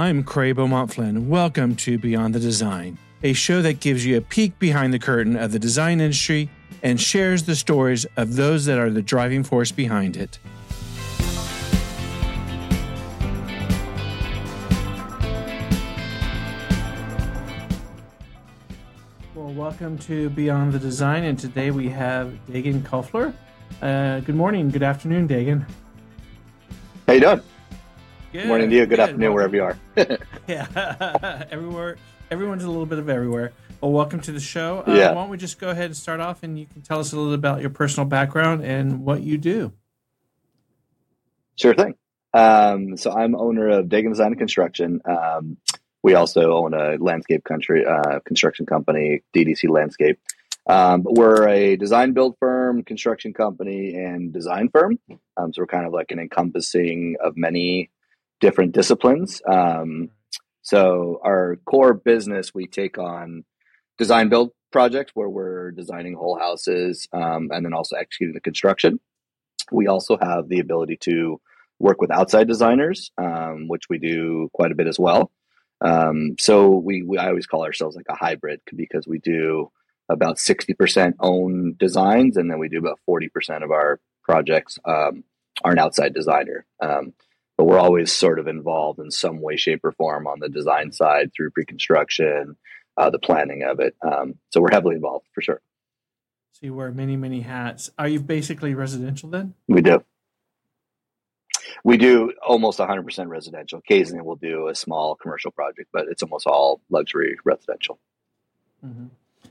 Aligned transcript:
I'm 0.00 0.24
Cray 0.24 0.52
Beaumont 0.52 0.94
Flynn. 0.94 1.28
Welcome 1.28 1.76
to 1.76 1.98
Beyond 1.98 2.34
the 2.34 2.40
Design, 2.40 2.96
a 3.22 3.34
show 3.34 3.60
that 3.60 3.80
gives 3.80 4.06
you 4.06 4.16
a 4.16 4.22
peek 4.22 4.58
behind 4.58 4.94
the 4.94 4.98
curtain 4.98 5.36
of 5.36 5.52
the 5.52 5.58
design 5.58 6.00
industry 6.00 6.48
and 6.82 6.98
shares 6.98 7.42
the 7.42 7.54
stories 7.54 8.06
of 8.16 8.36
those 8.36 8.64
that 8.64 8.78
are 8.78 8.88
the 8.88 9.02
driving 9.02 9.44
force 9.44 9.70
behind 9.70 10.16
it. 10.16 10.38
Well, 19.34 19.52
welcome 19.52 19.98
to 19.98 20.30
Beyond 20.30 20.72
the 20.72 20.78
Design, 20.78 21.24
and 21.24 21.38
today 21.38 21.70
we 21.70 21.90
have 21.90 22.32
Dagan 22.48 22.80
Koffler. 22.80 23.34
Uh, 23.82 24.20
good 24.20 24.34
morning, 24.34 24.70
good 24.70 24.82
afternoon, 24.82 25.28
Dagan. 25.28 25.66
How 27.06 27.12
you 27.12 27.20
doing? 27.20 27.42
Good 28.32 28.46
morning 28.46 28.70
to 28.70 28.76
you. 28.76 28.82
Good, 28.82 28.90
good. 28.90 29.00
afternoon, 29.00 29.34
wherever 29.34 29.56
you 29.56 29.64
are. 29.64 29.76
Yeah, 30.46 31.46
everywhere. 31.50 31.96
Everyone's 32.30 32.62
a 32.62 32.68
little 32.68 32.86
bit 32.86 32.98
of 33.00 33.08
everywhere. 33.08 33.52
Well, 33.80 33.90
welcome 33.90 34.20
to 34.20 34.32
the 34.32 34.38
show. 34.40 34.84
Uh, 34.86 34.94
Yeah. 34.94 35.08
Why 35.08 35.22
don't 35.22 35.30
we 35.30 35.36
just 35.36 35.58
go 35.58 35.70
ahead 35.70 35.86
and 35.86 35.96
start 35.96 36.20
off, 36.20 36.44
and 36.44 36.56
you 36.58 36.66
can 36.66 36.82
tell 36.82 37.00
us 37.00 37.12
a 37.12 37.16
little 37.16 37.34
about 37.34 37.60
your 37.60 37.70
personal 37.70 38.08
background 38.08 38.64
and 38.64 39.04
what 39.04 39.22
you 39.22 39.36
do. 39.36 39.72
Sure 41.56 41.74
thing. 41.74 41.94
Um, 42.32 42.96
so 42.96 43.10
I'm 43.10 43.34
owner 43.34 43.68
of 43.68 43.86
Dagan 43.86 44.10
Design 44.10 44.28
and 44.28 44.38
Construction. 44.38 45.00
Um, 45.04 45.56
we 46.04 46.14
also 46.14 46.52
own 46.52 46.72
a 46.72 46.96
landscape 46.98 47.42
country 47.42 47.84
uh, 47.84 48.20
construction 48.20 48.64
company, 48.64 49.22
DDC 49.34 49.68
Landscape. 49.68 50.20
Um, 50.66 51.02
but 51.02 51.14
we're 51.14 51.48
a 51.48 51.76
design 51.76 52.12
build 52.12 52.36
firm, 52.38 52.84
construction 52.84 53.34
company, 53.34 53.96
and 53.96 54.32
design 54.32 54.68
firm. 54.68 55.00
Um, 55.36 55.52
so 55.52 55.62
we're 55.62 55.66
kind 55.66 55.84
of 55.86 55.92
like 55.92 56.12
an 56.12 56.20
encompassing 56.20 57.16
of 57.20 57.36
many 57.36 57.90
different 58.40 58.72
disciplines. 58.72 59.40
Um, 59.46 60.10
so 60.62 61.20
our 61.24 61.56
core 61.64 61.94
business, 61.94 62.54
we 62.54 62.66
take 62.66 62.98
on 62.98 63.44
design 63.98 64.28
build 64.28 64.50
projects 64.72 65.12
where 65.14 65.28
we're 65.28 65.72
designing 65.72 66.14
whole 66.14 66.38
houses 66.38 67.08
um, 67.12 67.50
and 67.52 67.64
then 67.64 67.72
also 67.72 67.96
executing 67.96 68.34
the 68.34 68.40
construction. 68.40 69.00
We 69.72 69.86
also 69.86 70.16
have 70.20 70.48
the 70.48 70.60
ability 70.60 70.98
to 71.02 71.40
work 71.78 72.00
with 72.00 72.10
outside 72.10 72.46
designers, 72.46 73.10
um, 73.18 73.68
which 73.68 73.84
we 73.88 73.98
do 73.98 74.50
quite 74.52 74.72
a 74.72 74.74
bit 74.74 74.86
as 74.86 74.98
well. 74.98 75.30
Um, 75.80 76.36
so 76.38 76.68
we, 76.68 77.02
we 77.02 77.18
I 77.18 77.28
always 77.28 77.46
call 77.46 77.64
ourselves 77.64 77.96
like 77.96 78.06
a 78.08 78.14
hybrid 78.14 78.60
because 78.76 79.06
we 79.06 79.18
do 79.18 79.70
about 80.10 80.36
60% 80.36 81.14
own 81.20 81.74
designs 81.78 82.36
and 82.36 82.50
then 82.50 82.58
we 82.58 82.68
do 82.68 82.78
about 82.78 82.98
40% 83.08 83.62
of 83.62 83.70
our 83.70 84.00
projects 84.22 84.78
um, 84.84 85.24
are 85.64 85.72
an 85.72 85.78
outside 85.78 86.12
designer. 86.12 86.66
Um, 86.80 87.14
but 87.60 87.66
we're 87.66 87.78
always 87.78 88.10
sort 88.10 88.38
of 88.38 88.46
involved 88.46 89.00
in 89.00 89.10
some 89.10 89.38
way, 89.38 89.54
shape, 89.54 89.84
or 89.84 89.92
form 89.92 90.26
on 90.26 90.40
the 90.40 90.48
design 90.48 90.90
side 90.92 91.30
through 91.36 91.50
pre-construction, 91.50 92.56
uh, 92.96 93.10
the 93.10 93.18
planning 93.18 93.64
of 93.64 93.80
it. 93.80 93.94
Um, 94.00 94.36
so 94.48 94.62
we're 94.62 94.72
heavily 94.72 94.94
involved 94.94 95.26
for 95.34 95.42
sure. 95.42 95.60
So 96.52 96.60
you 96.62 96.74
wear 96.74 96.90
many, 96.90 97.18
many 97.18 97.42
hats. 97.42 97.90
Are 97.98 98.08
you 98.08 98.18
basically 98.18 98.72
residential 98.72 99.28
then? 99.28 99.52
We 99.68 99.82
do. 99.82 100.02
We 101.84 101.98
do 101.98 102.32
almost 102.42 102.78
100% 102.78 103.28
residential. 103.28 103.80
Occasionally, 103.80 104.22
we'll 104.22 104.36
do 104.36 104.68
a 104.68 104.74
small 104.74 105.14
commercial 105.14 105.50
project, 105.50 105.90
but 105.92 106.06
it's 106.08 106.22
almost 106.22 106.46
all 106.46 106.80
luxury 106.88 107.36
residential. 107.44 107.98
Mm-hmm. 108.82 109.08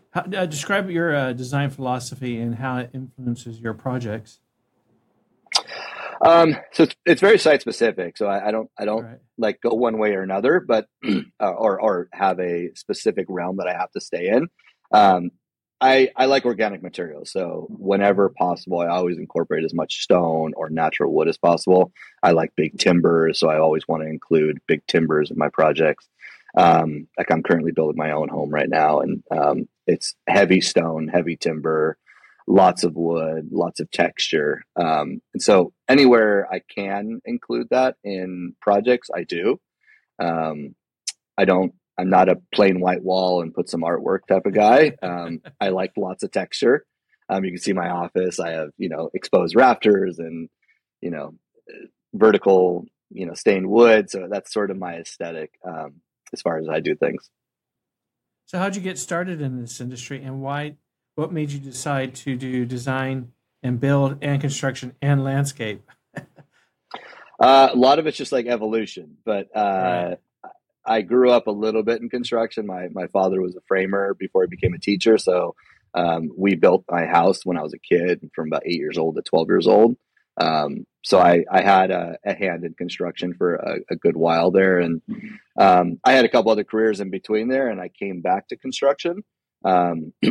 How, 0.09 0.22
uh, 0.22 0.47
describe 0.47 0.89
your 0.89 1.13
uh, 1.13 1.33
design 1.33 1.69
philosophy 1.69 2.39
and 2.39 2.56
how 2.56 2.78
it 2.78 2.89
influences 2.91 3.59
your 3.59 3.75
projects. 3.75 4.39
Um, 6.25 6.56
so 6.74 6.84
it's, 6.84 6.96
it's 7.06 7.22
very 7.22 7.38
site 7.40 7.62
specific. 7.62 8.18
So 8.18 8.28
I, 8.28 8.50
I 8.50 8.52
don't 8.52 8.69
I 8.78 8.85
don't 8.85 9.03
Right. 9.06 9.19
like 9.38 9.62
go 9.62 9.69
one 9.74 9.97
way 9.97 10.13
or 10.13 10.22
another, 10.22 10.59
but 10.59 10.88
uh, 11.06 11.50
or 11.50 11.80
or 11.81 12.09
have 12.13 12.40
a 12.40 12.72
specific 12.75 13.25
realm 13.30 13.57
that 13.57 13.68
I 13.68 13.74
have 13.74 13.91
to 13.91 14.02
stay 14.02 14.28
in. 14.30 14.47
Um, 14.94 15.31
I 15.81 16.09
I 16.18 16.25
like 16.25 16.46
organic 16.46 16.84
materials, 16.84 17.31
so 17.31 17.68
whenever 17.69 18.30
possible, 18.30 18.80
I 18.80 18.88
always 18.88 19.18
incorporate 19.18 19.63
as 19.63 19.74
much 19.74 20.02
stone 20.03 20.53
or 20.57 20.69
natural 20.69 21.13
wood 21.13 21.30
as 21.30 21.38
possible. 21.38 21.94
I 22.22 22.31
like 22.31 22.51
big 22.57 22.78
timbers, 22.78 23.40
so 23.40 23.50
I 23.50 23.59
always 23.59 23.88
want 23.88 24.03
to 24.03 24.09
include 24.09 24.59
big 24.68 24.86
timbers 24.88 25.31
in 25.31 25.38
my 25.38 25.47
projects. 25.50 26.07
Um, 26.57 27.07
like 27.18 27.31
I'm 27.31 27.44
currently 27.44 27.72
building 27.72 27.97
my 27.97 28.12
own 28.12 28.28
home 28.28 28.50
right 28.50 28.68
now, 28.69 29.00
and 29.00 29.24
um, 29.31 29.69
it's 29.88 30.16
heavy 30.28 30.59
stone, 30.59 31.07
heavy 31.07 31.38
timber, 31.38 31.97
lots 32.49 32.83
of 32.83 32.95
wood, 32.95 33.49
lots 33.51 33.79
of 33.79 33.89
texture. 33.91 34.63
Um, 34.75 35.21
and 35.33 35.41
so 35.41 35.71
anywhere 35.87 36.51
I 36.51 36.61
can 36.75 37.21
include 37.23 37.67
that 37.69 37.95
in 38.03 38.55
projects, 38.59 39.09
I 39.15 39.23
do. 39.23 39.61
Um, 40.21 40.75
I 41.38 41.45
don't. 41.45 41.73
I'm 41.97 42.09
not 42.09 42.29
a 42.29 42.41
plain 42.53 42.79
white 42.79 43.03
wall 43.03 43.41
and 43.41 43.53
put 43.53 43.69
some 43.69 43.81
artwork 43.81 44.19
type 44.27 44.45
of 44.45 44.53
guy. 44.53 44.93
Um, 45.03 45.41
I 45.61 45.69
like 45.69 45.91
lots 45.95 46.23
of 46.23 46.31
texture. 46.31 46.85
Um, 47.29 47.45
you 47.45 47.51
can 47.51 47.59
see 47.59 47.73
my 47.73 47.89
office. 47.89 48.39
I 48.39 48.51
have 48.51 48.69
you 48.77 48.89
know 48.89 49.09
exposed 49.13 49.55
rafters 49.55 50.17
and 50.17 50.49
you 51.01 51.11
know 51.11 51.35
vertical 52.13 52.85
you 53.11 53.25
know 53.25 53.33
stained 53.35 53.69
wood. 53.69 54.09
So 54.09 54.27
that's 54.29 54.51
sort 54.51 54.71
of 54.71 54.77
my 54.77 54.95
aesthetic 54.95 55.51
um, 55.65 56.01
as 56.33 56.41
far 56.41 56.57
as 56.57 56.67
I 56.67 56.79
do 56.79 56.95
things. 56.95 57.29
So 58.45 58.57
how'd 58.57 58.75
you 58.75 58.81
get 58.81 58.97
started 58.97 59.41
in 59.41 59.61
this 59.61 59.79
industry, 59.79 60.23
and 60.23 60.41
why? 60.41 60.77
What 61.19 61.34
made 61.34 61.52
you 61.52 61.59
decide 61.59 62.16
to 62.16 62.38
do 62.38 62.66
design 62.66 63.34
and 63.62 63.78
build 63.78 64.19
and 64.22 64.40
construction 64.40 64.96
and 65.02 65.24
landscape? 65.24 65.84
Uh, 67.41 67.69
a 67.72 67.75
lot 67.78 68.00
of 68.00 68.06
it's 68.06 68.18
just 68.18 68.34
like 68.34 68.47
evolution, 68.47 69.16
but 69.24 69.47
uh, 69.56 70.16
Right. 70.44 70.52
I 70.85 71.02
grew 71.02 71.31
up 71.31 71.47
a 71.47 71.52
little 71.52 71.84
bit 71.84 72.02
in 72.02 72.09
construction. 72.09 72.68
My 72.68 72.90
my 72.91 73.07
father 73.07 73.41
was 73.41 73.56
a 73.56 73.62
framer 73.66 74.13
before 74.13 74.44
he 74.44 74.50
became 74.50 74.74
a 74.74 74.78
teacher, 74.78 75.18
so 75.18 75.56
um, 75.94 76.31
we 76.38 76.56
built 76.56 76.84
my 76.91 77.06
house 77.06 77.46
when 77.46 77.56
I 77.57 77.62
was 77.62 77.74
a 77.74 77.80
kid, 77.80 78.30
from 78.36 78.47
about 78.47 78.63
eight 78.66 78.81
years 78.81 78.97
old 78.97 79.16
to 79.16 79.22
twelve 79.22 79.47
years 79.47 79.68
old. 79.68 79.96
Um, 80.36 80.86
so 81.06 81.18
I, 81.18 81.46
I 81.50 81.62
had 81.62 81.91
a, 81.91 82.18
a 82.25 82.34
hand 82.34 82.66
in 82.66 82.74
construction 82.74 83.34
for 83.34 83.56
a, 83.56 83.78
a 83.90 83.96
good 83.96 84.18
while 84.18 84.51
there, 84.51 84.80
and 84.80 85.01
um, 85.57 86.01
I 86.03 86.12
had 86.12 86.25
a 86.25 86.30
couple 86.30 86.51
other 86.51 86.66
careers 86.66 87.00
in 87.00 87.09
between 87.09 87.47
there, 87.47 87.69
and 87.69 87.80
I 87.80 87.88
came 87.88 88.19
back 88.19 88.50
to 88.50 88.57
construction. 88.57 89.24
Um, 89.63 90.13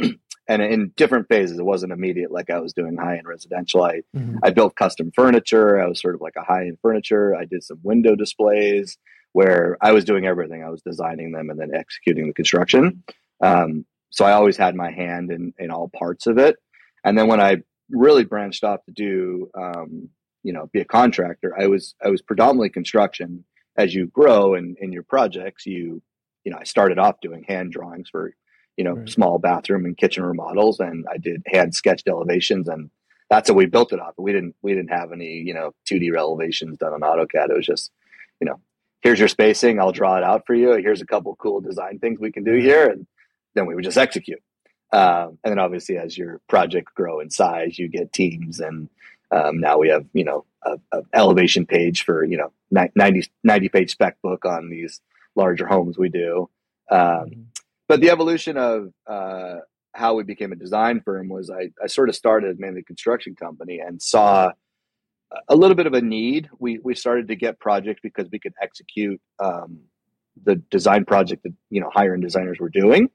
and 0.49 0.63
in 0.63 0.93
different 0.97 1.29
phases, 1.29 1.59
it 1.59 1.65
wasn't 1.65 1.93
immediate 1.93 2.31
like 2.33 2.51
I 2.51 2.59
was 2.61 2.73
doing 2.73 2.97
high 2.97 3.19
end 3.19 3.29
residential. 3.29 3.83
I 3.83 4.03
Mhm. 4.17 4.39
I 4.43 4.51
built 4.51 4.77
custom 4.77 5.11
furniture. 5.15 5.81
I 5.81 5.87
was 5.87 6.01
sort 6.01 6.15
of 6.15 6.21
like 6.21 6.37
a 6.37 6.43
high 6.45 6.67
end 6.67 6.79
furniture. 6.81 7.35
I 7.35 7.45
did 7.45 7.63
some 7.63 7.79
window 7.83 8.15
displays 8.17 8.99
where 9.33 9.77
I 9.83 9.93
was 9.93 10.05
doing 10.05 10.27
everything. 10.27 10.65
I 10.65 10.71
was 10.71 10.83
designing 10.83 11.33
them 11.33 11.51
and 11.51 11.61
then 11.61 11.75
executing 11.75 12.27
the 12.27 12.33
construction. 12.33 13.03
Um, 13.43 13.85
so 14.11 14.25
I 14.25 14.33
always 14.33 14.57
had 14.57 14.75
my 14.75 14.91
hand 14.91 15.31
in, 15.31 15.53
in 15.59 15.71
all 15.71 15.91
parts 15.91 16.27
of 16.27 16.39
it. 16.39 16.57
And 17.05 17.17
then 17.17 17.29
when 17.29 17.41
I 17.41 17.59
really 17.91 18.25
branched 18.25 18.65
off 18.65 18.83
to 18.87 18.91
do, 18.91 19.51
um, 19.57 20.09
you 20.43 20.53
know, 20.55 20.69
be 20.73 20.81
a 20.81 20.85
contractor, 20.85 21.55
I 21.59 21.67
was 21.67 21.95
I 22.05 22.09
was 22.09 22.23
predominantly 22.23 22.71
construction. 22.71 23.45
As 23.77 23.95
you 23.95 24.07
grow 24.07 24.55
in, 24.55 24.77
in 24.81 24.93
your 24.93 25.03
projects, 25.05 25.67
you 25.67 26.03
you 26.45 26.53
know, 26.53 26.59
I 26.59 26.65
started 26.65 26.99
off 26.99 27.21
doing 27.21 27.45
hand 27.47 27.73
drawings 27.73 28.09
for 28.11 28.33
you 28.79 28.85
know 28.85 28.95
Right. 28.95 29.09
small 29.09 29.39
bathroom 29.39 29.85
and 29.85 29.97
kitchen 29.97 30.25
remodels, 30.25 30.81
and 30.81 31.05
I 31.13 31.19
did 31.19 31.43
hand 31.47 31.75
sketched 31.75 32.09
elevations 32.09 32.69
and 32.69 32.91
that's 33.31 33.51
how 33.51 33.55
we 33.55 33.67
built 33.67 33.93
it 33.93 34.01
off. 34.01 34.15
We 34.17 34.33
didn't 34.33 34.55
we 34.63 34.73
didn't 34.75 34.89
have 35.01 35.13
any 35.13 35.43
you 35.49 35.53
know 35.53 35.75
2D 35.91 36.17
elevations 36.17 36.79
done 36.79 36.95
on 36.95 37.01
AutoCAD. 37.03 37.51
It 37.51 37.57
was 37.57 37.67
just 37.67 37.91
you 38.41 38.47
know 38.47 38.59
here's 39.03 39.19
your 39.19 39.29
spacing. 39.29 39.79
I'll 39.79 39.93
draw 39.93 40.17
it 40.17 40.25
out 40.25 40.45
for 40.47 40.55
you. 40.55 40.73
Here's 40.77 41.03
a 41.03 41.07
couple 41.07 41.37
cool 41.37 41.61
design 41.61 41.99
things 41.99 42.19
we 42.21 42.33
can 42.33 42.45
do 42.45 42.55
here, 42.55 42.89
and 42.89 43.07
then 43.55 43.67
we 43.67 43.75
would 43.75 43.85
just 43.85 43.99
execute. 43.99 44.41
Um, 44.93 45.39
and 45.45 45.51
then 45.53 45.59
obviously 45.59 45.99
as 45.99 46.17
your 46.17 46.41
project 46.49 46.95
grow 46.95 47.21
in 47.21 47.29
size, 47.31 47.79
you 47.79 47.89
get 47.89 48.13
teams, 48.15 48.61
and 48.61 48.89
um, 49.31 49.61
now 49.61 49.77
we 49.77 49.89
have 49.91 50.07
you 50.15 50.25
know 50.25 50.47
a, 50.65 50.79
a 50.93 51.03
elevation 51.13 51.67
page 51.67 52.05
for 52.05 52.25
you 52.25 52.39
know 52.39 52.51
ni- 52.71 52.91
90, 52.97 53.29
90 53.45 53.69
page 53.69 53.91
spec 53.91 54.17
book 54.23 54.47
on 54.47 54.71
these 54.71 55.03
larger 55.37 55.67
homes 55.67 55.99
we 55.99 56.09
do. 56.09 56.49
Um, 56.91 56.99
Mhm. 57.01 57.45
But 57.89 58.01
the 58.01 58.11
evolution 58.11 58.57
of 58.57 58.93
uh, 59.07 59.57
how 59.95 60.15
we 60.15 60.23
became 60.25 60.53
a 60.53 60.57
design 60.57 61.01
firm 61.05 61.29
was 61.29 61.51
I, 61.51 61.71
I 61.83 61.87
sort 61.89 62.09
of 62.09 62.15
started 62.17 62.51
as 62.51 62.59
mainly 62.59 62.81
a 62.81 62.85
construction 62.85 63.35
company 63.35 63.81
and 63.81 64.01
saw 64.01 64.53
a 65.49 65.57
little 65.57 65.75
bit 65.75 65.87
of 65.87 65.95
a 65.95 66.01
need. 66.01 66.49
We 66.59 66.79
we 66.79 66.95
started 66.95 67.29
to 67.29 67.37
get 67.37 67.59
projects 67.61 68.01
because 68.03 68.29
we 68.31 68.39
could 68.39 68.55
execute 68.63 69.21
um, 69.39 69.81
the 70.45 70.57
design 70.57 71.05
project 71.05 71.43
that 71.45 71.53
you 71.71 71.81
know 71.81 71.91
higher 71.93 72.15
end 72.15 72.23
designers 72.23 72.59
were 72.61 72.71
doing. 72.71 73.11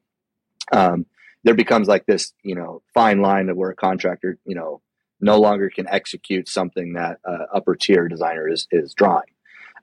Um, 0.71 1.05
there 1.43 1.55
becomes 1.55 1.87
like 1.87 2.05
this 2.05 2.33
you 2.43 2.55
know 2.55 2.81
fine 2.93 3.21
line 3.21 3.49
of 3.49 3.57
where 3.57 3.71
a 3.71 3.75
contractor 3.75 4.37
you 4.45 4.55
know 4.55 4.81
no 5.21 5.39
longer 5.39 5.69
can 5.69 5.87
execute 5.87 6.47
something 6.49 6.93
that 6.93 7.19
uh, 7.25 7.45
upper 7.53 7.75
tier 7.75 8.07
designer 8.07 8.47
is 8.47 8.67
is 8.71 8.93
drawing. 8.93 9.23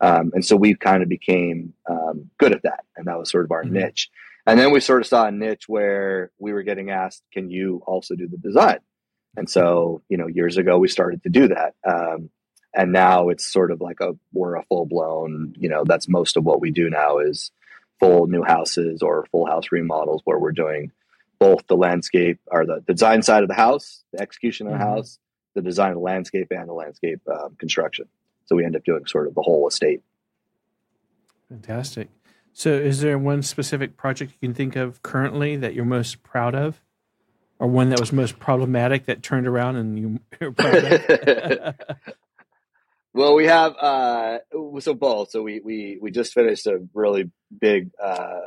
Um, 0.03 0.31
and 0.35 0.45
so 0.45 0.57
we 0.57 0.75
kind 0.75 1.03
of 1.03 1.09
became 1.11 1.75
um, 1.89 2.31
good 2.39 2.53
at 2.53 2.63
that, 2.63 2.85
and 2.97 3.07
that 3.07 3.19
was 3.19 3.31
sort 3.31 3.45
of 3.45 3.53
our 3.53 3.65
Mhm. 3.65 3.73
niche. 3.73 4.11
And 4.47 4.59
then 4.59 4.73
we 4.73 4.81
sort 4.81 5.03
of 5.03 5.07
saw 5.07 5.27
a 5.27 5.31
niche 5.31 5.69
where 5.69 6.31
we 6.39 6.53
were 6.53 6.63
getting 6.63 6.91
asked, 6.91 7.23
"Can 7.33 7.51
you 7.51 7.83
also 7.87 8.17
do 8.17 8.27
the 8.27 8.39
design?" 8.39 8.79
And 9.37 9.49
so, 9.49 10.03
you 10.09 10.17
know, 10.17 10.27
years 10.27 10.57
ago 10.57 10.79
we 10.79 10.89
started 10.89 11.23
to 11.23 11.29
do 11.29 11.49
that. 11.49 11.75
Um, 11.87 12.31
and 12.75 12.93
now 12.93 13.29
it's 13.29 13.47
sort 13.47 13.71
of 13.71 13.81
like 13.81 14.01
a 14.01 14.17
we're 14.33 14.55
a 14.55 14.63
full 14.65 14.87
blown 14.87 15.55
you 15.59 15.69
know 15.69 15.83
that's 15.85 16.09
most 16.09 16.37
of 16.37 16.45
what 16.45 16.61
we 16.61 16.71
do 16.71 16.89
now 16.89 17.19
is 17.19 17.51
full 17.99 18.27
new 18.27 18.43
houses 18.43 19.03
or 19.03 19.27
full 19.31 19.47
house 19.47 19.73
remodels 19.73 20.23
where 20.25 20.39
we're 20.39 20.53
doing 20.53 20.91
both 21.41 21.67
the 21.67 21.77
landscape 21.77 22.39
or 22.47 22.67
the, 22.67 22.83
design 22.87 23.23
side 23.23 23.43
of 23.43 23.49
the 23.49 23.55
house, 23.55 24.05
the 24.13 24.21
execution 24.21 24.67
of 24.67 24.75
the 24.75 24.79
mm-hmm. 24.79 24.95
house, 24.95 25.19
the 25.55 25.63
design 25.63 25.89
of 25.89 25.97
the 25.97 26.01
landscape, 26.01 26.49
and 26.51 26.69
the 26.69 26.73
landscape 26.73 27.21
um, 27.29 27.57
construction. 27.59 28.07
So 28.45 28.57
we 28.57 28.65
end 28.65 28.77
up 28.77 28.85
doing 28.85 29.07
sort 29.07 29.27
of 29.27 29.35
the 29.35 29.43
whole 29.43 29.67
estate. 29.67 30.03
Fantastic. 31.49 32.09
So, 32.53 32.71
is 32.71 33.01
there 33.01 33.19
one 33.19 33.43
specific 33.43 33.97
project 33.97 34.33
you 34.33 34.49
can 34.49 34.55
think 34.55 34.77
of 34.77 35.03
currently 35.03 35.57
that 35.57 35.75
you're 35.75 35.85
most 35.85 36.23
proud 36.23 36.55
of, 36.55 36.81
or 37.59 37.69
one 37.69 37.91
that 37.91 38.01
was 38.01 38.13
most 38.13 38.39
problematic 38.39 39.07
that 39.07 39.23
turned 39.23 39.47
around 39.47 39.77
and 39.77 39.99
you, 39.99 40.21
are 40.41 40.53
proud 40.53 40.85
of? 40.85 41.75
well, 43.15 43.35
we 43.35 43.47
have 43.47 43.77
uh, 43.77 44.39
so 44.81 44.95
both. 44.95 45.31
So 45.31 45.43
we 45.43 45.61
we 45.61 45.99
we 46.01 46.11
just 46.11 46.33
finished 46.33 46.67
a 46.67 46.81
really 46.93 47.31
big 47.61 47.91
uh, 48.03 48.41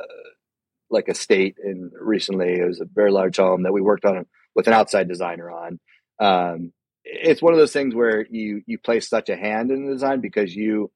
like 0.90 1.08
estate 1.08 1.56
in 1.62 1.90
recently. 1.98 2.60
It 2.60 2.66
was 2.66 2.80
a 2.80 2.86
very 2.86 3.10
large 3.10 3.38
home 3.38 3.62
that 3.62 3.72
we 3.72 3.80
worked 3.80 4.04
on 4.04 4.26
with 4.54 4.66
an 4.66 4.74
outside 4.74 5.08
designer 5.08 5.50
on. 5.50 5.80
Um, 6.20 6.72
it's 7.04 7.42
one 7.42 7.52
of 7.52 7.58
those 7.58 7.72
things 7.72 7.94
where 7.94 8.26
you 8.30 8.62
you 8.66 8.78
place 8.78 9.08
such 9.08 9.28
a 9.28 9.36
hand 9.36 9.70
in 9.70 9.86
the 9.86 9.92
design 9.92 10.20
because 10.20 10.54
you 10.54 10.90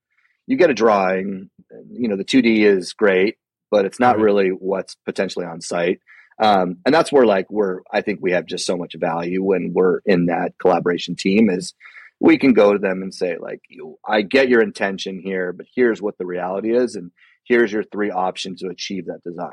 you 0.49 0.56
get 0.56 0.71
a 0.71 0.75
drawing. 0.75 1.50
You 1.91 2.09
know, 2.09 2.17
the 2.17 2.25
2D 2.25 2.65
is 2.65 2.95
great, 2.95 3.37
but 3.71 3.85
it's 3.85 4.00
not 4.00 4.19
really 4.19 4.49
what's 4.49 4.97
potentially 5.05 5.45
on 5.45 5.61
site. 5.61 6.00
Um, 6.41 6.79
and 6.87 6.95
that's 6.95 7.12
where 7.12 7.27
like 7.27 7.50
we're 7.50 7.81
I 7.93 8.00
think 8.00 8.21
we 8.23 8.33
have 8.33 8.47
just 8.47 8.65
so 8.65 8.77
much 8.77 8.95
value 8.97 9.43
when 9.43 9.73
we're 9.75 10.00
in 10.06 10.27
that 10.27 10.55
collaboration 10.59 11.17
team 11.17 11.50
is 11.50 11.75
we 12.21 12.39
can 12.39 12.55
go 12.55 12.73
to 12.73 12.79
them 12.79 13.03
and 13.03 13.12
say 13.12 13.37
like 13.39 13.61
you 13.69 13.99
I 14.06 14.23
get 14.23 14.49
your 14.49 14.62
intention 14.62 15.21
here, 15.21 15.53
but 15.53 15.67
here's 15.75 16.00
what 16.00 16.17
the 16.17 16.27
reality 16.27 16.75
is 16.75 16.94
and 16.94 17.11
here's 17.44 17.71
your 17.73 17.83
three 17.83 18.11
options 18.11 18.61
to 18.61 18.69
achieve 18.69 19.06
that 19.06 19.23
design. 19.23 19.53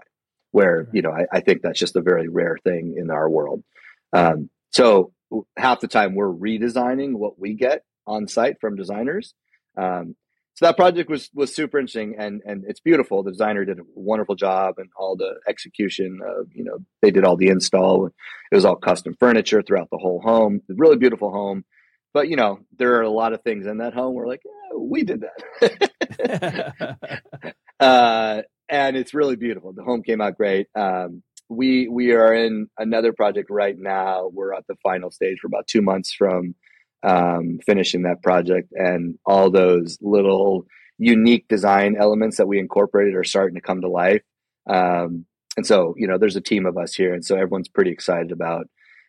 Where, 0.51 0.87
you 0.93 1.01
know, 1.01 1.11
I, 1.11 1.25
I 1.33 1.39
think 1.41 1.61
that's 1.61 1.79
just 1.79 1.97
a 1.97 2.01
very 2.01 2.29
rare 2.29 2.57
thing 2.63 2.95
in 2.97 3.11
our 3.11 3.29
world. 3.29 3.63
Um, 4.13 4.49
so 4.71 5.11
half 5.57 5.81
the 5.81 5.89
time 5.89 6.15
we're 6.15 6.31
redesigning 6.31 7.15
what 7.15 7.37
we 7.37 7.55
get 7.55 7.83
on 8.07 8.29
site 8.29 8.61
from 8.61 8.77
designers. 8.77 9.33
Um, 9.77 10.15
so 10.55 10.65
that 10.65 10.77
project 10.77 11.09
was 11.09 11.29
was 11.33 11.53
super 11.53 11.77
interesting 11.77 12.15
and 12.17 12.41
and 12.45 12.63
it's 12.65 12.79
beautiful. 12.79 13.23
The 13.23 13.31
designer 13.31 13.65
did 13.65 13.79
a 13.79 13.83
wonderful 13.93 14.35
job 14.35 14.75
and 14.77 14.89
all 14.97 15.17
the 15.17 15.35
execution 15.49 16.19
of 16.25 16.47
you 16.53 16.63
know 16.63 16.77
they 17.01 17.11
did 17.11 17.25
all 17.25 17.35
the 17.35 17.49
install. 17.49 18.07
It 18.07 18.13
was 18.55 18.63
all 18.63 18.77
custom 18.77 19.15
furniture 19.19 19.61
throughout 19.61 19.89
the 19.91 19.97
whole 19.97 20.21
home. 20.21 20.61
Really 20.69 20.95
beautiful 20.95 21.29
home. 21.29 21.65
But 22.13 22.29
you 22.29 22.37
know 22.37 22.59
there 22.77 22.95
are 22.95 23.01
a 23.01 23.09
lot 23.09 23.33
of 23.33 23.41
things 23.41 23.67
in 23.67 23.79
that 23.79 23.93
home. 23.93 24.13
We're 24.13 24.27
like, 24.27 24.43
yeah, 24.45 24.77
we 24.77 25.03
did 25.03 25.25
that, 25.61 25.91
uh, 27.81 28.41
and 28.69 28.95
it's 28.95 29.13
really 29.13 29.35
beautiful. 29.35 29.73
The 29.73 29.83
home 29.83 30.03
came 30.03 30.21
out 30.21 30.37
great. 30.37 30.67
Um, 30.73 31.21
we 31.49 31.89
we 31.89 32.13
are 32.13 32.33
in 32.33 32.69
another 32.77 33.11
project 33.11 33.49
right 33.49 33.77
now. 33.77 34.29
We're 34.33 34.53
at 34.53 34.65
the 34.67 34.75
final 34.81 35.11
stage. 35.11 35.39
for 35.41 35.47
about 35.47 35.67
two 35.67 35.81
months 35.81 36.13
from 36.13 36.55
um, 37.05 37.59
finishing 37.65 38.03
that 38.03 38.23
project, 38.23 38.71
and 38.73 39.17
all 39.25 39.51
those 39.51 39.97
little 40.01 40.65
unique 40.97 41.47
design 41.47 41.95
elements 41.99 42.37
that 42.37 42.47
we 42.47 42.59
incorporated 42.59 43.15
are 43.15 43.23
starting 43.23 43.55
to 43.55 43.61
come 43.61 43.81
to 43.81 43.89
life. 43.89 44.21
Um, 44.67 45.25
and 45.57 45.65
so, 45.65 45.93
you 45.97 46.07
know, 46.07 46.17
there's 46.17 46.35
a 46.35 46.41
team 46.41 46.65
of 46.65 46.77
us 46.77 46.93
here, 46.93 47.13
and 47.13 47.23
so 47.23 47.35
everyone's 47.35 47.69
pretty 47.69 47.91
excited 47.91 48.31
about, 48.31 48.67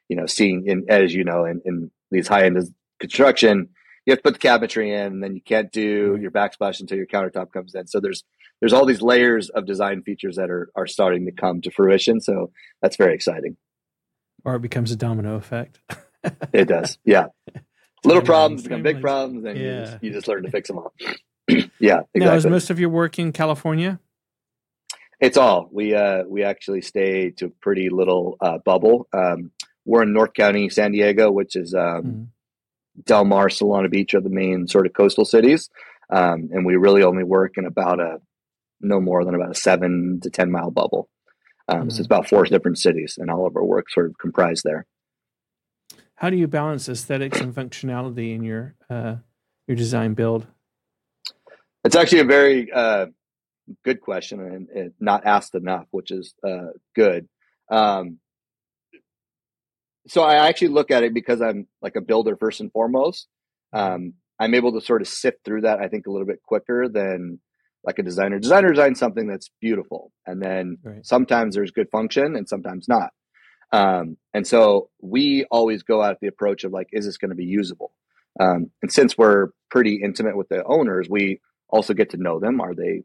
you 0.09 0.17
know, 0.17 0.27
seeing 0.27 0.65
in 0.67 0.85
as 0.89 1.15
you 1.15 1.25
know, 1.25 1.45
in, 1.45 1.63
in 1.65 1.91
these 2.11 2.29
high 2.29 2.45
end 2.45 2.59
construction, 3.01 3.69
you 4.05 4.13
have 4.13 4.19
to 4.19 4.23
put 4.23 4.41
the 4.41 4.49
cabinetry 4.49 4.89
in, 4.89 5.15
and 5.15 5.23
then 5.23 5.35
you 5.35 5.41
can't 5.41 5.73
do 5.73 6.17
your 6.21 6.31
backsplash 6.31 6.81
until 6.81 6.99
your 6.99 7.07
countertop 7.07 7.53
comes 7.53 7.75
in. 7.75 7.87
So 7.87 8.01
there's 8.01 8.23
there's 8.61 8.73
all 8.73 8.87
these 8.87 9.03
layers 9.03 9.49
of 9.51 9.67
design 9.67 10.03
features 10.03 10.37
that 10.37 10.51
are 10.51 10.71
are 10.77 10.87
starting 10.87 11.27
to 11.27 11.33
come 11.33 11.61
to 11.63 11.71
fruition. 11.71 12.21
So 12.21 12.53
that's 12.83 12.97
very 12.97 13.15
exciting. 13.15 13.57
Or 14.45 14.55
it 14.57 14.63
becomes 14.63 14.93
a 14.93 14.97
domino 14.97 15.35
effect. 15.35 15.81
it 16.53 16.67
does, 16.67 16.99
yeah. 17.05 17.27
Little 18.05 18.23
problems 18.23 18.63
become 18.63 18.83
big 18.83 19.01
problems, 19.01 19.45
and 19.45 19.59
yeah. 19.59 19.65
you, 19.65 19.85
just, 19.85 20.03
you 20.03 20.13
just 20.13 20.29
learn 20.29 20.43
to 20.43 20.51
fix 20.51 20.69
them 20.69 20.79
all. 20.79 20.93
yeah, 21.49 21.61
exactly. 21.79 22.05
Now, 22.15 22.35
is 22.35 22.47
most 22.47 22.71
of 22.71 22.79
your 22.79 22.91
work 22.91 23.19
in 23.19 23.33
California? 23.33 24.01
It's 25.21 25.37
all 25.37 25.69
we 25.73 25.95
uh, 25.95 26.25
we 26.29 26.43
actually 26.45 26.83
stay 26.83 27.31
to 27.33 27.47
a 27.47 27.51
pretty 27.51 27.89
little 27.91 28.37
uh, 28.41 28.59
bubble. 28.65 29.09
Um, 29.13 29.51
we're 29.85 30.03
in 30.03 30.13
North 30.13 30.35
County, 30.35 30.69
San 30.69 30.93
Diego, 30.93 31.31
which 31.31 31.57
is 31.57 31.75
um, 31.75 31.81
mm-hmm. 31.81 32.23
Del 33.05 33.25
Mar, 33.25 33.49
Solana 33.49 33.91
Beach 33.91 34.15
are 34.15 34.21
the 34.21 34.31
main 34.31 34.67
sort 34.67 34.87
of 34.87 34.93
coastal 34.93 35.25
cities, 35.25 35.71
um, 36.11 36.51
and 36.53 36.67
we 36.67 36.77
really 36.77 37.03
only 37.03 37.25
work 37.25 37.55
in 37.57 37.65
about 37.65 38.01
a 38.01 38.19
no 38.81 39.01
more 39.01 39.25
than 39.25 39.35
about 39.35 39.51
a 39.51 39.55
seven 39.55 40.21
to 40.23 40.31
10 40.31 40.51
mile 40.51 40.71
bubble. 40.71 41.09
Um, 41.69 41.81
mm-hmm. 41.81 41.91
So 41.91 42.01
it's 42.01 42.07
about 42.07 42.29
four 42.29 42.45
different 42.45 42.79
cities, 42.79 43.19
and 43.19 43.31
all 43.31 43.47
of 43.47 43.57
our 43.57 43.65
work 43.65 43.91
sort 43.91 44.07
of 44.07 44.19
comprised 44.19 44.65
there. 44.65 44.87
How 46.17 46.31
do 46.31 46.37
you 46.37 46.49
balance 46.49 46.89
aesthetics 46.89 47.41
and 47.41 47.55
functionality 47.55 48.35
in 48.35 48.43
your 48.43 48.75
uh, 48.89 49.17
your 49.67 49.77
design 49.77 50.15
build? 50.15 50.47
It's 51.85 51.95
actually 51.95 52.21
a 52.21 52.25
very 52.25 52.73
uh, 52.73 53.07
good 53.85 54.01
question 54.01 54.41
and, 54.41 54.69
and, 54.71 54.93
not 54.99 55.27
asked 55.27 55.55
enough, 55.55 55.87
which 55.91 56.11
is 56.11 56.35
uh, 56.45 56.73
good. 56.95 57.29
Um, 57.71 58.19
so 60.09 60.23
I 60.23 60.49
actually 60.49 60.69
look 60.69 60.91
at 60.91 61.03
it 61.03 61.13
because 61.15 61.43
I'm 61.43 61.67
like 61.83 61.97
a 61.97 62.01
builder 62.01 62.37
first 62.37 62.61
and 62.61 62.73
foremost. 62.73 63.29
Um, 63.73 64.15
I'm 64.39 64.55
able 64.55 64.73
to 64.73 64.81
sort 64.81 65.03
of 65.03 65.09
sift 65.09 65.45
through 65.45 65.63
that, 65.63 65.81
I 65.81 65.89
think, 65.89 66.07
a 66.07 66.11
little 66.11 66.27
bit 66.27 66.43
quicker 66.43 66.89
than 66.89 67.41
like 67.85 67.99
a 67.99 68.03
designer. 68.03 68.39
Designer 68.39 68.71
designs 68.71 68.99
something 68.99 69.27
that's 69.27 69.51
beautiful, 69.61 70.13
and 70.27 70.41
then 70.41 70.79
right. 70.83 71.05
sometimes 71.05 71.55
there's 71.55 71.71
good 71.71 71.91
function 71.91 72.37
and 72.37 72.49
sometimes 72.49 72.89
not. 72.89 73.11
Um, 73.73 74.17
and 74.33 74.47
so 74.47 74.91
we 75.01 75.45
always 75.51 75.83
go 75.83 76.03
out 76.03 76.19
the 76.21 76.29
approach 76.29 76.65
of 76.65 76.73
like, 76.73 76.89
is 76.93 77.05
this 77.05 77.19
going 77.19 77.31
to 77.31 77.37
be 77.37 77.45
usable? 77.45 77.93
Um, 78.39 78.71
and 78.83 78.93
since 78.93 79.17
we're 79.17 79.49
pretty 79.71 80.01
intimate 80.03 80.37
with 80.37 80.49
the 80.49 80.65
owners, 80.65 81.09
we 81.09 81.41
also 81.69 81.95
get 81.95 82.11
to 82.11 82.17
know 82.17 82.39
them. 82.39 82.61
Are 82.61 82.75
they, 82.75 83.03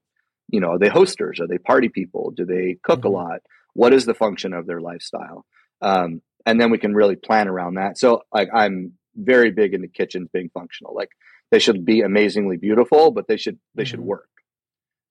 you 0.49 0.59
know, 0.59 0.71
are 0.71 0.79
they 0.79 0.89
hosters? 0.89 1.39
Are 1.39 1.47
they 1.47 1.57
party 1.57 1.89
people? 1.89 2.31
Do 2.35 2.45
they 2.45 2.77
cook 2.83 2.99
mm-hmm. 2.99 3.07
a 3.07 3.11
lot? 3.11 3.39
What 3.73 3.93
is 3.93 4.05
the 4.05 4.13
function 4.13 4.53
of 4.53 4.67
their 4.67 4.81
lifestyle? 4.81 5.45
Um, 5.81 6.21
and 6.45 6.59
then 6.59 6.69
we 6.69 6.77
can 6.77 6.93
really 6.93 7.15
plan 7.15 7.47
around 7.47 7.75
that. 7.75 7.97
So 7.97 8.23
like 8.33 8.49
I'm 8.53 8.93
very 9.15 9.51
big 9.51 9.73
into 9.73 9.87
kitchens 9.87 10.29
being 10.33 10.49
functional. 10.53 10.93
Like 10.93 11.09
they 11.49 11.59
should 11.59 11.85
be 11.85 12.01
amazingly 12.01 12.57
beautiful, 12.57 13.11
but 13.11 13.27
they 13.27 13.37
should 13.37 13.57
they 13.75 13.83
mm-hmm. 13.83 13.89
should 13.89 13.99
work 14.01 14.27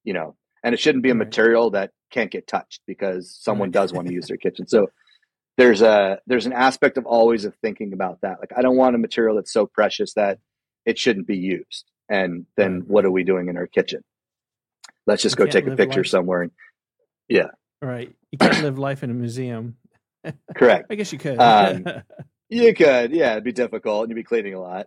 you 0.04 0.12
know, 0.12 0.37
and 0.62 0.75
it 0.75 0.80
shouldn't 0.80 1.04
be 1.04 1.11
a 1.11 1.14
material 1.14 1.71
that 1.71 1.90
can't 2.11 2.30
get 2.30 2.47
touched 2.47 2.80
because 2.87 3.37
someone 3.40 3.71
does 3.71 3.92
want 3.92 4.09
to 4.09 4.14
use 4.14 4.26
their 4.26 4.37
kitchen. 4.37 4.66
So 4.66 4.88
there's 5.57 5.83
a 5.83 6.21
there's 6.26 6.47
an 6.47 6.52
aspect 6.52 6.97
of 6.97 7.07
always 7.07 7.45
of 7.45 7.54
thinking 7.57 7.92
about 7.92 8.21
that. 8.23 8.40
Like 8.40 8.52
I 8.57 8.62
don't 8.62 8.76
want 8.76 8.95
a 8.95 8.99
material 8.99 9.37
that's 9.37 9.52
so 9.52 9.66
precious 9.66 10.14
that 10.14 10.38
it 10.85 10.99
shouldn't 10.99 11.26
be 11.26 11.37
used. 11.37 11.85
And 12.09 12.47
then 12.57 12.85
what 12.87 13.04
are 13.04 13.11
we 13.11 13.25
doing 13.25 13.49
in 13.49 13.57
our 13.57 13.66
kitchen? 13.66 14.02
Let's 15.07 15.23
just 15.23 15.38
you 15.38 15.45
go 15.45 15.50
take 15.50 15.66
a 15.66 15.76
picture 15.76 16.00
life. 16.00 16.09
somewhere 16.09 16.42
and 16.42 16.50
yeah. 17.28 17.49
Right. 17.80 18.14
You 18.33 18.38
can't 18.38 18.62
live 18.62 18.78
life 18.78 19.02
in 19.02 19.11
a 19.11 19.14
museum. 19.14 19.76
Correct. 20.57 20.87
I 20.90 20.97
guess 20.97 21.12
you 21.12 21.19
could. 21.19 21.38
um, 21.38 21.87
you 22.50 22.75
could, 22.75 23.12
yeah. 23.12 23.33
It'd 23.33 23.45
be 23.45 23.52
difficult, 23.52 24.02
and 24.02 24.11
you'd 24.11 24.16
be 24.16 24.25
cleaning 24.25 24.54
a 24.54 24.61
lot. 24.61 24.87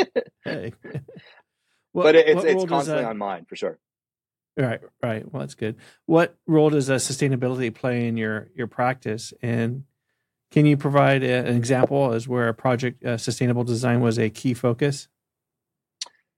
hey. 0.44 0.72
What, 1.92 2.04
but 2.04 2.14
it, 2.14 2.28
it's 2.28 2.44
it's 2.44 2.64
constantly 2.64 3.04
on 3.04 3.18
mind 3.18 3.48
for 3.48 3.56
sure. 3.56 3.78
Right, 4.56 4.80
right. 5.02 5.30
Well, 5.30 5.40
that's 5.40 5.54
good. 5.54 5.76
What 6.06 6.36
role 6.46 6.70
does 6.70 6.88
uh, 6.88 6.96
sustainability 6.96 7.74
play 7.74 8.06
in 8.06 8.16
your 8.16 8.48
your 8.54 8.68
practice? 8.68 9.32
And 9.42 9.84
can 10.50 10.66
you 10.66 10.76
provide 10.76 11.22
a, 11.22 11.46
an 11.46 11.56
example 11.56 12.12
as 12.12 12.26
where 12.26 12.48
a 12.48 12.54
project 12.54 13.04
uh, 13.04 13.16
sustainable 13.16 13.64
design 13.64 14.00
was 14.00 14.18
a 14.18 14.30
key 14.30 14.54
focus? 14.54 15.08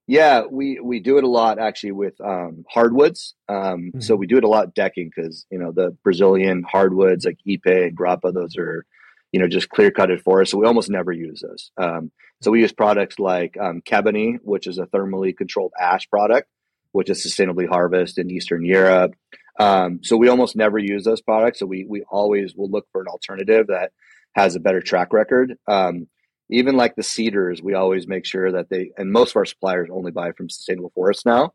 Yeah, 0.07 0.43
we 0.51 0.81
we 0.81 1.01
do 1.01 1.19
it 1.19 1.25
a 1.25 1.29
lot 1.29 1.59
actually 1.59 1.93
with 1.93 2.21
um, 2.21 2.65
hardwoods. 2.69 3.35
Um, 3.49 3.57
mm-hmm. 3.57 4.01
So 4.01 4.17
we 4.17 4.27
do 4.27 4.37
it 4.37 4.45
a 4.45 4.49
lot 4.49 4.75
decking 4.75 5.11
because 5.15 5.47
you 5.51 5.59
know 5.59 5.73
the 5.73 5.97
Brazilian 6.03 6.65
hardwoods 6.65 7.25
like 7.25 7.39
Ipe 7.47 7.87
and 7.87 7.97
Garapa, 7.97 8.35
those 8.35 8.57
are 8.57 8.85
you 9.31 9.41
know 9.41 9.49
just 9.49 9.69
clear 9.69 9.91
cutted 9.91 10.21
forests. 10.21 10.53
So 10.53 10.59
we 10.59 10.67
almost 10.67 10.91
never 10.91 11.13
use 11.13 11.41
those. 11.41 11.71
Um, 11.77 12.11
so 12.41 12.51
we 12.51 12.61
use 12.61 12.73
products 12.73 13.19
like 13.19 13.57
um, 13.59 13.81
Kebony, 13.81 14.39
which 14.43 14.67
is 14.67 14.79
a 14.79 14.87
thermally 14.87 15.37
controlled 15.37 15.73
ash 15.81 16.11
product 16.11 16.49
which 16.93 17.11
is 17.11 17.25
sustainably 17.27 17.69
harvested 17.69 18.27
in 18.27 18.31
Eastern 18.31 18.65
Europe. 18.65 19.15
Um, 19.59 20.01
so 20.03 20.17
we 20.17 20.29
almost 20.29 20.57
never 20.57 20.79
use 20.79 21.05
those 21.05 21.21
products. 21.21 21.59
So 21.59 21.67
we 21.67 21.85
we 21.85 22.03
always 22.11 22.55
will 22.55 22.71
look 22.71 22.87
for 22.93 23.01
an 23.03 23.09
alternative 23.09 23.67
that 23.67 23.93
has 24.35 24.55
a 24.55 24.61
better 24.61 24.81
track 24.81 25.13
record. 25.13 25.55
Um, 25.69 26.09
even 26.51 26.77
like 26.77 26.97
the 26.97 27.03
cedars, 27.03 27.63
we 27.63 27.75
always 27.75 28.07
make 28.07 28.27
sure 28.27 28.53
that 28.53 28.69
they 28.69 28.93
and 28.97 29.11
most 29.11 29.31
of 29.31 29.37
our 29.37 29.45
suppliers 29.45 29.89
only 29.91 30.11
buy 30.11 30.33
from 30.33 30.51
sustainable 30.51 30.93
forests 30.95 31.25
now. 31.25 31.53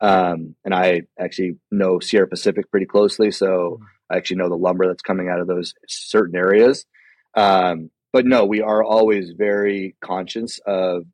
Um, 0.00 0.54
and 0.64 0.74
I 0.74 1.02
actually 1.18 1.56
know 1.70 2.00
Sierra 2.00 2.28
Pacific 2.28 2.70
pretty 2.70 2.86
closely, 2.86 3.30
so 3.30 3.80
I 4.10 4.16
actually 4.16 4.36
know 4.36 4.48
the 4.48 4.56
lumber 4.56 4.86
that's 4.86 5.02
coming 5.02 5.28
out 5.28 5.40
of 5.40 5.46
those 5.46 5.74
certain 5.88 6.36
areas. 6.36 6.84
Um, 7.34 7.90
but 8.12 8.26
no, 8.26 8.44
we 8.44 8.60
are 8.60 8.82
always 8.82 9.32
very 9.36 9.96
conscious 10.00 10.60
of 10.66 11.04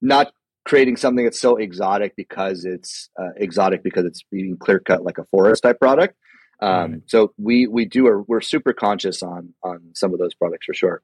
not 0.00 0.32
creating 0.64 0.96
something 0.96 1.24
that's 1.24 1.40
so 1.40 1.56
exotic 1.56 2.14
because 2.16 2.64
it's 2.64 3.08
uh, 3.18 3.30
exotic 3.36 3.82
because 3.82 4.04
it's 4.04 4.22
being 4.30 4.56
clear 4.58 4.78
cut 4.78 5.02
like 5.02 5.18
a 5.18 5.24
forest 5.30 5.62
type 5.62 5.78
product. 5.78 6.14
Um, 6.60 6.92
right. 6.92 7.02
So 7.06 7.32
we 7.38 7.66
we 7.66 7.84
do 7.84 8.08
a, 8.08 8.22
we're 8.22 8.40
super 8.40 8.72
conscious 8.72 9.22
on 9.22 9.54
on 9.62 9.92
some 9.94 10.12
of 10.12 10.18
those 10.18 10.34
products 10.34 10.66
for 10.66 10.74
sure. 10.74 11.02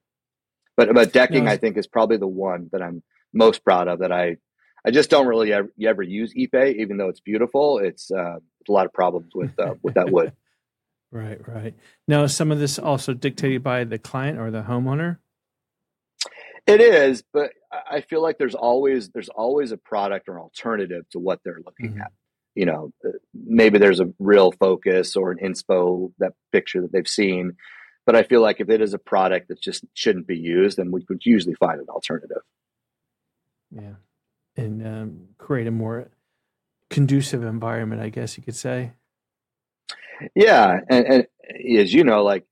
But 0.77 0.93
but 0.95 1.13
decking, 1.13 1.45
no. 1.45 1.51
I 1.51 1.57
think, 1.57 1.77
is 1.77 1.87
probably 1.87 2.17
the 2.17 2.27
one 2.27 2.69
that 2.73 2.83
I'm 2.83 3.03
most 3.33 3.65
proud 3.65 3.89
of. 3.89 4.01
That 4.01 4.13
I 4.13 4.39
I 4.85 4.91
just 4.91 5.11
don't 5.11 5.27
really 5.27 5.53
ever, 5.53 5.73
ever 5.83 6.03
use 6.03 6.35
Ipe, 6.35 6.77
even 6.77 6.97
though 6.97 7.09
it's 7.09 7.21
beautiful. 7.21 7.79
It's 7.79 8.11
uh, 8.11 8.37
a 8.69 8.73
lot 8.73 8.87
of 8.87 8.93
problems 8.93 9.33
with 9.35 9.59
uh, 9.59 9.75
with 9.83 9.95
that 9.95 10.11
wood. 10.11 10.33
Right, 11.11 11.47
right. 11.47 11.75
Now, 12.09 12.27
some 12.27 12.51
of 12.51 12.59
this 12.59 12.77
also 12.77 13.15
dictated 13.15 13.63
by 13.63 13.85
the 13.85 13.99
client 13.99 14.39
or 14.39 14.51
the 14.51 14.63
homeowner. 14.63 15.19
It 16.67 16.81
is, 16.81 17.23
but 17.33 17.53
I 17.71 18.01
feel 18.01 18.23
like 18.23 18.39
there's 18.39 18.55
always 18.55 19.11
there's 19.11 19.29
always 19.29 19.71
a 19.71 19.77
product 19.77 20.29
or 20.29 20.41
alternative 20.41 21.05
to 21.11 21.19
what 21.19 21.41
they're 21.45 21.61
looking 21.65 21.93
mm-hmm. 21.93 22.01
at. 22.01 22.13
You 22.55 22.67
know, 22.67 22.93
uh, 23.05 23.11
maybe 23.33 23.79
there's 23.79 24.01
a 24.01 24.13
real 24.19 24.53
focus 24.53 25.17
or 25.17 25.31
an 25.31 25.39
inspo 25.39 26.13
that 26.19 26.35
picture 26.53 26.81
that 26.83 26.93
they've 26.93 27.09
seen, 27.09 27.57
but 28.07 28.15
I 28.15 28.23
feel 28.23 28.41
like 28.41 28.61
if 28.61 28.71
it 28.71 28.81
is 28.81 28.95
a 28.95 28.99
product 28.99 29.49
that 29.49 29.61
just 29.61 29.85
shouldn't 29.95 30.27
be 30.27 30.39
used, 30.39 30.77
then 30.77 30.91
we 30.91 31.05
could 31.05 31.23
usually 31.25 31.55
find 31.55 31.81
an 31.81 31.89
alternative. 31.89 32.43
Yeah, 33.71 33.95
and 34.57 34.87
um, 34.87 35.29
create 35.39 35.67
a 35.67 35.73
more 35.73 36.11
conducive 36.91 37.43
environment, 37.43 38.03
I 38.03 38.09
guess 38.11 38.37
you 38.37 38.45
could 38.45 38.57
say. 38.57 38.93
Yeah, 40.35 40.79
and, 40.89 41.07
and 41.07 41.27
as 41.79 41.93
you 41.93 42.05
know, 42.05 42.23
like 42.23 42.45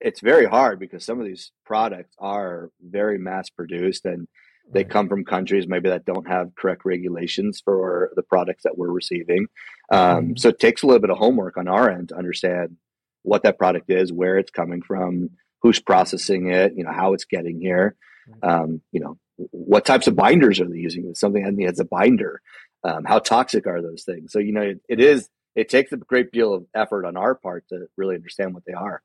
it's 0.00 0.20
very 0.20 0.46
hard 0.46 0.78
because 0.78 1.04
some 1.04 1.20
of 1.20 1.26
these 1.26 1.52
products 1.66 2.14
are 2.18 2.70
very 2.80 3.18
mass 3.18 3.50
produced 3.50 4.04
and 4.04 4.28
they 4.72 4.84
come 4.84 5.08
from 5.08 5.24
countries 5.24 5.66
maybe 5.66 5.88
that 5.88 6.04
don't 6.04 6.28
have 6.28 6.54
correct 6.54 6.84
regulations 6.84 7.62
for 7.64 8.10
the 8.16 8.22
products 8.22 8.64
that 8.64 8.76
we're 8.76 8.90
receiving. 8.90 9.46
Um, 9.90 10.00
mm-hmm. 10.00 10.36
So 10.36 10.50
it 10.50 10.58
takes 10.58 10.82
a 10.82 10.86
little 10.86 11.00
bit 11.00 11.10
of 11.10 11.18
homework 11.18 11.56
on 11.56 11.68
our 11.68 11.90
end 11.90 12.10
to 12.10 12.16
understand 12.16 12.76
what 13.22 13.42
that 13.42 13.58
product 13.58 13.90
is, 13.90 14.12
where 14.12 14.38
it's 14.38 14.50
coming 14.50 14.82
from, 14.82 15.30
who's 15.62 15.80
processing 15.80 16.50
it, 16.50 16.74
you 16.76 16.84
know, 16.84 16.92
how 16.92 17.14
it's 17.14 17.24
getting 17.24 17.60
here, 17.60 17.96
um, 18.42 18.80
you 18.92 19.00
know, 19.00 19.18
what 19.36 19.84
types 19.84 20.06
of 20.06 20.16
binders 20.16 20.60
are 20.60 20.68
they 20.68 20.78
using? 20.78 21.06
If 21.08 21.16
something 21.16 21.62
has 21.62 21.80
a 21.80 21.84
binder, 21.84 22.40
um, 22.84 23.04
how 23.04 23.18
toxic 23.18 23.66
are 23.66 23.82
those 23.82 24.04
things? 24.04 24.32
So 24.32 24.38
you 24.38 24.52
know, 24.52 24.62
it, 24.62 24.80
it 24.88 25.00
is 25.00 25.28
it 25.54 25.68
takes 25.68 25.92
a 25.92 25.96
great 25.96 26.30
deal 26.32 26.54
of 26.54 26.66
effort 26.74 27.04
on 27.04 27.16
our 27.16 27.34
part 27.34 27.64
to 27.68 27.86
really 27.96 28.14
understand 28.14 28.54
what 28.54 28.64
they 28.66 28.72
are. 28.72 29.02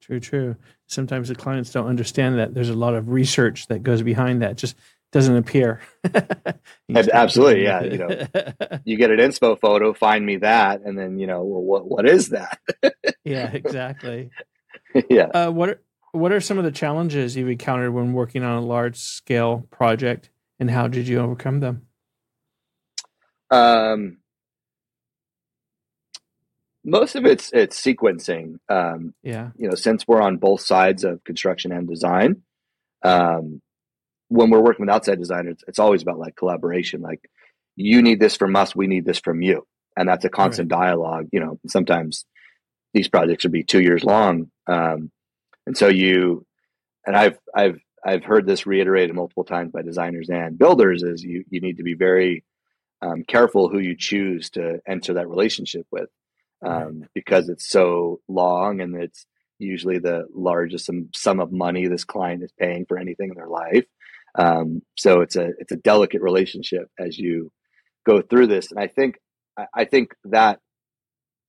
True, 0.00 0.20
true. 0.20 0.56
Sometimes 0.86 1.28
the 1.28 1.34
clients 1.34 1.70
don't 1.70 1.86
understand 1.86 2.38
that 2.38 2.54
there's 2.54 2.70
a 2.70 2.74
lot 2.74 2.94
of 2.94 3.10
research 3.10 3.66
that 3.68 3.82
goes 3.82 4.02
behind 4.02 4.42
that. 4.42 4.56
Just 4.56 4.76
doesn't 5.12 5.36
appear. 5.36 5.80
Absolutely, 6.94 7.64
yeah. 7.64 7.82
You 7.90 7.98
know, 7.98 8.26
you 8.84 8.96
get 8.96 9.10
an 9.10 9.18
inspo 9.18 9.58
photo, 9.58 9.92
find 9.92 10.24
me 10.24 10.36
that, 10.38 10.82
and 10.82 10.98
then 10.98 11.18
you 11.18 11.26
know, 11.26 11.42
well, 11.42 11.62
what 11.62 11.86
what 11.86 12.08
is 12.08 12.30
that? 12.30 12.58
yeah, 13.24 13.50
exactly. 13.52 14.30
yeah. 15.08 15.26
Uh, 15.26 15.50
what 15.50 15.68
are, 15.70 15.80
what 16.12 16.32
are 16.32 16.40
some 16.40 16.58
of 16.58 16.64
the 16.64 16.70
challenges 16.70 17.36
you've 17.36 17.48
encountered 17.48 17.92
when 17.92 18.12
working 18.12 18.42
on 18.42 18.56
a 18.56 18.64
large 18.64 18.98
scale 18.98 19.66
project, 19.70 20.30
and 20.58 20.70
how 20.70 20.86
did 20.88 21.08
you 21.08 21.18
overcome 21.18 21.60
them? 21.60 21.86
Um, 23.50 24.18
most 26.84 27.14
of 27.14 27.26
it's 27.26 27.50
it's 27.52 27.80
sequencing. 27.80 28.58
Um, 28.68 29.14
yeah, 29.22 29.50
you 29.56 29.68
know, 29.68 29.74
since 29.74 30.06
we're 30.06 30.22
on 30.22 30.38
both 30.38 30.62
sides 30.62 31.04
of 31.04 31.22
construction 31.24 31.72
and 31.72 31.88
design, 31.88 32.42
um, 33.02 33.60
when 34.28 34.50
we're 34.50 34.62
working 34.62 34.86
with 34.86 34.94
outside 34.94 35.18
designers, 35.18 35.58
it's 35.68 35.78
always 35.78 36.02
about 36.02 36.18
like 36.18 36.36
collaboration. 36.36 37.00
Like, 37.00 37.20
you 37.76 38.02
need 38.02 38.20
this 38.20 38.36
from 38.36 38.56
us, 38.56 38.74
we 38.74 38.86
need 38.86 39.04
this 39.04 39.20
from 39.20 39.42
you, 39.42 39.66
and 39.96 40.08
that's 40.08 40.24
a 40.24 40.30
constant 40.30 40.70
right. 40.72 40.80
dialogue. 40.80 41.28
You 41.32 41.40
know, 41.40 41.58
sometimes 41.66 42.24
these 42.94 43.08
projects 43.08 43.44
would 43.44 43.52
be 43.52 43.64
two 43.64 43.82
years 43.82 44.04
long, 44.04 44.50
um, 44.66 45.10
and 45.66 45.76
so 45.76 45.88
you 45.88 46.46
and 47.06 47.16
I've 47.16 47.38
I've 47.54 47.80
I've 48.04 48.24
heard 48.24 48.46
this 48.46 48.66
reiterated 48.66 49.14
multiple 49.14 49.44
times 49.44 49.72
by 49.72 49.82
designers 49.82 50.30
and 50.30 50.58
builders 50.58 51.02
is 51.02 51.22
you 51.22 51.44
you 51.50 51.60
need 51.60 51.76
to 51.76 51.82
be 51.82 51.94
very 51.94 52.44
um, 53.02 53.24
careful 53.24 53.68
who 53.68 53.78
you 53.78 53.96
choose 53.96 54.50
to 54.50 54.80
enter 54.86 55.14
that 55.14 55.28
relationship 55.28 55.86
with 55.90 56.08
um, 56.64 57.04
because 57.14 57.48
it's 57.48 57.68
so 57.68 58.20
long 58.28 58.80
and 58.80 58.94
it's 58.94 59.26
usually 59.58 59.98
the 59.98 60.24
largest 60.34 60.90
sum 61.14 61.40
of 61.40 61.52
money 61.52 61.86
this 61.86 62.04
client 62.04 62.42
is 62.42 62.52
paying 62.58 62.86
for 62.86 62.98
anything 62.98 63.30
in 63.30 63.36
their 63.36 63.48
life. 63.48 63.84
Um, 64.34 64.82
so 64.96 65.20
it's 65.20 65.36
a 65.36 65.50
it's 65.58 65.72
a 65.72 65.76
delicate 65.76 66.22
relationship 66.22 66.88
as 66.98 67.18
you 67.18 67.50
go 68.06 68.22
through 68.22 68.46
this, 68.46 68.70
and 68.70 68.80
I 68.80 68.86
think 68.86 69.16
I 69.74 69.84
think 69.84 70.14
that 70.24 70.60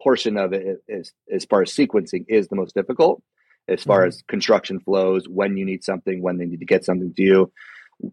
portion 0.02 0.38
of 0.38 0.54
it 0.54 0.80
is 0.88 1.14
as 1.32 1.46
far 1.46 1.62
as 1.62 1.72
sequencing 1.72 2.26
is 2.28 2.48
the 2.48 2.56
most 2.56 2.74
difficult. 2.76 3.22
As 3.68 3.84
far 3.84 4.00
mm-hmm. 4.00 4.08
as 4.08 4.24
construction 4.28 4.80
flows, 4.80 5.26
when 5.30 5.56
you 5.56 5.66
need 5.66 5.84
something, 5.84 6.22
when 6.22 6.38
they 6.38 6.46
need 6.46 6.60
to 6.60 6.66
get 6.66 6.84
something 6.84 7.14
to 7.14 7.22
you, 7.22 7.52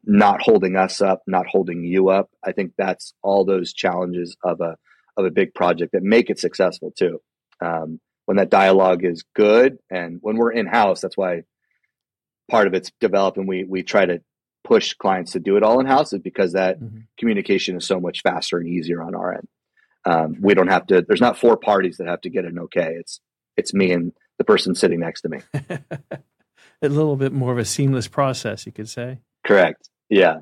not 0.04 0.42
holding 0.42 0.76
us 0.76 1.00
up, 1.00 1.22
not 1.26 1.46
holding 1.46 1.82
you 1.84 2.10
up. 2.10 2.28
I 2.44 2.52
think 2.52 2.72
that's 2.76 3.14
all 3.22 3.44
those 3.44 3.72
challenges 3.72 4.36
of 4.44 4.60
a 4.60 4.76
of 5.18 5.26
a 5.26 5.30
big 5.30 5.52
project 5.54 5.92
that 5.92 6.02
make 6.02 6.30
it 6.30 6.38
successful 6.38 6.92
too. 6.96 7.20
Um, 7.60 8.00
when 8.26 8.36
that 8.36 8.50
dialogue 8.50 9.04
is 9.04 9.24
good, 9.34 9.78
and 9.90 10.18
when 10.20 10.36
we're 10.36 10.52
in 10.52 10.66
house, 10.66 11.00
that's 11.00 11.16
why 11.16 11.42
part 12.50 12.66
of 12.66 12.74
it's 12.74 12.90
developed, 13.00 13.36
and 13.36 13.48
we 13.48 13.64
we 13.64 13.82
try 13.82 14.06
to 14.06 14.22
push 14.64 14.94
clients 14.94 15.32
to 15.32 15.40
do 15.40 15.56
it 15.56 15.62
all 15.62 15.80
in 15.80 15.86
house, 15.86 16.12
is 16.12 16.20
because 16.20 16.52
that 16.52 16.80
mm-hmm. 16.80 17.00
communication 17.18 17.76
is 17.76 17.86
so 17.86 18.00
much 18.00 18.22
faster 18.22 18.58
and 18.58 18.68
easier 18.68 19.02
on 19.02 19.14
our 19.14 19.34
end. 19.34 19.48
Um, 20.04 20.36
we 20.40 20.54
don't 20.54 20.68
have 20.68 20.86
to. 20.88 21.02
There's 21.06 21.20
not 21.20 21.38
four 21.38 21.56
parties 21.56 21.96
that 21.98 22.06
have 22.06 22.20
to 22.22 22.30
get 22.30 22.44
an 22.44 22.58
okay. 22.60 22.96
It's 22.98 23.20
it's 23.56 23.74
me 23.74 23.92
and 23.92 24.12
the 24.38 24.44
person 24.44 24.74
sitting 24.74 25.00
next 25.00 25.22
to 25.22 25.28
me. 25.28 25.40
a 26.82 26.88
little 26.88 27.16
bit 27.16 27.32
more 27.32 27.52
of 27.52 27.58
a 27.58 27.64
seamless 27.64 28.08
process, 28.08 28.66
you 28.66 28.72
could 28.72 28.88
say. 28.88 29.20
Correct. 29.44 29.88
Yeah. 30.08 30.40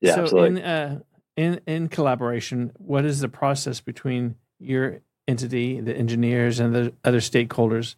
Yeah. 0.00 0.14
So 0.14 0.22
absolutely. 0.22 0.60
In, 0.60 0.66
uh, 0.66 1.00
in 1.38 1.60
in 1.68 1.88
collaboration, 1.88 2.72
what 2.78 3.04
is 3.04 3.20
the 3.20 3.28
process 3.28 3.80
between 3.80 4.34
your 4.58 5.00
entity, 5.28 5.80
the 5.80 5.96
engineers, 5.96 6.58
and 6.58 6.74
the 6.74 6.92
other 7.04 7.20
stakeholders 7.20 7.94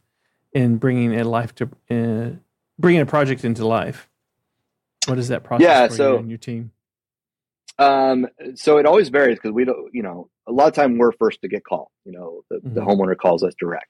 in 0.53 0.77
bringing 0.77 1.19
a 1.19 1.25
life 1.25 1.55
to 1.55 1.65
uh, 1.91 2.37
bringing 2.79 3.01
a 3.01 3.07
project 3.07 3.43
into 3.43 3.67
life? 3.67 4.11
What 5.07 5.19
is 5.19 5.29
that 5.29 5.43
process 5.43 5.67
yeah, 5.67 5.89
so, 5.89 6.13
you 6.13 6.19
and 6.19 6.29
your 6.29 6.39
team? 6.39 6.73
Um, 7.79 8.27
so 8.57 8.77
it 8.77 8.85
always 8.85 9.09
varies 9.09 9.39
because 9.39 9.53
we 9.53 9.65
don't, 9.65 9.89
you 9.95 10.03
know, 10.03 10.29
a 10.47 10.53
lot 10.53 10.69
of 10.69 10.75
time 10.75 10.99
we're 10.99 11.13
first 11.13 11.41
to 11.41 11.49
get 11.49 11.65
called. 11.65 11.89
You 12.05 12.13
know, 12.13 12.43
the, 12.51 12.57
mm-hmm. 12.57 12.75
the 12.75 12.83
homeowner 12.83 13.17
calls 13.17 13.43
us 13.43 13.55
direct, 13.59 13.89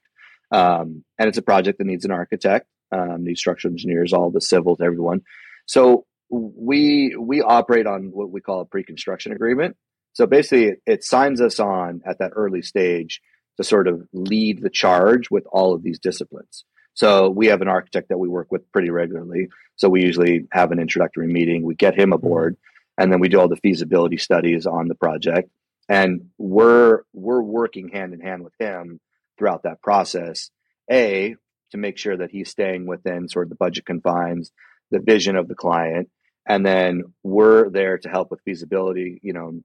um, 0.51 1.03
and 1.19 1.27
it's 1.27 1.37
a 1.37 1.41
project 1.41 1.77
that 1.79 1.87
needs 1.87 2.05
an 2.05 2.11
architect, 2.11 2.67
um, 2.93 3.25
needs 3.25 3.41
structural 3.41 3.73
engineers, 3.73 4.13
all 4.13 4.31
the 4.31 4.39
civils, 4.39 4.79
everyone. 4.79 5.23
So 5.65 6.05
we 6.31 7.15
we 7.19 7.41
operate 7.41 7.85
on 7.85 8.11
what 8.11 8.31
we 8.31 8.41
call 8.41 8.61
a 8.61 8.65
pre-construction 8.65 9.33
agreement. 9.33 9.75
So 10.13 10.25
basically, 10.25 10.65
it, 10.65 10.81
it 10.85 11.03
signs 11.03 11.41
us 11.41 11.59
on 11.59 12.01
at 12.05 12.19
that 12.19 12.31
early 12.35 12.61
stage 12.61 13.21
to 13.57 13.63
sort 13.63 13.87
of 13.87 14.07
lead 14.13 14.61
the 14.61 14.69
charge 14.69 15.29
with 15.29 15.45
all 15.51 15.73
of 15.73 15.83
these 15.83 15.99
disciplines. 15.99 16.65
So 16.93 17.29
we 17.29 17.47
have 17.47 17.61
an 17.61 17.67
architect 17.67 18.09
that 18.09 18.17
we 18.17 18.27
work 18.27 18.51
with 18.51 18.69
pretty 18.71 18.89
regularly. 18.89 19.47
So 19.75 19.89
we 19.89 20.03
usually 20.03 20.47
have 20.51 20.71
an 20.71 20.79
introductory 20.79 21.27
meeting. 21.27 21.63
We 21.63 21.75
get 21.75 21.97
him 21.97 22.13
aboard, 22.13 22.57
and 22.97 23.11
then 23.11 23.19
we 23.19 23.29
do 23.29 23.39
all 23.39 23.47
the 23.47 23.55
feasibility 23.57 24.17
studies 24.17 24.65
on 24.65 24.87
the 24.87 24.95
project. 24.95 25.49
And 25.89 26.29
we're 26.37 27.01
we're 27.13 27.41
working 27.41 27.89
hand 27.89 28.13
in 28.13 28.21
hand 28.21 28.43
with 28.43 28.53
him 28.59 28.99
throughout 29.37 29.63
that 29.63 29.81
process. 29.81 30.49
A 30.89 31.35
to 31.71 31.77
make 31.77 31.97
sure 31.97 32.17
that 32.17 32.31
he's 32.31 32.49
staying 32.49 32.85
within 32.85 33.27
sort 33.29 33.45
of 33.45 33.49
the 33.49 33.55
budget 33.55 33.85
confines, 33.85 34.51
the 34.91 34.99
vision 34.99 35.37
of 35.37 35.47
the 35.47 35.55
client, 35.55 36.09
and 36.47 36.65
then 36.65 37.03
we're 37.23 37.69
there 37.69 37.97
to 37.99 38.09
help 38.09 38.31
with 38.31 38.41
feasibility. 38.41 39.19
You 39.23 39.33
know, 39.33 39.61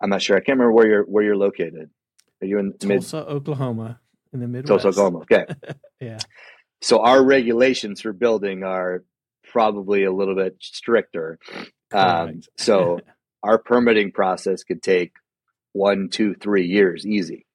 I'm 0.00 0.10
not 0.10 0.22
sure. 0.22 0.36
I 0.36 0.40
can't 0.40 0.58
remember 0.58 0.72
where 0.72 0.86
you're 0.86 1.04
where 1.04 1.24
you're 1.24 1.36
located. 1.36 1.90
Are 2.40 2.46
you 2.46 2.58
in 2.58 2.72
Tulsa, 2.78 3.16
mid- 3.16 3.26
Oklahoma, 3.26 4.00
in 4.32 4.40
the 4.40 4.48
Midwest? 4.48 4.82
Tulsa, 4.82 4.88
Oklahoma. 4.88 5.18
Okay. 5.20 5.46
yeah. 6.00 6.18
So 6.80 7.00
our 7.00 7.22
regulations 7.22 8.00
for 8.00 8.12
building 8.12 8.62
are 8.62 9.02
probably 9.50 10.04
a 10.04 10.12
little 10.12 10.36
bit 10.36 10.56
stricter. 10.60 11.38
Um, 11.92 12.42
so 12.56 13.00
our 13.42 13.58
permitting 13.58 14.12
process 14.12 14.62
could 14.62 14.82
take 14.82 15.12
one, 15.72 16.08
two, 16.10 16.34
three 16.34 16.66
years 16.66 17.06
easy, 17.06 17.46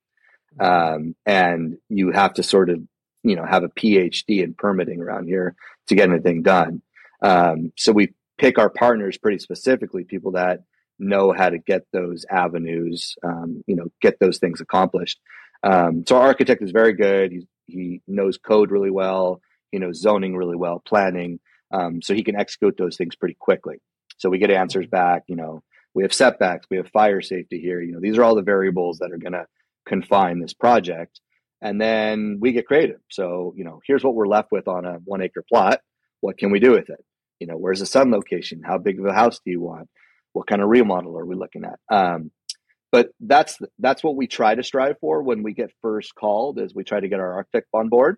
um, 0.59 1.15
and 1.25 1.77
you 1.89 2.11
have 2.11 2.33
to 2.35 2.43
sort 2.43 2.69
of 2.69 2.81
you 3.23 3.35
know 3.35 3.45
have 3.45 3.63
a 3.63 3.69
PhD 3.69 4.43
in 4.43 4.53
permitting 4.53 4.99
around 5.01 5.27
here 5.27 5.55
to 5.87 5.95
get 5.95 6.09
anything 6.09 6.41
done. 6.41 6.81
Um, 7.21 7.71
so 7.77 7.93
we 7.93 8.13
pick 8.37 8.57
our 8.57 8.69
partners 8.69 9.17
pretty 9.17 9.39
specifically, 9.39 10.03
people 10.03 10.33
that 10.33 10.61
know 10.99 11.33
how 11.35 11.49
to 11.49 11.57
get 11.57 11.85
those 11.91 12.25
avenues, 12.29 13.15
um, 13.23 13.63
you 13.67 13.75
know, 13.75 13.87
get 14.01 14.19
those 14.19 14.37
things 14.39 14.61
accomplished. 14.61 15.19
Um, 15.63 16.03
so 16.07 16.17
our 16.17 16.27
architect 16.27 16.61
is 16.61 16.71
very 16.71 16.93
good. 16.93 17.31
He, 17.31 17.47
he 17.67 18.01
knows 18.07 18.37
code 18.37 18.71
really 18.71 18.91
well. 18.91 19.41
He 19.71 19.79
knows 19.79 20.01
zoning 20.01 20.35
really 20.35 20.57
well, 20.57 20.81
planning. 20.85 21.39
Um, 21.71 22.01
so 22.01 22.13
he 22.13 22.23
can 22.23 22.35
execute 22.35 22.77
those 22.77 22.97
things 22.97 23.15
pretty 23.15 23.35
quickly. 23.39 23.77
So 24.17 24.29
we 24.29 24.37
get 24.37 24.51
answers 24.51 24.87
back. 24.87 25.23
You 25.27 25.35
know, 25.35 25.63
we 25.93 26.03
have 26.03 26.13
setbacks, 26.13 26.67
we 26.69 26.77
have 26.77 26.87
fire 26.89 27.21
safety 27.21 27.59
here. 27.59 27.81
You 27.81 27.93
know, 27.93 27.99
these 27.99 28.17
are 28.17 28.23
all 28.23 28.35
the 28.35 28.41
variables 28.41 28.99
that 28.99 29.11
are 29.11 29.17
going 29.17 29.33
to 29.33 29.45
confine 29.85 30.39
this 30.39 30.53
project. 30.53 31.19
And 31.61 31.79
then 31.79 32.39
we 32.41 32.51
get 32.51 32.67
creative. 32.67 32.99
So, 33.09 33.53
you 33.55 33.63
know, 33.63 33.79
here's 33.85 34.03
what 34.03 34.15
we're 34.15 34.27
left 34.27 34.51
with 34.51 34.67
on 34.67 34.85
a 34.85 34.95
one 35.05 35.21
acre 35.21 35.43
plot. 35.47 35.79
What 36.19 36.37
can 36.37 36.51
we 36.51 36.59
do 36.59 36.71
with 36.71 36.89
it? 36.89 37.03
You 37.43 37.47
know, 37.47 37.57
where's 37.57 37.81
the 37.81 37.85
sun 37.85 38.09
location? 38.09 38.61
How 38.65 38.77
big 38.77 39.01
of 39.01 39.05
a 39.05 39.11
house 39.11 39.41
do 39.43 39.51
you 39.51 39.59
want? 39.59 39.89
What 40.31 40.47
kind 40.47 40.61
of 40.61 40.69
remodel 40.69 41.17
are 41.17 41.25
we 41.25 41.35
looking 41.35 41.65
at? 41.65 41.77
Um, 41.93 42.31
but 42.89 43.09
that's 43.19 43.59
that's 43.79 44.01
what 44.01 44.15
we 44.15 44.27
try 44.27 44.55
to 44.55 44.63
strive 44.63 44.97
for 45.01 45.21
when 45.21 45.43
we 45.43 45.53
get 45.53 45.73
first 45.81 46.15
called. 46.15 46.57
Is 46.57 46.73
we 46.73 46.85
try 46.85 47.01
to 47.01 47.09
get 47.09 47.19
our 47.19 47.33
architect 47.33 47.67
on 47.73 47.89
board. 47.89 48.15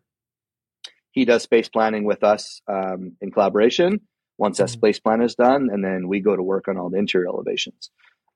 He 1.09 1.25
does 1.25 1.41
space 1.41 1.69
planning 1.69 2.03
with 2.03 2.23
us 2.23 2.61
um, 2.67 3.17
in 3.19 3.31
collaboration. 3.31 4.01
Once 4.37 4.59
that 4.59 4.65
mm-hmm. 4.65 4.73
space 4.73 4.99
plan 4.99 5.23
is 5.23 5.33
done, 5.33 5.69
and 5.71 5.83
then 5.83 6.07
we 6.07 6.19
go 6.19 6.35
to 6.35 6.43
work 6.43 6.67
on 6.67 6.77
all 6.77 6.91
the 6.91 6.99
interior 6.99 7.27
elevations. 7.27 7.89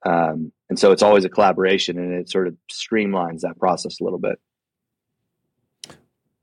Um, 0.03 0.51
and 0.69 0.79
so 0.79 0.91
it's 0.91 1.03
always 1.03 1.23
a 1.23 1.29
collaboration, 1.29 1.99
and 1.99 2.13
it 2.13 2.31
sort 2.31 2.47
of 2.47 2.55
streamlines 2.71 3.41
that 3.41 3.59
process 3.59 3.99
a 4.01 4.03
little 4.03 4.17
bit. 4.17 4.39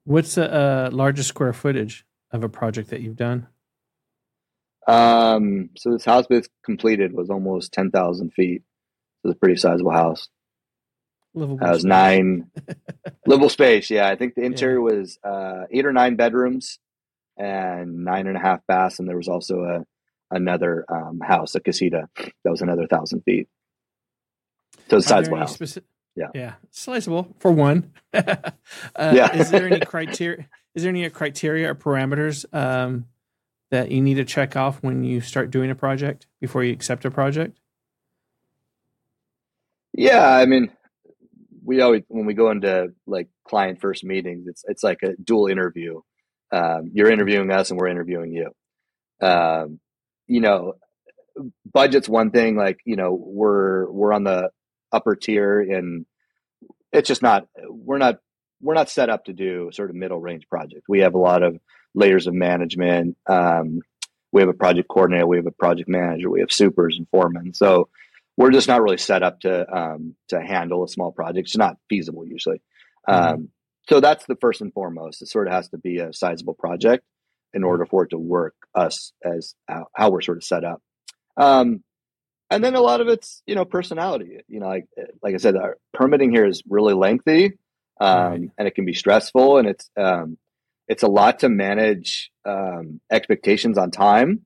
What's 0.05 0.37
the 0.37 0.55
uh, 0.55 0.91
largest 0.93 1.31
square 1.31 1.53
footage 1.53 2.07
of 2.31 2.45
a 2.45 2.49
project 2.49 2.91
that 2.91 3.01
you've 3.01 3.17
done? 3.17 3.49
Um, 4.87 5.71
so 5.77 5.93
this 5.93 6.05
house 6.05 6.27
that's 6.29 6.49
completed 6.65 7.13
was 7.13 7.31
almost 7.31 7.73
ten 7.73 7.91
thousand 7.91 8.33
feet. 8.33 8.63
It 8.63 9.29
was 9.29 9.35
a 9.35 9.39
pretty 9.39 9.57
sizable 9.57 9.93
house. 9.93 10.29
Livable. 11.35 11.67
It 11.67 11.71
was 11.71 11.85
nine 11.85 12.51
livable 13.27 13.49
space. 13.49 13.91
Yeah, 13.91 14.09
I 14.09 14.17
think 14.17 14.35
the 14.35 14.43
interior 14.43 14.77
yeah. 14.77 14.97
was 14.97 15.19
uh, 15.25 15.65
eight 15.71 15.87
or 15.87 15.93
nine 15.93 16.17
bedrooms 16.17 16.79
and 17.37 18.05
nine 18.05 18.27
and 18.27 18.37
a 18.37 18.41
half 18.41 18.61
baths, 18.67 18.99
and 18.99 19.09
there 19.09 19.17
was 19.17 19.29
also 19.29 19.63
a 19.65 19.85
another 20.31 20.85
um, 20.89 21.21
house, 21.21 21.55
a 21.55 21.61
casita, 21.61 22.09
that 22.17 22.51
was 22.51 22.63
another 22.63 22.87
thousand 22.87 23.23
feet. 23.23 23.49
So 24.89 24.99
it's 24.99 25.07
sizable 25.07 25.39
house. 25.39 25.79
Yeah. 26.17 26.29
Yeah. 26.35 26.55
Sizable 26.71 27.35
for 27.39 27.51
one. 27.51 27.93
uh, 28.15 28.35
yeah. 28.97 29.37
is 29.37 29.51
there 29.51 29.67
any 29.67 29.81
criteria? 29.87 30.49
Is 30.75 30.83
there 30.83 30.91
any 30.91 31.09
criteria 31.11 31.71
or 31.71 31.75
parameters 31.75 32.45
um, 32.55 33.07
that 33.77 33.91
you 33.91 34.01
need 34.01 34.15
to 34.15 34.25
check 34.25 34.57
off 34.57 34.83
when 34.83 35.05
you 35.05 35.21
start 35.21 35.51
doing 35.51 35.71
a 35.71 35.75
project 35.75 36.27
before 36.41 36.65
you 36.65 36.73
accept 36.73 37.05
a 37.05 37.11
project? 37.11 37.59
Yeah, 39.93 40.27
I 40.27 40.47
mean, 40.47 40.71
we 41.65 41.81
always 41.81 42.03
when 42.09 42.27
we 42.27 42.35
go 42.35 42.51
into 42.51 42.89
like 43.07 43.29
client 43.47 43.81
first 43.81 44.05
meetings, 44.05 44.47
it's 44.47 44.65
it's 44.67 44.83
like 44.83 45.03
a 45.03 45.15
dual 45.23 45.47
interview. 45.47 46.01
Um, 46.53 46.91
you're 46.93 47.11
interviewing 47.11 47.51
us, 47.51 47.71
and 47.71 47.79
we're 47.79 47.89
interviewing 47.89 48.33
you. 48.33 49.27
Um, 49.27 49.81
you 50.27 50.41
know, 50.41 50.75
budget's 51.71 52.09
one 52.09 52.31
thing. 52.31 52.57
Like 52.57 52.81
you 52.85 52.97
know, 52.97 53.13
we're 53.13 53.91
we're 53.91 54.13
on 54.13 54.25
the 54.25 54.51
upper 54.93 55.17
tier 55.17 55.61
and 55.61 56.07
it's 56.93 57.09
just 57.09 57.23
not 57.23 57.47
we're 57.69 57.99
not 57.99 58.19
we're 58.61 58.75
not 58.75 58.89
set 58.89 59.11
up 59.11 59.25
to 59.25 59.33
do 59.33 59.71
sort 59.73 59.91
of 59.91 59.97
middle 59.97 60.21
range 60.21 60.49
project 60.49 60.83
we 60.89 61.01
have 61.01 61.15
a 61.15 61.19
lot 61.19 61.43
of 61.43 61.59
layers 61.97 62.29
of 62.29 62.35
management. 62.35 63.17
Um, 63.27 63.81
we 64.31 64.43
have 64.43 64.49
a 64.49 64.55
project 64.55 64.89
coordinator 64.89 65.27
we 65.27 65.39
have 65.39 65.47
a 65.47 65.51
project 65.51 65.89
manager 65.89 66.31
we 66.31 66.41
have 66.41 66.53
supers 66.53 66.97
and 66.99 67.09
foremen. 67.09 67.55
So 67.55 67.89
we're 68.37 68.51
just 68.51 68.69
not 68.69 68.83
really 68.83 68.99
set 68.99 69.23
up 69.23 69.41
to 69.41 69.77
um, 69.77 70.15
to 70.29 70.41
handle 70.41 70.85
a 70.85 70.89
small 70.89 71.11
project. 71.11 71.49
It's 71.49 71.57
not 71.57 71.79
feasible 71.89 72.27
usually. 72.27 72.61
Mm-hmm. 73.09 73.35
um, 73.35 73.49
so 73.89 74.01
that's 74.01 74.27
the 74.27 74.37
first 74.37 74.61
and 74.61 74.73
foremost. 74.73 75.23
It 75.23 75.29
sort 75.29 75.47
of 75.47 75.55
has 75.55 75.69
to 75.71 75.79
be 75.79 75.99
a 75.99 76.13
sizable 76.13 76.55
project 76.55 77.05
in 77.55 77.65
order 77.65 77.87
for 77.87 78.03
it 78.05 78.11
to 78.11 78.19
work 78.19 78.55
us 78.75 79.13
as 79.25 79.55
how, 79.69 79.87
how 79.95 80.11
we're 80.11 80.21
sort 80.21 80.39
of 80.39 80.45
set 80.45 80.65
up. 80.65 80.83
Um, 81.37 81.85
and 82.51 82.63
then 82.63 82.75
a 82.75 82.81
lot 82.81 83.01
of 83.01 83.09
it's 83.09 83.43
you 83.47 83.55
know 83.55 83.65
personality. 83.65 84.41
You 84.49 84.61
know 84.61 84.69
like 84.69 84.87
like 85.23 85.35
i 85.35 85.39
said 85.39 85.57
our 85.57 85.79
permitting 85.93 86.31
here 86.31 86.47
is 86.47 86.63
really 86.69 86.95
lengthy 86.95 87.59
um, 88.01 88.31
right. 88.31 88.51
and 88.59 88.69
it 88.69 88.75
can 88.75 88.85
be 88.85 88.93
stressful 88.93 89.59
and 89.59 89.69
it's 89.69 89.91
um, 89.97 90.37
it's 90.89 91.03
a 91.03 91.09
lot 91.09 91.41
to 91.41 91.49
manage 91.49 92.31
um, 92.45 93.01
expectations 93.11 93.79
on 93.79 93.91
time 93.91 94.43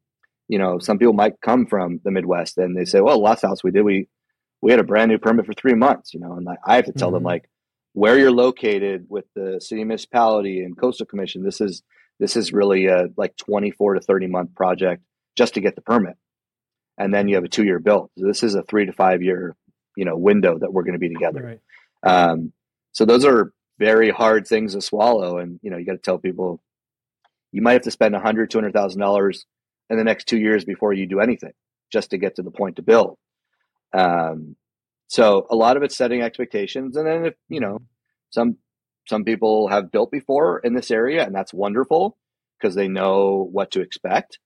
you 0.48 0.59
know 0.59 0.79
some 0.79 0.98
people 0.98 1.14
might 1.14 1.40
come 1.40 1.66
from 1.66 2.00
the 2.05 2.11
midwest 2.11 2.59
and 2.59 2.76
they 2.76 2.85
say 2.85 3.00
well 3.00 3.20
last 3.20 3.42
house 3.42 3.62
we 3.64 3.70
did 3.70 3.83
we 3.83 4.09
we 4.62 4.70
had 4.70 4.81
a 4.81 4.85
brand 4.85 5.11
new 5.11 5.18
permit 5.18 5.46
for 5.46 5.55
three 5.55 5.74
months 5.74 6.12
you 6.14 6.20
know 6.20 6.35
and 6.35 6.48
i 6.66 6.76
have 6.76 6.87
to 6.87 6.92
tell 6.92 7.09
mm-hmm. 7.09 7.16
them 7.16 7.22
like 7.24 7.48
where 7.92 8.18
you're 8.18 8.31
located 8.31 9.07
with 9.09 9.24
the 9.35 9.61
city 9.61 9.85
municipality 9.85 10.61
and 10.61 10.79
coastal 10.79 11.07
commission 11.07 11.42
this 11.42 11.61
is 11.61 11.83
this 12.18 12.37
is 12.37 12.53
really 12.53 12.87
a 12.87 13.09
like 13.16 13.37
24 13.37 13.94
to 13.94 14.00
30 14.00 14.26
month 14.26 14.55
project 14.55 15.03
just 15.37 15.55
to 15.55 15.61
get 15.61 15.74
the 15.74 15.83
permit 15.83 16.16
and 17.00 17.14
then 17.14 17.29
you 17.29 17.35
have 17.37 17.44
a 17.44 17.48
two 17.48 17.64
year 17.64 17.81
build. 17.81 18.11
So 18.18 18.26
this 18.26 18.42
is 18.42 18.55
a 18.55 18.62
three 18.62 18.85
to 18.85 18.92
five 18.92 19.22
year, 19.22 19.57
you 19.96 20.05
know, 20.05 20.16
window 20.16 20.59
that 20.59 20.72
we're 20.72 20.83
going 20.83 20.92
to 20.92 20.98
be 20.98 21.09
together. 21.09 21.59
Right. 22.05 22.12
Um, 22.31 22.53
so 22.92 23.07
those 23.07 23.24
are 23.24 23.53
very 23.81 24.11
hard 24.11 24.47
things 24.47 24.75
to 24.75 24.81
swallow, 24.81 25.38
and 25.38 25.59
you 25.62 25.71
know, 25.71 25.79
you 25.79 25.87
got 25.87 25.93
to 25.93 25.99
tell 25.99 26.19
people 26.19 26.62
you 27.51 27.62
might 27.62 27.73
have 27.73 27.83
to 27.83 27.90
spend 27.90 28.14
a 28.14 28.21
hundred, 28.21 28.51
two 28.51 28.59
hundred 28.59 28.75
thousand 28.75 29.01
dollars 29.01 29.47
in 29.88 29.97
the 29.97 30.05
next 30.05 30.29
two 30.29 30.38
years 30.38 30.64
before 30.64 30.93
you 30.93 31.07
do 31.07 31.19
anything 31.19 31.53
just 31.90 32.11
to 32.11 32.19
get 32.19 32.37
to 32.37 32.43
the 32.43 32.53
point 32.53 32.77
to 32.77 32.83
build. 32.83 33.16
Um, 33.93 34.55
so 35.09 35.47
a 35.51 35.57
lot 35.57 35.77
of 35.77 35.83
it's 35.83 35.97
setting 35.97 36.23
expectations, 36.23 36.97
and 36.97 37.07
then 37.07 37.25
if 37.25 37.35
you 37.49 37.59
know 37.59 37.81
some 38.29 38.59
some 39.09 39.25
people 39.25 39.69
have 39.69 39.90
built 39.90 40.12
before 40.12 40.61
in 40.61 40.75
this 40.75 40.90
area, 40.90 41.25
and 41.25 41.35
that's 41.35 41.55
wonderful 41.55 42.16
because 42.61 42.75
they 42.75 42.87
know 42.87 43.49
what 43.51 43.73
to 43.73 43.81
expect. 43.81 44.38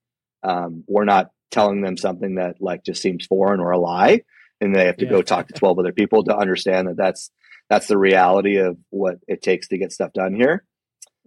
Um, 0.43 0.85
we're 0.87 1.05
not 1.05 1.31
telling 1.51 1.81
them 1.81 1.97
something 1.97 2.35
that 2.35 2.55
like 2.61 2.83
just 2.83 3.01
seems 3.01 3.25
foreign 3.25 3.59
or 3.59 3.71
a 3.71 3.77
lie 3.77 4.21
and 4.61 4.75
they 4.75 4.85
have 4.85 4.97
to 4.97 5.05
yeah. 5.05 5.11
go 5.11 5.21
talk 5.21 5.47
to 5.47 5.53
12 5.53 5.79
other 5.79 5.91
people 5.91 6.23
to 6.23 6.35
understand 6.35 6.87
that 6.87 6.97
that's 6.97 7.31
that's 7.69 7.87
the 7.87 7.97
reality 7.97 8.57
of 8.57 8.77
what 8.89 9.15
it 9.27 9.41
takes 9.41 9.67
to 9.69 9.77
get 9.77 9.91
stuff 9.91 10.13
done 10.13 10.35
here. 10.35 10.63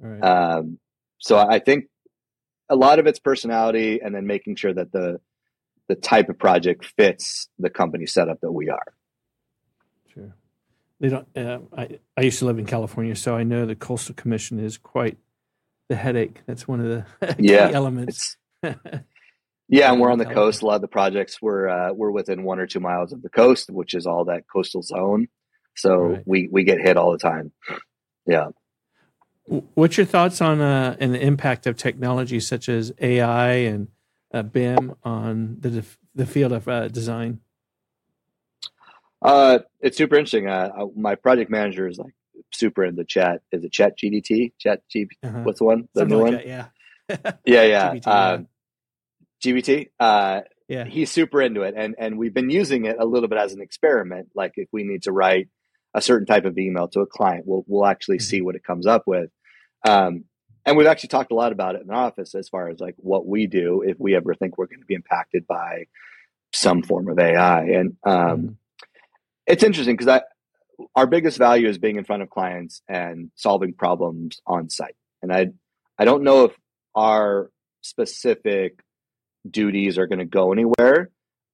Right. 0.01 0.21
um, 0.23 0.79
so 1.19 1.37
i 1.37 1.59
think 1.59 1.87
a 2.69 2.77
lot 2.77 3.01
of 3.01 3.07
it's 3.07 3.19
personality 3.19 4.01
and 4.01 4.14
then 4.14 4.27
making 4.27 4.57
sure 4.57 4.73
that 4.73 4.93
the 4.93 5.21
the 5.88 5.97
type 5.97 6.29
of 6.29 6.38
project 6.38 6.85
fits 6.97 7.49
the 7.59 7.71
company 7.71 8.05
setup 8.05 8.43
that 8.43 8.53
we 8.53 8.69
are. 8.69 8.93
Sure. 10.12 10.35
They 11.01 11.09
don't 11.09 11.27
uh, 11.37 11.59
I, 11.77 11.99
I 12.17 12.21
used 12.21 12.38
to 12.41 12.45
live 12.45 12.59
in 12.59 12.67
california 12.67 13.17
so 13.17 13.35
i 13.35 13.43
know 13.43 13.67
the 13.67 13.75
coastal 13.75 14.14
commission 14.14 14.61
is 14.61 14.79
quite 14.79 15.17
the 15.88 15.97
headache. 15.97 16.43
That's 16.47 16.69
one 16.69 16.81
of 16.81 16.87
the 16.87 17.37
yeah, 17.38 17.71
elements 17.73 18.37
Yeah, 19.68 19.92
and 19.92 20.00
we're 20.00 20.11
on 20.11 20.18
the 20.18 20.24
coast. 20.24 20.62
A 20.62 20.66
lot 20.66 20.76
of 20.76 20.81
the 20.81 20.88
projects 20.88 21.42
we're 21.42 21.68
uh, 21.68 21.92
we're 21.92 22.11
within 22.11 22.42
one 22.42 22.59
or 22.59 22.66
two 22.66 22.81
miles 22.81 23.12
of 23.12 23.22
the 23.22 23.28
coast, 23.28 23.70
which 23.70 23.94
is 23.94 24.07
all 24.07 24.24
that 24.24 24.44
coastal 24.50 24.83
zone. 24.83 25.28
So 25.76 25.96
right. 25.96 26.22
we 26.26 26.48
we 26.50 26.64
get 26.64 26.81
hit 26.81 26.96
all 26.96 27.12
the 27.12 27.18
time. 27.18 27.52
Yeah. 28.26 28.48
What's 29.74 29.96
your 29.96 30.07
thoughts 30.07 30.40
on 30.40 30.61
uh, 30.61 30.96
and 31.00 31.14
the 31.14 31.20
impact 31.20 31.66
of 31.66 31.76
technology 31.76 32.40
such 32.40 32.68
as 32.68 32.92
AI 33.00 33.50
and 33.50 33.88
uh, 34.33 34.42
BIM 34.42 34.94
on 35.04 35.57
the 35.61 35.85
the 36.14 36.26
field 36.26 36.52
of 36.52 36.66
uh, 36.66 36.88
design? 36.88 37.40
Uh, 39.20 39.59
it's 39.81 39.98
super 39.98 40.16
interesting. 40.16 40.48
Uh, 40.48 40.70
my 40.96 41.14
project 41.14 41.50
manager 41.50 41.88
is 41.88 41.98
like 41.98 42.14
super 42.52 42.85
into 42.85 43.04
chat. 43.04 43.42
Is 43.52 43.64
it 43.64 43.72
Chat 43.72 43.98
GDT? 43.98 44.52
Chat 44.59 44.83
G? 44.88 45.09
Uh-huh. 45.22 45.40
What's 45.42 45.59
the 45.59 45.64
one? 45.64 45.88
The 45.94 46.00
Something 46.00 46.18
new 46.18 46.24
like 46.24 46.33
one? 46.33 46.42
That, 46.46 46.46
yeah. 47.44 47.62
yeah, 47.62 47.92
yeah. 47.94 48.00
Um, 48.35 48.48
GBT. 49.42 49.90
Uh, 49.98 50.42
yeah, 50.68 50.85
he's 50.85 51.11
super 51.11 51.40
into 51.40 51.62
it, 51.62 51.74
and 51.77 51.94
and 51.98 52.18
we've 52.18 52.35
been 52.35 52.51
using 52.51 52.85
it 52.85 52.96
a 52.98 53.07
little 53.07 53.29
bit 53.29 53.38
as 53.38 53.53
an 53.53 53.62
experiment. 53.62 54.29
Like 54.35 54.53
if 54.57 54.68
we 54.72 54.85
need 54.85 55.05
to 55.05 55.12
write 55.12 55.48
a 55.94 56.03
certain 56.03 56.27
type 56.27 56.44
of 56.44 56.59
email 56.59 56.88
to 56.88 57.01
a 57.01 57.07
client, 57.07 57.44
we'll 57.46 57.64
we'll 57.66 57.87
actually 57.87 58.18
mm-hmm. 58.18 58.29
see 58.29 58.42
what 58.42 58.55
it 58.55 58.64
comes 58.64 58.87
up 58.87 59.05
with. 59.07 59.31
Um, 59.87 60.24
and 60.66 60.77
we've 60.77 60.87
actually 60.87 61.09
talked 61.09 61.33
a 61.33 61.35
lot 61.35 61.53
about 61.53 61.77
it 61.77 61.81
in 61.81 61.87
the 61.87 61.94
office 61.94 62.35
as 62.35 62.48
far 62.48 62.68
as 62.68 62.79
like 62.79 62.94
what 62.98 63.27
we 63.27 63.46
do 63.46 63.83
if 63.83 63.98
we 63.98 64.14
ever 64.14 64.35
think 64.35 64.59
we're 64.59 64.66
going 64.66 64.81
to 64.81 64.87
be 64.87 64.94
impacted 64.94 65.46
by 65.46 65.87
some 66.53 66.83
form 66.83 67.09
of 67.09 67.18
AI. 67.18 67.62
And 67.62 67.96
um, 68.05 68.14
mm-hmm. 68.14 68.53
it's 69.46 69.62
interesting 69.62 69.96
because 69.96 70.09
I 70.09 70.22
our 70.94 71.07
biggest 71.07 71.38
value 71.38 71.68
is 71.68 71.79
being 71.79 71.96
in 71.96 72.05
front 72.05 72.22
of 72.22 72.31
clients 72.31 72.83
and 72.88 73.31
solving 73.35 73.72
problems 73.72 74.40
on 74.46 74.68
site. 74.68 74.96
And 75.22 75.33
I 75.33 75.48
I 75.98 76.05
don't 76.05 76.22
know 76.22 76.44
if 76.44 76.53
our 76.94 77.51
specific 77.81 78.81
duties 79.51 79.99
are 79.99 80.07
going 80.07 80.19
to 80.19 80.25
go 80.25 80.53
anywhere. 80.53 81.11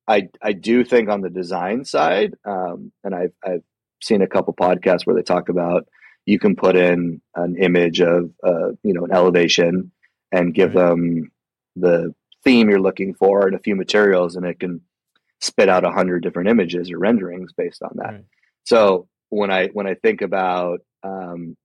I 0.06 0.28
I 0.42 0.52
do 0.52 0.84
think 0.84 1.08
on 1.08 1.22
the 1.22 1.30
design 1.30 1.84
side, 1.84 2.34
um, 2.44 2.92
and 3.02 3.14
I've 3.14 3.32
I've 3.44 3.62
seen 4.02 4.22
a 4.22 4.26
couple 4.26 4.54
podcasts 4.54 5.06
where 5.06 5.16
they 5.16 5.22
talk 5.22 5.48
about 5.48 5.88
you 6.26 6.38
can 6.38 6.56
put 6.56 6.76
in 6.76 7.20
an 7.34 7.56
image 7.56 8.00
of 8.00 8.30
uh, 8.42 8.70
you 8.82 8.92
know 8.92 9.04
an 9.04 9.12
elevation 9.12 9.92
and 10.32 10.54
give 10.54 10.74
right. 10.74 10.86
them 10.88 11.30
the 11.76 12.14
theme 12.42 12.68
you're 12.68 12.80
looking 12.80 13.14
for 13.14 13.46
and 13.46 13.56
a 13.56 13.60
few 13.60 13.74
materials, 13.74 14.36
and 14.36 14.44
it 14.44 14.60
can 14.60 14.82
spit 15.40 15.68
out 15.68 15.84
a 15.84 15.90
hundred 15.90 16.22
different 16.22 16.48
images 16.48 16.90
or 16.90 16.98
renderings 16.98 17.52
based 17.52 17.82
on 17.82 17.92
that. 17.96 18.12
Right. 18.12 18.24
So 18.64 19.08
when 19.30 19.50
I 19.50 19.68
when 19.68 19.86
I 19.86 19.94
think 19.94 20.22
about 20.22 20.80
um, 21.02 21.56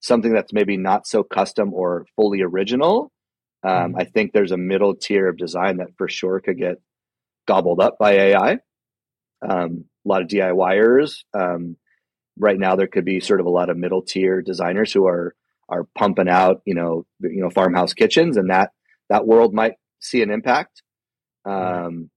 something 0.00 0.32
that's 0.32 0.52
maybe 0.52 0.76
not 0.76 1.06
so 1.06 1.22
custom 1.22 1.72
or 1.74 2.06
fully 2.16 2.42
original, 2.42 3.10
um, 3.66 3.92
mm-hmm. 3.92 4.00
I 4.00 4.04
think 4.04 4.32
there's 4.32 4.52
a 4.52 4.56
middle 4.56 4.94
tier 4.94 5.28
of 5.28 5.36
design 5.36 5.78
that 5.78 5.96
for 5.98 6.08
sure 6.08 6.40
could 6.40 6.58
get 6.58 6.76
gobbled 7.48 7.80
up 7.80 7.98
by 7.98 8.12
AI. 8.12 8.58
Um, 9.46 9.84
a 10.04 10.08
lot 10.08 10.22
of 10.22 10.28
DIYers. 10.28 11.24
Um, 11.34 11.76
right 12.38 12.58
now, 12.58 12.76
there 12.76 12.86
could 12.86 13.04
be 13.04 13.18
sort 13.20 13.40
of 13.40 13.46
a 13.46 13.50
lot 13.50 13.68
of 13.68 13.76
middle 13.76 14.02
tier 14.02 14.40
designers 14.40 14.92
who 14.92 15.06
are 15.06 15.34
are 15.68 15.84
pumping 15.98 16.28
out, 16.28 16.62
you 16.64 16.74
know, 16.74 17.04
you 17.20 17.40
know, 17.40 17.50
farmhouse 17.50 17.92
kitchens, 17.92 18.36
and 18.36 18.50
that 18.50 18.70
that 19.08 19.26
world 19.26 19.52
might 19.52 19.74
see 19.98 20.22
an 20.22 20.30
impact. 20.30 20.82
Um, 21.44 22.08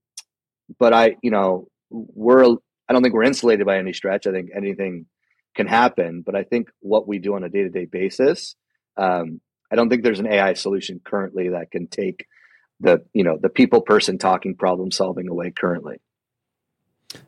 but 0.78 0.92
I, 0.92 1.16
you 1.20 1.32
know, 1.32 1.66
we're 1.90 2.44
I 2.44 2.92
don't 2.92 3.02
think 3.02 3.14
we're 3.14 3.24
insulated 3.24 3.66
by 3.66 3.78
any 3.78 3.92
stretch. 3.92 4.28
I 4.28 4.32
think 4.32 4.50
anything 4.54 5.06
can 5.56 5.66
happen, 5.66 6.22
but 6.24 6.36
I 6.36 6.44
think 6.44 6.68
what 6.78 7.08
we 7.08 7.18
do 7.18 7.34
on 7.34 7.42
a 7.42 7.48
day 7.48 7.62
to 7.64 7.70
day 7.70 7.86
basis, 7.86 8.54
um, 8.96 9.40
I 9.70 9.76
don't 9.76 9.88
think 9.88 10.02
there's 10.02 10.20
an 10.20 10.26
AI 10.26 10.54
solution 10.54 11.00
currently 11.04 11.50
that 11.50 11.70
can 11.70 11.86
take 11.86 12.26
the 12.80 13.04
you 13.12 13.22
know 13.22 13.38
the 13.40 13.48
people 13.48 13.82
person 13.82 14.18
talking 14.18 14.56
problem 14.56 14.90
solving 14.90 15.28
away 15.28 15.50
currently. 15.50 16.00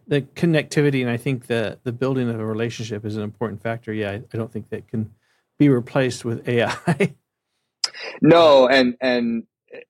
The 0.06 0.22
connectivity 0.22 1.00
and 1.00 1.10
i 1.10 1.16
think 1.16 1.46
the 1.48 1.78
the 1.82 1.92
building 1.92 2.28
of 2.28 2.38
a 2.38 2.46
relationship 2.46 3.04
is 3.04 3.16
an 3.16 3.22
important 3.22 3.62
factor. 3.62 3.92
Yeah 3.92 4.10
i, 4.10 4.14
I 4.14 4.36
don't 4.36 4.52
think 4.52 4.70
that 4.70 4.88
can 4.88 5.12
be 5.58 5.68
replaced 5.68 6.24
with 6.24 6.48
ai 6.48 7.14
no 8.22 8.68
and 8.68 8.94
and 9.00 9.44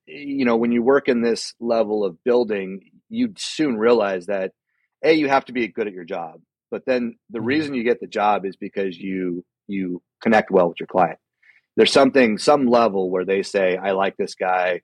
you 0.07 0.45
know 0.45 0.57
when 0.57 0.73
you 0.73 0.83
work 0.83 1.09
in 1.09 1.21
this 1.21 1.55
level 1.61 2.05
of 2.05 2.23
building 2.25 2.91
you'd 3.09 3.38
soon 3.38 3.77
realize 3.77 4.27
that 4.27 4.53
a 5.05 5.12
you 5.12 5.29
have 5.29 5.45
to 5.47 5.53
be 5.53 5.69
good 5.69 5.87
at 5.87 5.93
your 5.93 6.05
job 6.05 6.41
but 6.71 6.87
then 6.87 7.17
the 7.31 7.38
mm-hmm. 7.38 7.49
reason 7.49 7.75
you 7.75 7.85
get 7.85 8.01
the 8.01 8.07
job 8.07 8.47
is 8.47 8.57
because 8.57 8.97
you 8.97 9.45
you 9.67 10.03
connect 10.23 10.51
well 10.51 10.69
with 10.69 10.81
your 10.81 10.87
client 10.87 11.19
there's 11.76 11.92
something 11.92 12.38
some 12.38 12.66
level 12.66 13.11
where 13.11 13.24
they 13.24 13.42
say 13.42 13.76
i 13.76 13.92
like 13.92 14.16
this 14.16 14.35
guy 14.35 14.80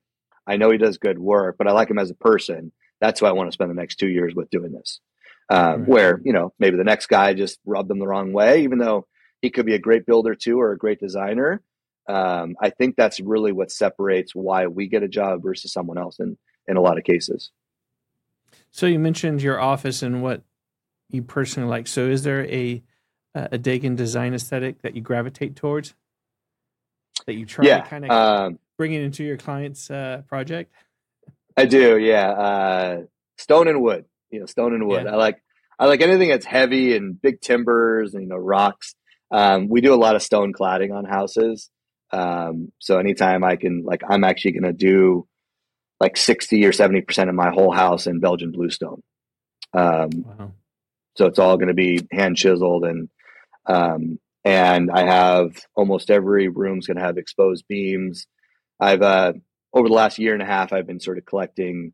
I 0.48 0.56
know 0.56 0.70
he 0.70 0.78
does 0.78 0.96
good 0.96 1.18
work, 1.18 1.56
but 1.58 1.68
I 1.68 1.72
like 1.72 1.90
him 1.90 1.98
as 1.98 2.10
a 2.10 2.14
person. 2.14 2.72
That's 3.00 3.20
who 3.20 3.26
I 3.26 3.32
want 3.32 3.48
to 3.48 3.52
spend 3.52 3.70
the 3.70 3.74
next 3.74 3.96
two 3.96 4.08
years 4.08 4.34
with 4.34 4.50
doing 4.50 4.72
this. 4.72 5.00
Um, 5.50 5.80
right. 5.80 5.88
Where 5.88 6.20
you 6.24 6.32
know 6.32 6.52
maybe 6.58 6.78
the 6.78 6.84
next 6.84 7.06
guy 7.06 7.34
just 7.34 7.58
rubbed 7.64 7.88
them 7.88 7.98
the 7.98 8.06
wrong 8.06 8.32
way, 8.32 8.62
even 8.62 8.78
though 8.78 9.06
he 9.42 9.50
could 9.50 9.66
be 9.66 9.74
a 9.74 9.78
great 9.78 10.06
builder 10.06 10.34
too 10.34 10.58
or 10.60 10.72
a 10.72 10.78
great 10.78 10.98
designer. 10.98 11.62
Um, 12.08 12.56
I 12.60 12.70
think 12.70 12.96
that's 12.96 13.20
really 13.20 13.52
what 13.52 13.70
separates 13.70 14.34
why 14.34 14.66
we 14.66 14.88
get 14.88 15.02
a 15.02 15.08
job 15.08 15.42
versus 15.42 15.72
someone 15.72 15.98
else 15.98 16.18
in 16.18 16.38
in 16.66 16.76
a 16.76 16.80
lot 16.80 16.98
of 16.98 17.04
cases. 17.04 17.50
So 18.70 18.86
you 18.86 18.98
mentioned 18.98 19.42
your 19.42 19.60
office 19.60 20.02
and 20.02 20.22
what 20.22 20.42
you 21.10 21.22
personally 21.22 21.68
like. 21.68 21.86
So 21.86 22.06
is 22.06 22.24
there 22.24 22.46
a 22.46 22.82
a 23.34 23.58
Dagan 23.58 23.96
design 23.96 24.34
aesthetic 24.34 24.80
that 24.82 24.96
you 24.96 25.02
gravitate 25.02 25.54
towards? 25.54 25.94
That 27.26 27.34
you 27.34 27.46
try 27.46 27.66
yeah, 27.66 27.80
to 27.80 27.88
kind 27.88 28.04
of 28.04 28.10
um, 28.10 28.58
bring 28.76 28.92
it 28.92 29.02
into 29.02 29.24
your 29.24 29.36
client's 29.36 29.90
uh, 29.90 30.22
project? 30.28 30.72
I 31.56 31.66
do, 31.66 31.98
yeah. 31.98 32.30
Uh, 32.30 33.02
stone 33.36 33.68
and 33.68 33.82
wood, 33.82 34.04
you 34.30 34.40
know, 34.40 34.46
stone 34.46 34.74
and 34.74 34.86
wood. 34.86 35.04
Yeah. 35.04 35.12
I 35.12 35.16
like 35.16 35.42
I 35.78 35.86
like 35.86 36.00
anything 36.00 36.28
that's 36.28 36.46
heavy 36.46 36.96
and 36.96 37.20
big 37.20 37.40
timbers 37.40 38.14
and 38.14 38.22
you 38.22 38.28
know 38.28 38.36
rocks. 38.36 38.94
Um, 39.30 39.68
we 39.68 39.80
do 39.80 39.94
a 39.94 39.96
lot 39.96 40.16
of 40.16 40.22
stone 40.22 40.52
cladding 40.52 40.94
on 40.94 41.04
houses. 41.04 41.70
Um, 42.12 42.72
so 42.78 42.98
anytime 42.98 43.44
I 43.44 43.56
can, 43.56 43.82
like, 43.84 44.02
I'm 44.08 44.24
actually 44.24 44.52
going 44.52 44.62
to 44.62 44.72
do 44.72 45.26
like 46.00 46.16
60 46.16 46.64
or 46.64 46.72
70% 46.72 47.28
of 47.28 47.34
my 47.34 47.50
whole 47.50 47.72
house 47.72 48.06
in 48.06 48.20
Belgian 48.20 48.52
bluestone. 48.52 49.02
Um, 49.74 50.10
wow. 50.12 50.52
So 51.16 51.26
it's 51.26 51.38
all 51.38 51.56
going 51.56 51.68
to 51.68 51.74
be 51.74 52.06
hand 52.12 52.36
chiseled 52.36 52.84
and, 52.84 53.08
um, 53.66 54.18
and 54.48 54.90
I 54.90 55.04
have 55.04 55.60
almost 55.76 56.10
every 56.10 56.48
room's 56.48 56.86
going 56.86 56.96
to 56.96 57.02
have 57.02 57.18
exposed 57.18 57.66
beams. 57.68 58.26
I've 58.80 59.02
uh, 59.02 59.34
over 59.74 59.88
the 59.88 59.94
last 59.94 60.18
year 60.18 60.32
and 60.32 60.42
a 60.42 60.46
half, 60.46 60.72
I've 60.72 60.86
been 60.86 61.00
sort 61.00 61.18
of 61.18 61.26
collecting, 61.26 61.92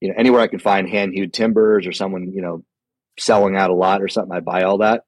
you 0.00 0.08
know, 0.08 0.14
anywhere 0.16 0.40
I 0.40 0.46
can 0.46 0.60
find 0.60 0.88
hand 0.88 1.14
hewed 1.14 1.32
timbers 1.32 1.84
or 1.84 1.90
someone, 1.90 2.30
you 2.32 2.42
know, 2.42 2.64
selling 3.18 3.56
out 3.56 3.70
a 3.70 3.74
lot 3.74 4.02
or 4.02 4.06
something. 4.08 4.32
I 4.32 4.38
buy 4.38 4.62
all 4.62 4.78
that. 4.78 5.02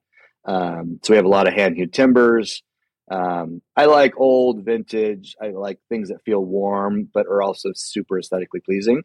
Um, 0.45 0.99
so 1.05 1.13
we 1.13 1.17
have 1.17 1.25
a 1.25 1.29
lot 1.29 1.47
of 1.47 1.55
hand 1.55 1.77
hewed 1.77 1.93
timbers. 1.93 2.65
Um, 3.09 3.63
I 3.77 3.85
like 3.85 4.19
old 4.19 4.65
vintage. 4.65 5.37
I 5.41 5.51
like 5.51 5.79
things 5.89 6.09
that 6.09 6.25
feel 6.25 6.45
warm 6.45 7.09
but 7.15 7.27
are 7.27 7.43
also 7.43 7.71
super 7.77 8.19
aesthetically 8.19 8.61
pleasing. 8.61 9.05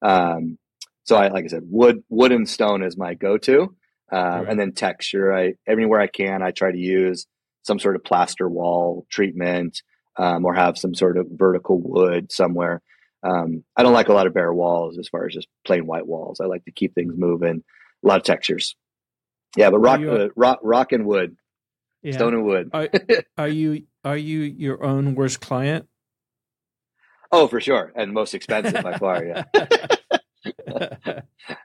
Um, 0.00 0.56
so 1.04 1.16
I, 1.16 1.28
like 1.28 1.44
I 1.44 1.48
said, 1.48 1.64
wood, 1.64 2.02
wood 2.08 2.32
and 2.32 2.48
stone 2.48 2.82
is 2.82 2.96
my 2.96 3.12
go-to, 3.12 3.76
uh, 4.12 4.16
right. 4.16 4.48
and 4.48 4.58
then 4.58 4.72
texture. 4.72 5.32
I 5.32 5.54
anywhere 5.66 6.00
I 6.00 6.06
can, 6.06 6.42
I 6.42 6.50
try 6.50 6.70
to 6.70 6.78
use 6.78 7.26
some 7.62 7.78
sort 7.78 7.96
of 7.96 8.04
plaster 8.04 8.48
wall 8.48 9.06
treatment 9.10 9.82
um, 10.16 10.44
or 10.44 10.54
have 10.54 10.78
some 10.78 10.94
sort 10.94 11.16
of 11.16 11.26
vertical 11.30 11.80
wood 11.80 12.32
somewhere. 12.32 12.82
Um, 13.22 13.64
I 13.76 13.82
don't 13.82 13.92
like 13.92 14.08
a 14.08 14.12
lot 14.12 14.26
of 14.26 14.34
bare 14.34 14.52
walls 14.52 14.98
as 14.98 15.08
far 15.08 15.26
as 15.26 15.34
just 15.34 15.48
plain 15.64 15.86
white 15.86 16.06
walls. 16.06 16.40
I 16.40 16.46
like 16.46 16.64
to 16.66 16.70
keep 16.70 16.94
things 16.94 17.14
moving, 17.16 17.64
a 18.04 18.06
lot 18.06 18.18
of 18.18 18.24
textures. 18.24 18.76
Yeah, 19.56 19.70
but 19.70 19.78
rock, 19.78 20.00
uh, 20.00 20.28
rock, 20.36 20.60
rock 20.62 20.92
and 20.92 21.06
wood, 21.06 21.36
yeah. 22.02 22.12
stone 22.12 22.34
and 22.34 22.44
wood. 22.44 22.70
are, 22.72 22.88
are 23.38 23.48
you 23.48 23.84
are 24.04 24.16
you 24.16 24.40
your 24.40 24.84
own 24.84 25.14
worst 25.14 25.40
client? 25.40 25.88
Oh, 27.32 27.48
for 27.48 27.60
sure, 27.60 27.92
and 27.96 28.12
most 28.12 28.34
expensive 28.34 28.82
by 28.82 28.98
far. 28.98 29.24
Yeah. 29.24 29.44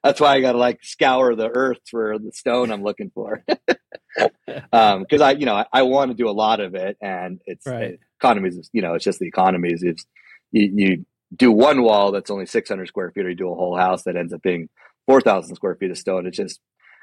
That's 0.04 0.20
why 0.20 0.36
I 0.36 0.42
got 0.42 0.54
to 0.54 0.58
like 0.58 0.84
scour 0.84 1.36
the 1.36 1.50
earth 1.50 1.80
for 1.90 2.18
the 2.20 2.32
stone 2.32 2.72
I'm 2.72 2.84
looking 2.84 3.12
for. 3.14 3.44
um, 4.74 5.06
cause 5.10 5.22
I, 5.22 5.32
you 5.32 5.46
know, 5.46 5.56
I, 5.56 5.66
I 5.72 5.82
want 5.84 6.12
to 6.12 6.16
do 6.16 6.30
a 6.30 6.32
lot 6.32 6.60
of 6.60 6.76
it 6.76 6.98
and 7.02 7.40
it's 7.46 7.66
right. 7.66 8.00
economies, 8.20 8.70
you 8.74 8.82
know, 8.82 8.96
it's 8.96 9.06
just 9.06 9.20
the 9.20 9.28
economies. 9.28 9.84
It's 9.84 10.06
you, 10.52 10.72
you 10.74 11.06
do 11.36 11.52
one 11.52 11.84
wall 11.84 12.12
that's 12.12 12.32
only 12.32 12.46
600 12.46 12.88
square 12.88 13.12
feet 13.12 13.26
or 13.26 13.30
you 13.30 13.36
do 13.36 13.52
a 13.52 13.56
whole 13.56 13.78
house 13.78 14.04
that 14.04 14.16
ends 14.16 14.34
up 14.34 14.42
being 14.42 14.70
4,000 15.08 15.56
square 15.56 15.76
feet 15.76 15.92
of 15.92 15.98
stone. 15.98 16.28
It's 16.28 16.38
just, 16.38 16.60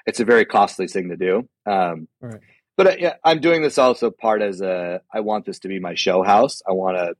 it's 0.06 0.20
a 0.20 0.24
very 0.24 0.44
costly 0.44 0.88
thing 0.88 1.08
to 1.10 1.16
do. 1.16 1.48
Um, 1.70 2.08
right. 2.20 2.40
but 2.76 2.86
uh, 2.86 2.96
yeah, 2.98 3.14
I'm 3.24 3.40
doing 3.40 3.62
this 3.62 3.78
also 3.78 4.10
part 4.10 4.42
as 4.42 4.60
a, 4.60 5.00
I 5.12 5.20
want 5.20 5.46
this 5.46 5.60
to 5.60 5.68
be 5.68 5.80
my 5.80 5.94
show 5.94 6.22
house. 6.22 6.62
I 6.68 6.72
want 6.72 6.96
to 6.96 7.14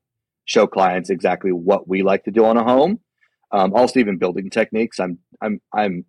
show 0.44 0.66
clients 0.66 1.10
exactly 1.10 1.52
what 1.52 1.86
we 1.86 2.02
like 2.02 2.24
to 2.24 2.30
do 2.30 2.44
on 2.46 2.56
a 2.56 2.64
home. 2.64 3.00
Um, 3.50 3.74
also 3.74 3.98
even 3.98 4.18
building 4.18 4.50
techniques. 4.50 5.00
I'm, 5.00 5.18
I'm, 5.40 5.60
I'm 5.72 6.04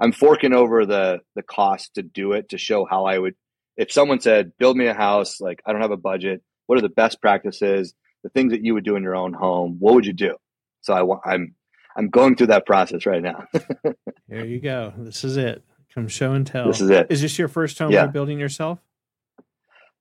I'm 0.00 0.12
forking 0.12 0.52
over 0.52 0.86
the 0.86 1.20
the 1.34 1.42
cost 1.42 1.94
to 1.94 2.02
do 2.02 2.32
it 2.32 2.50
to 2.50 2.58
show 2.58 2.84
how 2.84 3.04
I 3.04 3.18
would 3.18 3.34
if 3.76 3.92
someone 3.92 4.20
said 4.20 4.52
build 4.58 4.76
me 4.76 4.86
a 4.86 4.94
house 4.94 5.40
like 5.40 5.60
I 5.66 5.72
don't 5.72 5.82
have 5.82 5.90
a 5.90 5.96
budget. 5.96 6.42
What 6.66 6.78
are 6.78 6.82
the 6.82 6.88
best 6.88 7.20
practices? 7.20 7.94
The 8.22 8.30
things 8.30 8.52
that 8.52 8.64
you 8.64 8.74
would 8.74 8.84
do 8.84 8.96
in 8.96 9.02
your 9.02 9.16
own 9.16 9.32
home. 9.32 9.76
What 9.78 9.94
would 9.94 10.06
you 10.06 10.12
do? 10.12 10.36
So 10.82 10.92
I 10.94 11.02
want 11.02 11.22
I'm 11.24 11.54
I'm 11.96 12.08
going 12.08 12.36
through 12.36 12.48
that 12.48 12.66
process 12.66 13.06
right 13.06 13.22
now. 13.22 13.46
Here 14.28 14.44
you 14.44 14.60
go. 14.60 14.92
This 14.96 15.24
is 15.24 15.36
it. 15.36 15.64
Come 15.92 16.06
show 16.06 16.32
and 16.32 16.46
tell. 16.46 16.66
This 16.66 16.80
is 16.80 16.90
it. 16.90 17.08
Is 17.10 17.22
this 17.22 17.38
your 17.38 17.48
first 17.48 17.78
home 17.78 17.90
yeah. 17.90 18.02
you're 18.02 18.12
building 18.12 18.38
yourself? 18.38 18.78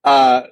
Uh 0.04 0.44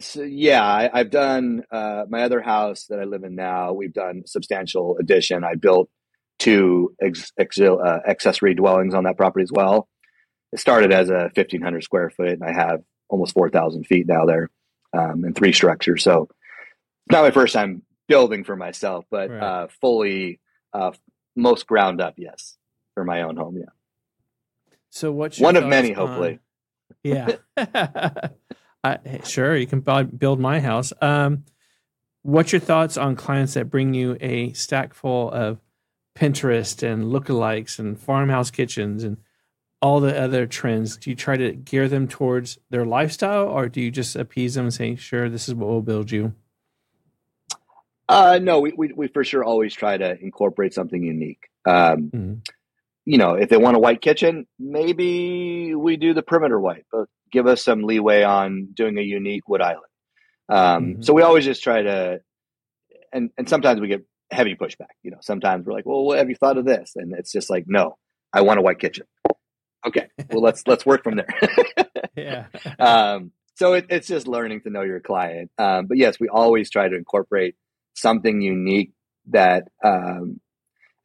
so 0.00 0.22
yeah 0.22 0.64
I, 0.64 0.98
have 0.98 1.10
done 1.10 1.64
uh, 1.70 2.04
my 2.08 2.22
other 2.22 2.40
house 2.40 2.86
that 2.86 2.98
I 2.98 3.04
live 3.04 3.24
in 3.24 3.34
now 3.34 3.72
we've 3.72 3.92
done 3.92 4.22
substantial 4.26 4.96
addition 4.98 5.44
I 5.44 5.54
built 5.54 5.88
two 6.38 6.94
ex, 7.00 7.32
ex, 7.38 7.60
uh, 7.60 8.00
accessory 8.06 8.54
dwellings 8.54 8.94
on 8.94 9.04
that 9.04 9.16
property 9.16 9.42
as 9.42 9.52
well. 9.52 9.88
It 10.52 10.60
started 10.60 10.92
as 10.92 11.10
a 11.10 11.30
1,500 11.34 11.82
square 11.82 12.10
foot, 12.10 12.28
and 12.28 12.44
I 12.44 12.52
have 12.52 12.82
almost 13.08 13.34
4,000 13.34 13.84
feet 13.84 14.06
now 14.06 14.24
there 14.26 14.50
um, 14.92 15.24
and 15.24 15.34
three 15.34 15.52
structures. 15.52 16.02
So, 16.02 16.28
not 17.10 17.22
my 17.22 17.30
first 17.30 17.52
time 17.52 17.82
building 18.08 18.44
for 18.44 18.56
myself, 18.56 19.04
but 19.10 19.30
right. 19.30 19.42
uh, 19.42 19.68
fully, 19.80 20.40
uh, 20.72 20.92
most 21.36 21.66
ground 21.66 22.00
up, 22.00 22.14
yes, 22.16 22.56
for 22.94 23.04
my 23.04 23.22
own 23.22 23.36
home. 23.36 23.56
Yeah. 23.56 23.64
So, 24.90 25.12
what's 25.12 25.40
one 25.40 25.56
of 25.56 25.66
many, 25.66 25.94
on... 25.94 26.06
hopefully? 26.06 26.38
Yeah. 27.02 27.36
I, 28.84 28.98
sure, 29.24 29.56
you 29.56 29.66
can 29.66 29.80
build 29.80 30.38
my 30.38 30.60
house. 30.60 30.92
Um, 31.00 31.44
what's 32.22 32.52
your 32.52 32.60
thoughts 32.60 32.98
on 32.98 33.16
clients 33.16 33.54
that 33.54 33.70
bring 33.70 33.94
you 33.94 34.18
a 34.20 34.52
stack 34.52 34.92
full 34.92 35.30
of 35.30 35.58
Pinterest 36.14 36.82
and 36.82 37.04
lookalikes 37.04 37.78
and 37.78 37.98
farmhouse 37.98 38.50
kitchens 38.50 39.02
and 39.02 39.16
all 39.80 40.00
the 40.00 40.16
other 40.16 40.46
trends? 40.46 40.98
Do 40.98 41.08
you 41.08 41.16
try 41.16 41.38
to 41.38 41.52
gear 41.52 41.88
them 41.88 42.06
towards 42.06 42.58
their 42.68 42.84
lifestyle 42.84 43.48
or 43.48 43.68
do 43.68 43.80
you 43.80 43.90
just 43.90 44.16
appease 44.16 44.54
them 44.54 44.66
and 44.66 44.74
say, 44.74 44.96
sure, 44.96 45.30
this 45.30 45.48
is 45.48 45.54
what 45.54 45.68
we'll 45.68 45.80
build 45.80 46.10
you? 46.10 46.34
Uh, 48.06 48.38
no, 48.42 48.60
we, 48.60 48.74
we, 48.76 48.92
we 48.92 49.08
for 49.08 49.24
sure 49.24 49.42
always 49.42 49.72
try 49.72 49.96
to 49.96 50.18
incorporate 50.20 50.74
something 50.74 51.02
unique. 51.02 51.48
Um, 51.64 52.10
mm-hmm. 52.10 52.34
You 53.06 53.18
know, 53.18 53.34
if 53.34 53.48
they 53.48 53.56
want 53.56 53.76
a 53.76 53.80
white 53.80 54.02
kitchen, 54.02 54.46
maybe 54.58 55.74
we 55.74 55.96
do 55.96 56.12
the 56.14 56.22
perimeter 56.22 56.60
white, 56.60 56.84
but 56.92 57.08
give 57.34 57.46
us 57.46 57.62
some 57.62 57.82
leeway 57.82 58.22
on 58.22 58.68
doing 58.72 58.96
a 58.96 59.02
unique 59.02 59.48
wood 59.48 59.60
island. 59.60 59.92
Um, 60.48 60.56
mm-hmm. 60.58 61.02
So 61.02 61.12
we 61.12 61.22
always 61.22 61.44
just 61.44 61.62
try 61.62 61.82
to, 61.82 62.20
and, 63.12 63.30
and 63.36 63.48
sometimes 63.48 63.80
we 63.80 63.88
get 63.88 64.06
heavy 64.30 64.54
pushback. 64.54 64.94
You 65.02 65.10
know, 65.10 65.18
sometimes 65.20 65.66
we're 65.66 65.74
like, 65.74 65.84
well, 65.84 66.04
what 66.04 66.18
have 66.18 66.30
you 66.30 66.36
thought 66.36 66.56
of 66.56 66.64
this? 66.64 66.92
And 66.96 67.12
it's 67.12 67.32
just 67.32 67.50
like, 67.50 67.64
no, 67.66 67.98
I 68.32 68.42
want 68.42 68.58
a 68.58 68.62
white 68.62 68.78
kitchen. 68.78 69.06
Okay, 69.86 70.08
well 70.30 70.40
let's 70.40 70.66
let's 70.66 70.86
work 70.86 71.04
from 71.04 71.16
there. 71.16 71.28
yeah. 72.16 72.46
Um, 72.78 73.32
so 73.56 73.74
it, 73.74 73.86
it's 73.90 74.08
just 74.08 74.26
learning 74.26 74.62
to 74.62 74.70
know 74.70 74.82
your 74.82 74.98
client. 74.98 75.50
Um, 75.58 75.86
but 75.86 75.98
yes, 75.98 76.18
we 76.18 76.28
always 76.28 76.70
try 76.70 76.88
to 76.88 76.96
incorporate 76.96 77.54
something 77.94 78.40
unique 78.40 78.92
that 79.28 79.68
um, 79.84 80.40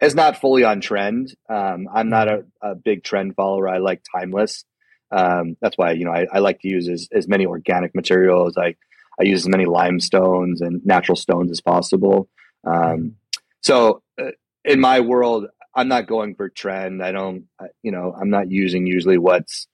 it's 0.02 0.16
not 0.16 0.40
fully 0.40 0.64
on 0.64 0.82
trend. 0.82 1.36
Um, 1.50 1.88
I'm 1.94 2.10
not 2.10 2.28
a, 2.28 2.46
a, 2.62 2.76
big 2.76 3.04
trend 3.04 3.36
follower. 3.36 3.68
I 3.68 3.78
like 3.78 4.02
timeless. 4.16 4.66
Um, 5.12 5.58
that's 5.62 5.78
why 5.78 5.92
you 5.92 6.06
know 6.06 6.12
I, 6.12 6.28
I, 6.32 6.40
like 6.40 6.60
to 6.62 6.68
use 6.68 6.88
as, 6.88 7.08
as 7.12 7.28
many 7.28 7.46
organic 7.46 7.96
materials. 7.96 8.58
I 8.58 8.76
I 9.20 9.24
use 9.24 9.42
as 9.42 9.50
many 9.50 9.66
limestones 9.66 10.62
and 10.62 10.86
natural 10.86 11.16
stones 11.16 11.52
as 11.52 11.62
possible. 11.62 12.30
Um, 12.66 13.16
so 13.62 14.02
uh, 14.22 14.32
in 14.64 14.80
my 14.80 15.00
world, 15.00 15.48
I'm 15.76 15.88
not 15.88 16.08
going 16.08 16.36
for 16.36 16.50
trend. 16.50 17.04
I 17.04 17.12
don't, 17.12 17.46
you 17.84 17.92
know, 17.92 18.16
I'm 18.20 18.30
not 18.30 18.52
using 18.52 18.86
usually 18.86 19.18
what's 19.18 19.68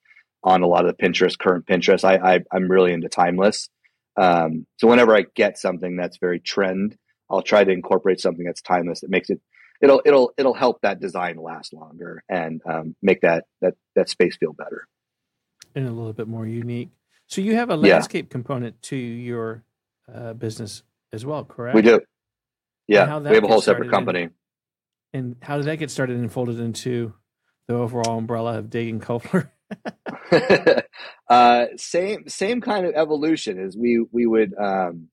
on 0.44 0.62
a 0.62 0.68
lot 0.68 0.86
of 0.86 0.96
the 0.96 1.04
Pinterest, 1.04 1.38
current 1.38 1.66
Pinterest. 1.66 2.04
I, 2.04 2.36
I 2.36 2.56
am 2.56 2.70
really 2.70 2.94
into 2.94 3.10
timeless. 3.10 3.70
Um, 4.18 4.66
so 4.78 4.88
whenever 4.88 5.16
I 5.16 5.26
get 5.36 5.58
something 5.58 5.96
that's 5.96 6.18
very 6.18 6.40
trend, 6.40 6.98
I'll 7.30 7.42
try 7.42 7.64
to 7.64 7.72
incorporate 7.72 8.22
something 8.22 8.46
that's 8.46 8.62
timeless 8.62 9.02
that 9.02 9.10
makes 9.10 9.30
it 9.30 9.42
it'll 9.82 10.02
it'll 10.06 10.32
it'll 10.38 10.54
help 10.54 10.82
that 10.82 11.00
design 11.00 11.38
last 11.38 11.74
longer 11.74 12.24
and 12.30 12.62
um, 12.66 12.96
make 13.02 13.22
that 13.22 13.46
that 13.62 13.74
that 13.96 14.10
space 14.10 14.38
feel 14.38 14.54
better 14.54 14.88
and 15.76 15.88
a 15.88 15.92
little 15.92 16.14
bit 16.14 16.28
more 16.28 16.48
unique. 16.48 16.90
So 17.28 17.42
you 17.42 17.56
have 17.56 17.70
a 17.70 17.76
landscape 17.76 18.28
yeah. 18.30 18.32
component 18.32 18.82
to 18.84 18.96
your 18.96 19.64
uh, 20.14 20.34
business 20.34 20.84
as 21.12 21.26
well, 21.26 21.44
correct? 21.44 21.76
We 21.76 21.82
do. 21.82 22.02
Yeah, 22.88 23.20
we 23.20 23.36
have 23.36 23.44
a 23.44 23.48
whole 23.48 23.62
separate 23.62 23.90
company. 23.90 24.24
In, 24.24 24.32
and 25.14 25.36
how 25.42 25.58
did 25.58 25.66
that 25.66 25.78
get 25.78 25.90
started 25.90 26.18
and 26.18 26.32
folded 26.32 26.60
into 26.60 27.14
the 27.68 27.76
overall 27.76 28.18
umbrella 28.18 28.60
of 28.60 28.66
Dagan 28.66 29.00
Koffler? 29.00 29.50
uh, 31.30 31.66
same 31.78 32.28
same 32.28 32.62
kind 32.62 32.86
of 32.86 32.94
evolution 32.96 33.60
as 33.60 33.76
we 33.76 34.06
we 34.12 34.26
would 34.26 34.54
um, 34.58 35.08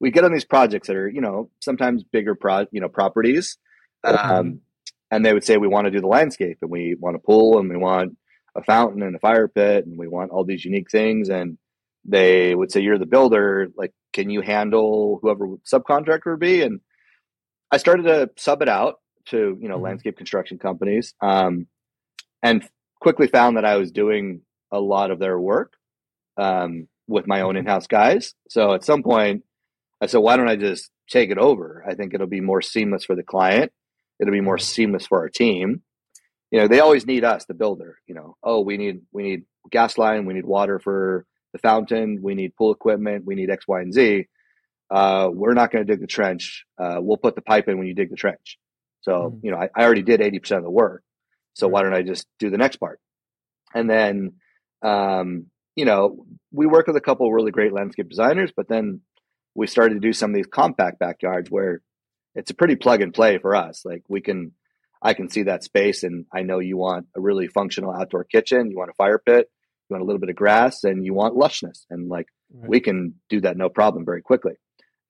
we 0.00 0.10
get 0.10 0.24
on 0.24 0.32
these 0.32 0.44
projects 0.44 0.88
that 0.88 0.96
are 0.96 1.08
you 1.08 1.20
know 1.20 1.50
sometimes 1.60 2.04
bigger 2.04 2.34
pro 2.34 2.66
you 2.70 2.80
know 2.80 2.88
properties, 2.88 3.56
mm-hmm. 4.04 4.30
um, 4.30 4.60
and 5.10 5.24
they 5.24 5.32
would 5.32 5.44
say 5.44 5.56
we 5.56 5.68
want 5.68 5.86
to 5.86 5.90
do 5.90 6.00
the 6.00 6.06
landscape 6.06 6.58
and 6.60 6.70
we 6.70 6.96
want 6.98 7.16
a 7.16 7.18
pool 7.18 7.58
and 7.58 7.70
we 7.70 7.76
want 7.76 8.16
a 8.56 8.62
fountain 8.62 9.02
and 9.02 9.16
a 9.16 9.18
fire 9.18 9.48
pit 9.48 9.86
and 9.86 9.98
we 9.98 10.08
want 10.08 10.30
all 10.30 10.44
these 10.44 10.64
unique 10.64 10.90
things 10.90 11.28
and 11.28 11.58
they 12.04 12.54
would 12.54 12.70
say 12.70 12.80
you're 12.80 12.98
the 12.98 13.06
builder 13.06 13.68
like 13.76 13.92
can 14.12 14.30
you 14.30 14.40
handle 14.40 15.18
whoever 15.22 15.46
subcontractor 15.70 16.26
would 16.26 16.40
be 16.40 16.62
and 16.62 16.80
i 17.70 17.76
started 17.76 18.04
to 18.04 18.30
sub 18.36 18.62
it 18.62 18.68
out 18.68 18.96
to 19.26 19.56
you 19.60 19.68
know 19.68 19.76
mm-hmm. 19.76 19.84
landscape 19.84 20.16
construction 20.16 20.58
companies 20.58 21.14
um, 21.20 21.66
and 22.42 22.68
quickly 23.00 23.26
found 23.26 23.56
that 23.56 23.64
i 23.64 23.76
was 23.76 23.90
doing 23.90 24.42
a 24.70 24.80
lot 24.80 25.10
of 25.10 25.18
their 25.18 25.38
work 25.38 25.74
um, 26.36 26.88
with 27.06 27.26
my 27.26 27.40
own 27.40 27.50
mm-hmm. 27.54 27.66
in-house 27.66 27.86
guys 27.86 28.34
so 28.48 28.74
at 28.74 28.84
some 28.84 29.02
point 29.02 29.42
i 30.00 30.06
said 30.06 30.18
why 30.18 30.36
don't 30.36 30.48
i 30.48 30.56
just 30.56 30.90
take 31.08 31.30
it 31.30 31.38
over 31.38 31.84
i 31.88 31.94
think 31.94 32.14
it'll 32.14 32.26
be 32.26 32.40
more 32.40 32.62
seamless 32.62 33.04
for 33.04 33.16
the 33.16 33.22
client 33.22 33.72
it'll 34.20 34.32
be 34.32 34.40
more 34.40 34.56
mm-hmm. 34.56 34.62
seamless 34.62 35.06
for 35.06 35.20
our 35.20 35.28
team 35.28 35.82
you 36.54 36.60
know 36.60 36.68
they 36.68 36.78
always 36.78 37.04
need 37.04 37.24
us 37.24 37.46
the 37.46 37.52
builder 37.52 37.98
you 38.06 38.14
know 38.14 38.36
oh 38.44 38.60
we 38.60 38.76
need 38.76 39.00
we 39.10 39.24
need 39.24 39.42
gas 39.72 39.98
line 39.98 40.24
we 40.24 40.34
need 40.34 40.44
water 40.44 40.78
for 40.78 41.26
the 41.52 41.58
fountain 41.58 42.20
we 42.22 42.36
need 42.36 42.54
pool 42.54 42.72
equipment 42.72 43.24
we 43.26 43.34
need 43.34 43.50
x 43.50 43.66
y 43.66 43.80
and 43.80 43.92
z. 43.92 44.26
Uh, 44.88 45.28
we're 45.32 45.54
not 45.54 45.72
going 45.72 45.84
to 45.84 45.90
dig 45.90 46.00
the 46.00 46.06
trench. 46.06 46.66
Uh, 46.78 46.98
we'll 47.00 47.16
put 47.16 47.34
the 47.34 47.40
pipe 47.40 47.66
in 47.68 47.78
when 47.78 47.86
you 47.86 47.94
dig 47.94 48.10
the 48.10 48.16
trench. 48.16 48.58
So 49.00 49.12
mm 49.12 49.40
you 49.42 49.50
know 49.50 49.56
I, 49.56 49.68
I, 49.74 49.82
already 49.84 50.02
did 50.02 50.20
80% 50.20 50.58
of 50.58 50.62
the 50.62 50.70
work. 50.70 51.02
So 51.54 51.66
why 51.66 51.82
don't 51.82 51.94
i 51.94 52.02
just 52.02 52.26
do 52.38 52.50
the 52.50 52.58
next 52.64 52.76
part? 52.76 53.00
And 53.74 53.90
then 53.90 54.34
um, 54.82 55.46
you 55.74 55.86
know 55.86 56.24
we 56.52 56.66
work 56.66 56.86
with 56.86 56.96
a 56.96 57.06
couple 57.08 57.32
really 57.32 57.50
great 57.50 57.72
landscape 57.72 58.08
designers 58.08 58.52
but 58.56 58.68
then 58.68 59.00
we 59.56 59.66
started 59.66 59.94
to 59.94 60.06
do 60.08 60.12
some 60.12 60.30
of 60.30 60.36
these 60.36 60.46
compact 60.46 61.00
backyards 61.00 61.50
where 61.50 61.82
it's 62.36 62.52
a 62.52 62.54
pretty 62.54 62.76
plug 62.76 63.00
and 63.02 63.12
play 63.12 63.38
for 63.38 63.56
us. 63.56 63.84
Like 63.84 64.04
we 64.08 64.20
can 64.20 64.52
I 65.04 65.12
can 65.12 65.28
see 65.28 65.44
that 65.44 65.62
space. 65.62 66.02
And 66.02 66.24
I 66.32 66.42
know 66.42 66.58
you 66.58 66.78
want 66.78 67.06
a 67.14 67.20
really 67.20 67.46
functional 67.46 67.92
outdoor 67.92 68.24
kitchen, 68.24 68.70
you 68.70 68.78
want 68.78 68.90
a 68.90 68.94
fire 68.94 69.18
pit, 69.18 69.50
you 69.88 69.94
want 69.94 70.02
a 70.02 70.06
little 70.06 70.18
bit 70.18 70.30
of 70.30 70.36
grass, 70.36 70.82
and 70.82 71.04
you 71.04 71.12
want 71.12 71.36
lushness. 71.36 71.84
And 71.90 72.08
like 72.08 72.26
right. 72.52 72.68
we 72.68 72.80
can 72.80 73.14
do 73.28 73.42
that 73.42 73.58
no 73.58 73.68
problem 73.68 74.06
very 74.06 74.22
quickly. 74.22 74.54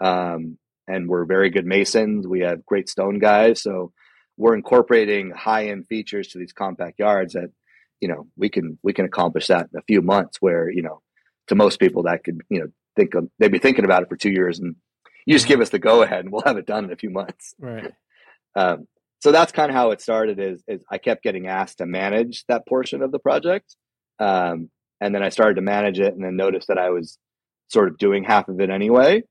Um, 0.00 0.58
and 0.88 1.08
we're 1.08 1.24
very 1.24 1.48
good 1.48 1.64
masons. 1.64 2.26
We 2.26 2.40
have 2.40 2.66
great 2.66 2.88
stone 2.88 3.20
guys. 3.20 3.62
So 3.62 3.92
we're 4.36 4.56
incorporating 4.56 5.30
high 5.30 5.68
end 5.68 5.86
features 5.86 6.28
to 6.28 6.38
these 6.38 6.52
compact 6.52 6.98
yards 6.98 7.34
that, 7.34 7.50
you 8.00 8.08
know, 8.08 8.26
we 8.36 8.48
can 8.48 8.78
we 8.82 8.92
can 8.92 9.04
accomplish 9.04 9.46
that 9.46 9.68
in 9.72 9.78
a 9.78 9.82
few 9.82 10.02
months 10.02 10.38
where, 10.40 10.68
you 10.68 10.82
know, 10.82 11.02
to 11.46 11.54
most 11.54 11.78
people 11.78 12.02
that 12.02 12.24
could, 12.24 12.40
you 12.50 12.58
know, 12.58 12.66
think 12.96 13.14
of, 13.14 13.28
they'd 13.38 13.52
be 13.52 13.58
thinking 13.58 13.84
about 13.84 14.02
it 14.02 14.08
for 14.08 14.16
two 14.16 14.30
years 14.30 14.58
and 14.58 14.74
you 15.24 15.34
just 15.34 15.46
give 15.46 15.60
us 15.60 15.70
the 15.70 15.78
go 15.78 16.02
ahead 16.02 16.20
and 16.20 16.32
we'll 16.32 16.42
have 16.44 16.56
it 16.56 16.66
done 16.66 16.84
in 16.84 16.92
a 16.92 16.96
few 16.96 17.10
months. 17.10 17.54
Right. 17.58 17.92
Um, 18.56 18.86
so 19.24 19.32
that's 19.32 19.52
kind 19.52 19.70
of 19.70 19.74
how 19.74 19.90
it 19.90 20.02
started 20.02 20.38
is, 20.38 20.62
is 20.68 20.84
i 20.90 20.98
kept 20.98 21.22
getting 21.22 21.46
asked 21.48 21.78
to 21.78 21.86
manage 21.86 22.44
that 22.48 22.66
portion 22.68 23.02
of 23.02 23.10
the 23.10 23.18
project 23.18 23.74
um, 24.20 24.68
and 25.00 25.14
then 25.14 25.22
i 25.22 25.30
started 25.30 25.54
to 25.54 25.62
manage 25.62 25.98
it 25.98 26.12
and 26.14 26.22
then 26.22 26.36
noticed 26.36 26.68
that 26.68 26.78
i 26.78 26.90
was 26.90 27.18
sort 27.68 27.88
of 27.88 27.98
doing 27.98 28.24
half 28.24 28.48
of 28.48 28.60
it 28.60 28.70
anyway. 28.70 29.22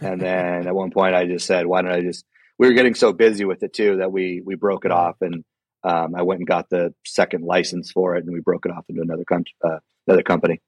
And 0.00 0.20
then 0.20 0.66
at 0.66 0.74
one 0.74 0.90
point 0.90 1.14
i 1.14 1.26
just 1.26 1.46
said 1.46 1.66
why 1.66 1.82
don't 1.82 1.92
i 1.92 2.00
just 2.00 2.24
we 2.58 2.68
were 2.68 2.74
getting 2.74 2.94
so 2.94 3.12
busy 3.12 3.44
with 3.44 3.62
it 3.62 3.72
too 3.72 3.96
that 3.96 4.12
we 4.12 4.42
we 4.44 4.54
broke 4.54 4.84
it 4.84 4.92
off 4.92 5.16
and 5.20 5.44
um, 5.84 6.14
i 6.14 6.22
went 6.22 6.38
and 6.38 6.46
got 6.46 6.68
the 6.70 6.94
second 7.04 7.44
license 7.44 7.90
for 7.90 8.14
it 8.16 8.24
and 8.24 8.32
we 8.32 8.40
broke 8.40 8.64
it 8.64 8.72
off 8.72 8.84
into 8.88 9.02
another 9.02 9.24
country 9.24 9.54
uh, 9.64 9.78
another 10.06 10.22
company. 10.22 10.60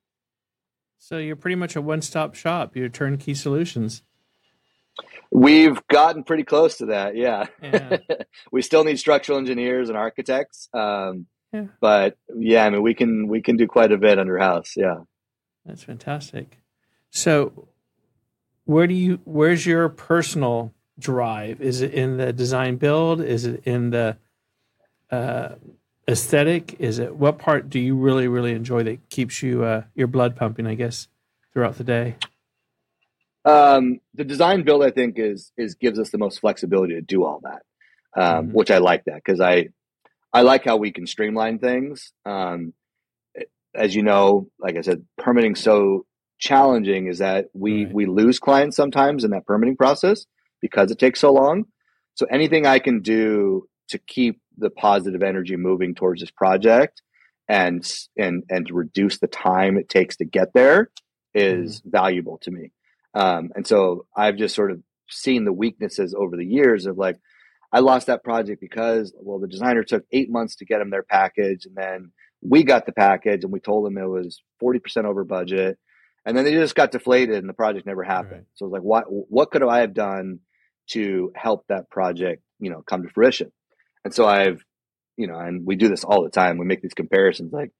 So 0.98 1.18
you're 1.18 1.36
pretty 1.36 1.56
much 1.56 1.76
a 1.76 1.82
one-stop 1.82 2.34
shop. 2.34 2.76
You're 2.76 2.88
turnkey 2.88 3.34
solutions 3.34 4.02
We've 5.34 5.84
gotten 5.88 6.22
pretty 6.22 6.44
close 6.44 6.78
to 6.78 6.86
that. 6.86 7.16
Yeah. 7.16 7.46
yeah. 7.60 7.96
we 8.52 8.62
still 8.62 8.84
need 8.84 9.00
structural 9.00 9.36
engineers 9.36 9.88
and 9.88 9.98
architects. 9.98 10.68
Um, 10.72 11.26
yeah. 11.52 11.64
But 11.80 12.16
yeah, 12.36 12.64
I 12.64 12.70
mean, 12.70 12.82
we 12.82 12.94
can 12.94 13.26
we 13.26 13.42
can 13.42 13.56
do 13.56 13.66
quite 13.66 13.90
a 13.90 13.98
bit 13.98 14.20
under 14.20 14.38
house. 14.38 14.74
Yeah. 14.76 14.98
That's 15.66 15.82
fantastic. 15.82 16.60
So, 17.10 17.68
where 18.64 18.86
do 18.86 18.94
you? 18.94 19.20
Where's 19.24 19.66
your 19.66 19.88
personal 19.88 20.72
drive? 21.00 21.60
Is 21.60 21.80
it 21.80 21.92
in 21.92 22.16
the 22.16 22.32
design 22.32 22.76
build? 22.76 23.20
Is 23.20 23.44
it 23.44 23.62
in 23.64 23.90
the 23.90 24.16
uh, 25.10 25.56
aesthetic? 26.08 26.76
Is 26.78 27.00
it 27.00 27.16
what 27.16 27.38
part 27.38 27.68
do 27.68 27.80
you 27.80 27.96
really 27.96 28.28
really 28.28 28.52
enjoy 28.52 28.84
that 28.84 29.08
keeps 29.08 29.42
you 29.42 29.64
uh, 29.64 29.82
your 29.96 30.06
blood 30.06 30.36
pumping? 30.36 30.66
I 30.66 30.74
guess 30.74 31.08
throughout 31.52 31.76
the 31.76 31.84
day. 31.84 32.16
Um, 33.44 34.00
the 34.14 34.24
design 34.24 34.62
build, 34.62 34.82
I 34.82 34.90
think, 34.90 35.18
is 35.18 35.52
is 35.56 35.74
gives 35.74 35.98
us 35.98 36.10
the 36.10 36.18
most 36.18 36.40
flexibility 36.40 36.94
to 36.94 37.02
do 37.02 37.24
all 37.24 37.40
that, 37.44 37.62
um, 38.16 38.46
mm-hmm. 38.46 38.56
which 38.56 38.70
I 38.70 38.78
like 38.78 39.04
that 39.04 39.16
because 39.16 39.40
I 39.40 39.68
I 40.32 40.42
like 40.42 40.64
how 40.64 40.76
we 40.76 40.90
can 40.90 41.06
streamline 41.06 41.58
things. 41.58 42.12
Um, 42.24 42.72
as 43.74 43.94
you 43.94 44.02
know, 44.02 44.48
like 44.58 44.76
I 44.76 44.80
said, 44.80 45.04
permitting 45.18 45.54
so 45.56 46.06
challenging 46.38 47.06
is 47.06 47.18
that 47.18 47.46
we 47.54 47.84
right. 47.84 47.94
we 47.94 48.06
lose 48.06 48.38
clients 48.38 48.76
sometimes 48.76 49.24
in 49.24 49.30
that 49.30 49.46
permitting 49.46 49.76
process 49.76 50.26
because 50.60 50.90
it 50.90 50.98
takes 50.98 51.20
so 51.20 51.32
long. 51.32 51.64
So 52.14 52.26
anything 52.30 52.66
I 52.66 52.78
can 52.78 53.00
do 53.00 53.68
to 53.88 53.98
keep 53.98 54.40
the 54.56 54.70
positive 54.70 55.22
energy 55.22 55.56
moving 55.56 55.94
towards 55.94 56.20
this 56.20 56.30
project 56.30 57.02
and 57.48 57.86
and 58.16 58.44
and 58.48 58.66
to 58.66 58.74
reduce 58.74 59.18
the 59.18 59.26
time 59.26 59.76
it 59.76 59.88
takes 59.88 60.16
to 60.16 60.24
get 60.24 60.52
there 60.54 60.90
is 61.34 61.80
mm-hmm. 61.80 61.90
valuable 61.90 62.38
to 62.38 62.50
me. 62.50 62.72
Um, 63.14 63.50
and 63.54 63.66
so 63.66 64.06
I've 64.16 64.36
just 64.36 64.54
sort 64.54 64.70
of 64.70 64.80
seen 65.08 65.44
the 65.44 65.52
weaknesses 65.52 66.14
over 66.16 66.36
the 66.36 66.44
years 66.44 66.86
of 66.86 66.98
like, 66.98 67.16
I 67.72 67.80
lost 67.80 68.06
that 68.06 68.24
project 68.24 68.60
because, 68.60 69.12
well, 69.20 69.38
the 69.38 69.48
designer 69.48 69.82
took 69.82 70.04
eight 70.12 70.30
months 70.30 70.56
to 70.56 70.64
get 70.64 70.78
them 70.78 70.90
their 70.90 71.02
package. 71.02 71.66
And 71.66 71.74
then 71.74 72.12
we 72.40 72.62
got 72.62 72.86
the 72.86 72.92
package 72.92 73.44
and 73.44 73.52
we 73.52 73.60
told 73.60 73.84
them 73.84 73.98
it 73.98 74.06
was 74.06 74.42
40% 74.62 75.04
over 75.04 75.24
budget. 75.24 75.78
And 76.24 76.36
then 76.36 76.44
they 76.44 76.52
just 76.52 76.74
got 76.74 76.92
deflated 76.92 77.36
and 77.36 77.48
the 77.48 77.54
project 77.54 77.86
never 77.86 78.02
happened. 78.02 78.32
Right. 78.32 78.54
So 78.54 78.64
I 78.64 78.68
was 78.68 78.72
like, 78.72 78.82
what, 78.82 79.04
what 79.08 79.50
could 79.50 79.62
I 79.62 79.80
have 79.80 79.92
done 79.92 80.40
to 80.90 81.32
help 81.34 81.64
that 81.68 81.90
project, 81.90 82.42
you 82.60 82.70
know, 82.70 82.82
come 82.82 83.02
to 83.02 83.08
fruition? 83.08 83.52
And 84.04 84.14
so 84.14 84.26
I've, 84.26 84.62
you 85.16 85.26
know, 85.26 85.38
and 85.38 85.66
we 85.66 85.76
do 85.76 85.88
this 85.88 86.04
all 86.04 86.22
the 86.22 86.30
time. 86.30 86.58
We 86.58 86.66
make 86.66 86.82
these 86.82 86.94
comparisons 86.94 87.52
like, 87.52 87.70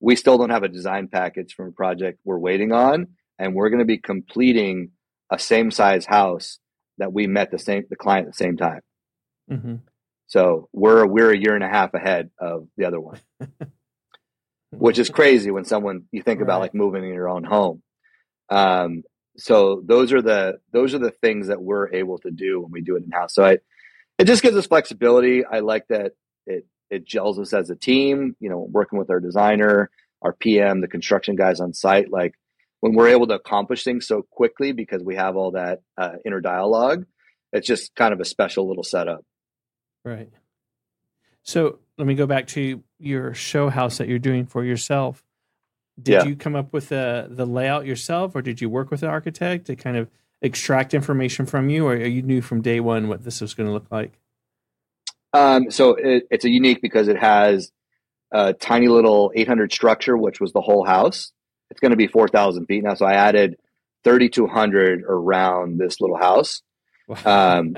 we 0.00 0.16
still 0.16 0.36
don't 0.36 0.50
have 0.50 0.64
a 0.64 0.68
design 0.68 1.08
package 1.08 1.54
from 1.54 1.68
a 1.68 1.72
project 1.72 2.18
we're 2.24 2.38
waiting 2.38 2.72
on 2.72 3.08
and 3.42 3.56
we're 3.56 3.70
going 3.70 3.80
to 3.80 3.84
be 3.84 3.98
completing 3.98 4.92
a 5.28 5.38
same 5.38 5.72
size 5.72 6.06
house 6.06 6.60
that 6.98 7.12
we 7.12 7.26
met 7.26 7.50
the 7.50 7.58
same 7.58 7.84
the 7.90 7.96
client 7.96 8.28
at 8.28 8.32
the 8.32 8.36
same 8.36 8.56
time. 8.56 8.80
Mm-hmm. 9.50 9.74
So 10.28 10.68
we're 10.72 11.04
we're 11.06 11.32
a 11.32 11.36
year 11.36 11.56
and 11.56 11.64
a 11.64 11.68
half 11.68 11.92
ahead 11.92 12.30
of 12.38 12.68
the 12.76 12.84
other 12.84 13.00
one, 13.00 13.18
which 14.70 15.00
is 15.00 15.10
crazy 15.10 15.50
when 15.50 15.64
someone 15.64 16.04
you 16.12 16.22
think 16.22 16.38
right. 16.38 16.44
about 16.44 16.60
like 16.60 16.74
moving 16.74 17.02
in 17.02 17.12
your 17.12 17.28
own 17.28 17.42
home. 17.42 17.82
Um, 18.48 19.02
so 19.36 19.82
those 19.84 20.12
are 20.12 20.22
the 20.22 20.60
those 20.72 20.94
are 20.94 21.00
the 21.00 21.10
things 21.10 21.48
that 21.48 21.60
we're 21.60 21.92
able 21.92 22.18
to 22.18 22.30
do 22.30 22.60
when 22.60 22.70
we 22.70 22.80
do 22.80 22.94
it 22.94 23.02
in 23.02 23.10
house. 23.10 23.34
So 23.34 23.44
I, 23.44 23.58
it 24.18 24.26
just 24.26 24.42
gives 24.42 24.56
us 24.56 24.68
flexibility. 24.68 25.44
I 25.44 25.60
like 25.60 25.88
that 25.88 26.12
it 26.46 26.64
it 26.90 27.04
gels 27.04 27.40
us 27.40 27.52
as 27.52 27.70
a 27.70 27.76
team. 27.76 28.36
You 28.38 28.50
know, 28.50 28.68
working 28.70 29.00
with 29.00 29.10
our 29.10 29.18
designer, 29.18 29.90
our 30.20 30.32
PM, 30.32 30.80
the 30.80 30.86
construction 30.86 31.34
guys 31.34 31.58
on 31.58 31.74
site. 31.74 32.08
Like 32.12 32.34
when 32.82 32.94
we're 32.94 33.08
able 33.08 33.28
to 33.28 33.34
accomplish 33.34 33.84
things 33.84 34.08
so 34.08 34.22
quickly 34.22 34.72
because 34.72 35.04
we 35.04 35.14
have 35.14 35.36
all 35.36 35.52
that 35.52 35.82
uh, 35.96 36.14
inner 36.26 36.40
dialogue, 36.40 37.06
it's 37.52 37.66
just 37.66 37.94
kind 37.94 38.12
of 38.12 38.18
a 38.18 38.24
special 38.24 38.66
little 38.68 38.82
setup. 38.82 39.24
Right. 40.04 40.28
So 41.44 41.78
let 41.96 42.08
me 42.08 42.14
go 42.14 42.26
back 42.26 42.48
to 42.48 42.82
your 42.98 43.34
show 43.34 43.68
house 43.68 43.98
that 43.98 44.08
you're 44.08 44.18
doing 44.18 44.46
for 44.46 44.64
yourself. 44.64 45.22
Did 46.02 46.12
Yeah. 46.12 46.24
you 46.24 46.34
come 46.34 46.56
up 46.56 46.72
with 46.72 46.88
the 46.88 47.28
the 47.30 47.46
layout 47.46 47.86
yourself, 47.86 48.34
or 48.34 48.42
did 48.42 48.60
you 48.60 48.68
work 48.68 48.90
with 48.90 49.04
an 49.04 49.10
architect 49.10 49.66
to 49.66 49.76
kind 49.76 49.96
of 49.96 50.10
extract 50.40 50.92
information 50.92 51.46
from 51.46 51.68
you, 51.68 51.86
or 51.86 51.94
you 51.94 52.20
knew 52.22 52.42
from 52.42 52.62
day 52.62 52.80
one 52.80 53.06
what 53.06 53.22
this 53.22 53.40
was 53.40 53.54
going 53.54 53.68
to 53.68 53.72
look 53.72 53.86
like? 53.92 54.18
Um, 55.32 55.70
so 55.70 55.94
it, 55.94 56.24
it's 56.32 56.44
a 56.44 56.50
unique 56.50 56.82
because 56.82 57.06
it 57.06 57.16
has 57.18 57.70
a 58.32 58.52
tiny 58.54 58.88
little 58.88 59.30
800 59.36 59.72
structure, 59.72 60.16
which 60.16 60.40
was 60.40 60.52
the 60.52 60.60
whole 60.60 60.84
house. 60.84 61.30
It's 61.72 61.80
going 61.80 61.92
to 61.92 61.96
be 61.96 62.06
4,000 62.06 62.66
feet 62.66 62.84
now. 62.84 62.92
So 62.92 63.06
I 63.06 63.14
added 63.14 63.56
3,200 64.04 65.04
around 65.08 65.78
this 65.78 66.02
little 66.02 66.18
house. 66.18 66.60
Um, 67.24 67.76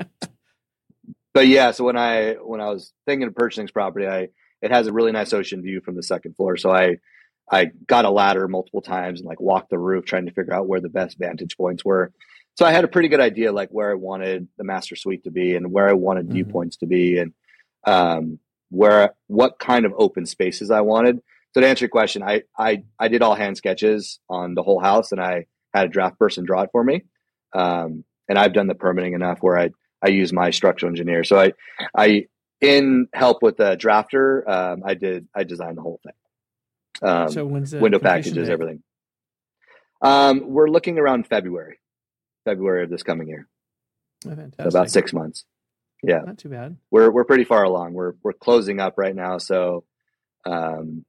but 1.33 1.47
yeah, 1.47 1.71
so 1.71 1.85
when 1.85 1.95
I 1.97 2.33
when 2.33 2.59
I 2.59 2.69
was 2.69 2.91
thinking 3.05 3.25
of 3.27 3.35
purchasing 3.35 3.63
this 3.63 3.71
property, 3.71 4.05
I 4.05 4.27
it 4.61 4.71
has 4.71 4.87
a 4.87 4.93
really 4.93 5.13
nice 5.13 5.31
ocean 5.31 5.61
view 5.61 5.79
from 5.79 5.95
the 5.95 6.03
second 6.03 6.35
floor. 6.35 6.57
So 6.57 6.71
I 6.71 6.97
I 7.49 7.71
got 7.87 8.03
a 8.03 8.09
ladder 8.09 8.49
multiple 8.49 8.81
times 8.81 9.21
and 9.21 9.29
like 9.29 9.39
walked 9.39 9.69
the 9.69 9.79
roof 9.79 10.03
trying 10.03 10.25
to 10.25 10.33
figure 10.33 10.53
out 10.53 10.67
where 10.67 10.81
the 10.81 10.89
best 10.89 11.17
vantage 11.17 11.55
points 11.55 11.85
were. 11.85 12.11
So 12.55 12.65
I 12.65 12.73
had 12.73 12.83
a 12.83 12.89
pretty 12.89 13.07
good 13.07 13.21
idea 13.21 13.53
like 13.53 13.69
where 13.69 13.91
I 13.91 13.95
wanted 13.95 14.49
the 14.57 14.65
master 14.65 14.97
suite 14.97 15.23
to 15.23 15.31
be 15.31 15.55
and 15.55 15.71
where 15.71 15.87
I 15.87 15.93
wanted 15.93 16.27
Mhm. 16.27 16.33
viewpoints 16.33 16.75
to 16.77 16.85
be 16.85 17.17
and 17.17 17.33
um, 17.85 18.39
where 18.71 19.13
what 19.27 19.57
kind 19.57 19.85
of 19.85 19.93
open 19.97 20.25
spaces 20.25 20.69
I 20.69 20.81
wanted. 20.81 21.21
So 21.55 21.61
to 21.61 21.67
answer 21.67 21.85
your 21.85 21.89
question, 21.89 22.21
I 22.21 22.43
I 22.57 22.83
I 22.99 23.07
did 23.07 23.21
all 23.21 23.33
hand 23.33 23.55
sketches 23.55 24.19
on 24.29 24.55
the 24.55 24.61
whole 24.61 24.81
house 24.81 25.13
and 25.13 25.21
I 25.21 25.45
had 25.73 25.85
a 25.85 25.89
draft 25.89 26.19
person 26.19 26.43
draw 26.43 26.63
it 26.63 26.69
for 26.73 26.83
me. 26.83 27.03
Um, 27.53 28.03
and 28.27 28.37
I've 28.37 28.51
done 28.51 28.67
the 28.67 28.75
permitting 28.75 29.13
enough 29.13 29.37
where 29.39 29.57
I 29.57 29.69
I 30.03 30.09
use 30.09 30.33
my 30.33 30.49
structural 30.49 30.89
engineer. 30.89 31.23
So 31.23 31.39
I 31.39 31.53
I 31.97 32.25
in 32.59 33.07
help 33.13 33.41
with 33.41 33.55
the 33.55 33.77
drafter, 33.77 34.45
um, 34.49 34.83
I 34.85 34.95
did 34.95 35.29
I 35.33 35.45
designed 35.45 35.77
the 35.77 35.81
whole 35.81 36.01
thing. 36.03 37.09
Um, 37.09 37.31
so 37.31 37.45
when's 37.45 37.71
the 37.71 37.79
window 37.79 37.99
packages, 37.99 38.33
date? 38.33 38.49
everything. 38.49 38.83
Um, 40.01 40.49
we're 40.49 40.67
looking 40.67 40.99
around 40.99 41.25
February, 41.25 41.79
February 42.43 42.83
of 42.83 42.89
this 42.89 43.01
coming 43.03 43.29
year. 43.29 43.47
Oh, 44.27 44.35
So 44.59 44.67
about 44.67 44.91
six 44.91 45.13
months. 45.13 45.45
Yeah, 46.03 46.19
Not 46.19 46.37
too 46.37 46.49
bad. 46.49 46.75
we're 46.91 47.09
we're 47.11 47.23
pretty 47.23 47.45
far 47.45 47.63
along. 47.63 47.93
We're 47.93 48.15
we're 48.23 48.33
closing 48.33 48.81
up 48.81 48.95
right 48.97 49.15
now, 49.15 49.37
so 49.37 49.85
um, 50.45 51.05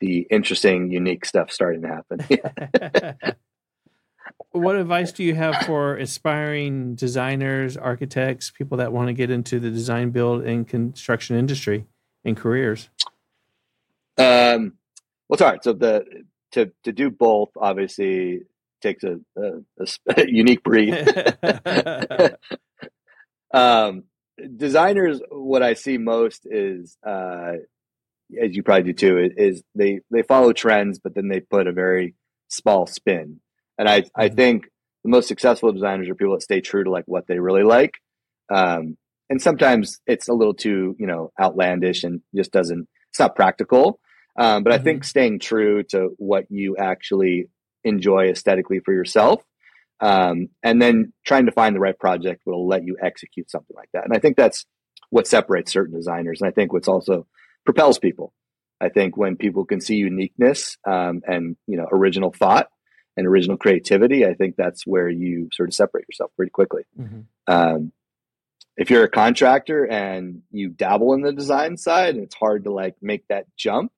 the 0.00 0.26
interesting, 0.30 0.90
unique 0.90 1.24
stuff 1.24 1.50
starting 1.50 1.82
to 1.82 1.88
happen. 1.88 3.36
what 4.50 4.76
advice 4.76 5.12
do 5.12 5.24
you 5.24 5.34
have 5.34 5.66
for 5.66 5.96
aspiring 5.96 6.94
designers, 6.94 7.76
architects, 7.76 8.50
people 8.50 8.78
that 8.78 8.92
want 8.92 9.08
to 9.08 9.12
get 9.12 9.30
into 9.30 9.58
the 9.60 9.70
design, 9.70 10.10
build, 10.10 10.44
and 10.44 10.66
construction 10.66 11.36
industry 11.36 11.86
and 12.24 12.36
careers? 12.36 12.88
Um, 14.18 14.74
well, 15.28 15.34
it's 15.34 15.42
hard. 15.42 15.62
So 15.62 15.72
the 15.72 16.04
to 16.52 16.72
to 16.84 16.92
do 16.92 17.10
both 17.10 17.50
obviously 17.56 18.42
takes 18.80 19.04
a 19.04 19.18
unique 20.26 20.62
breed. 20.62 20.94
um, 23.52 24.04
designers, 24.56 25.20
what 25.30 25.62
I 25.62 25.74
see 25.74 25.98
most 25.98 26.46
is, 26.46 26.96
uh, 27.06 27.54
as 28.42 28.54
you 28.56 28.62
probably 28.62 28.92
do 28.92 28.94
too, 28.94 29.30
is 29.36 29.62
they 29.74 30.00
they 30.10 30.22
follow 30.22 30.52
trends, 30.52 30.98
but 30.98 31.14
then 31.14 31.28
they 31.28 31.40
put 31.40 31.66
a 31.66 31.72
very 31.72 32.14
small 32.48 32.86
spin. 32.86 33.40
And 33.78 33.88
I 33.88 34.04
I 34.14 34.28
Mhm. 34.28 34.36
think 34.36 34.64
the 35.04 35.10
most 35.10 35.28
successful 35.28 35.72
designers 35.72 36.08
are 36.08 36.14
people 36.14 36.34
that 36.34 36.42
stay 36.42 36.60
true 36.60 36.84
to 36.84 36.90
like 36.90 37.04
what 37.06 37.26
they 37.26 37.38
really 37.38 37.62
like. 37.64 37.94
Um, 38.50 38.96
and 39.30 39.40
sometimes 39.42 40.00
it's 40.06 40.28
a 40.28 40.34
little 40.34 40.54
too 40.54 40.96
you 40.98 41.06
know 41.06 41.32
outlandish 41.40 42.04
and 42.04 42.22
just 42.34 42.52
doesn't 42.52 42.88
it's 43.10 43.20
not 43.20 43.36
practical. 43.36 44.00
Um, 44.38 44.64
but 44.64 44.72
I 44.72 44.78
think 44.78 45.04
staying 45.04 45.38
true 45.40 45.82
to 45.84 46.10
what 46.18 46.44
you 46.50 46.76
actually 46.76 47.48
enjoy 47.84 48.28
aesthetically 48.28 48.80
for 48.80 48.92
yourself 48.92 49.42
um, 50.00 50.48
and 50.62 50.80
then 50.80 51.12
trying 51.24 51.46
to 51.46 51.52
find 51.52 51.74
the 51.74 51.80
right 51.80 51.98
project 51.98 52.42
will 52.44 52.66
let 52.68 52.84
you 52.84 52.96
execute 53.02 53.50
something 53.50 53.74
like 53.76 53.88
that. 53.92 54.04
And 54.04 54.14
I 54.14 54.18
think 54.18 54.36
that's 54.36 54.66
what 55.10 55.26
separates 55.26 55.72
certain 55.72 55.94
designers, 55.96 56.40
and 56.40 56.48
I 56.48 56.52
think 56.52 56.72
what's 56.72 56.88
also 56.88 57.26
propels 57.66 57.98
people. 57.98 58.32
I 58.80 58.88
think 58.88 59.16
when 59.16 59.36
people 59.36 59.64
can 59.64 59.80
see 59.80 59.96
uniqueness 59.96 60.76
um, 60.86 61.22
and 61.26 61.56
you 61.66 61.76
know 61.76 61.86
original 61.90 62.32
thought 62.32 62.68
and 63.16 63.26
original 63.26 63.56
creativity, 63.56 64.26
I 64.26 64.34
think 64.34 64.56
that's 64.56 64.86
where 64.86 65.08
you 65.08 65.48
sort 65.52 65.68
of 65.68 65.74
separate 65.74 66.06
yourself 66.08 66.30
pretty 66.36 66.50
quickly. 66.50 66.82
Mhm. 66.98 67.24
Um, 67.46 67.92
if 68.76 68.90
you're 68.90 69.04
a 69.04 69.10
contractor 69.10 69.86
and 69.86 70.42
you 70.50 70.68
dabble 70.68 71.14
in 71.14 71.22
the 71.22 71.32
design 71.32 71.78
side, 71.78 72.14
and 72.14 72.24
it's 72.24 72.34
hard 72.34 72.64
to 72.64 72.72
like 72.72 72.96
make 73.00 73.26
that 73.28 73.46
jump, 73.56 73.90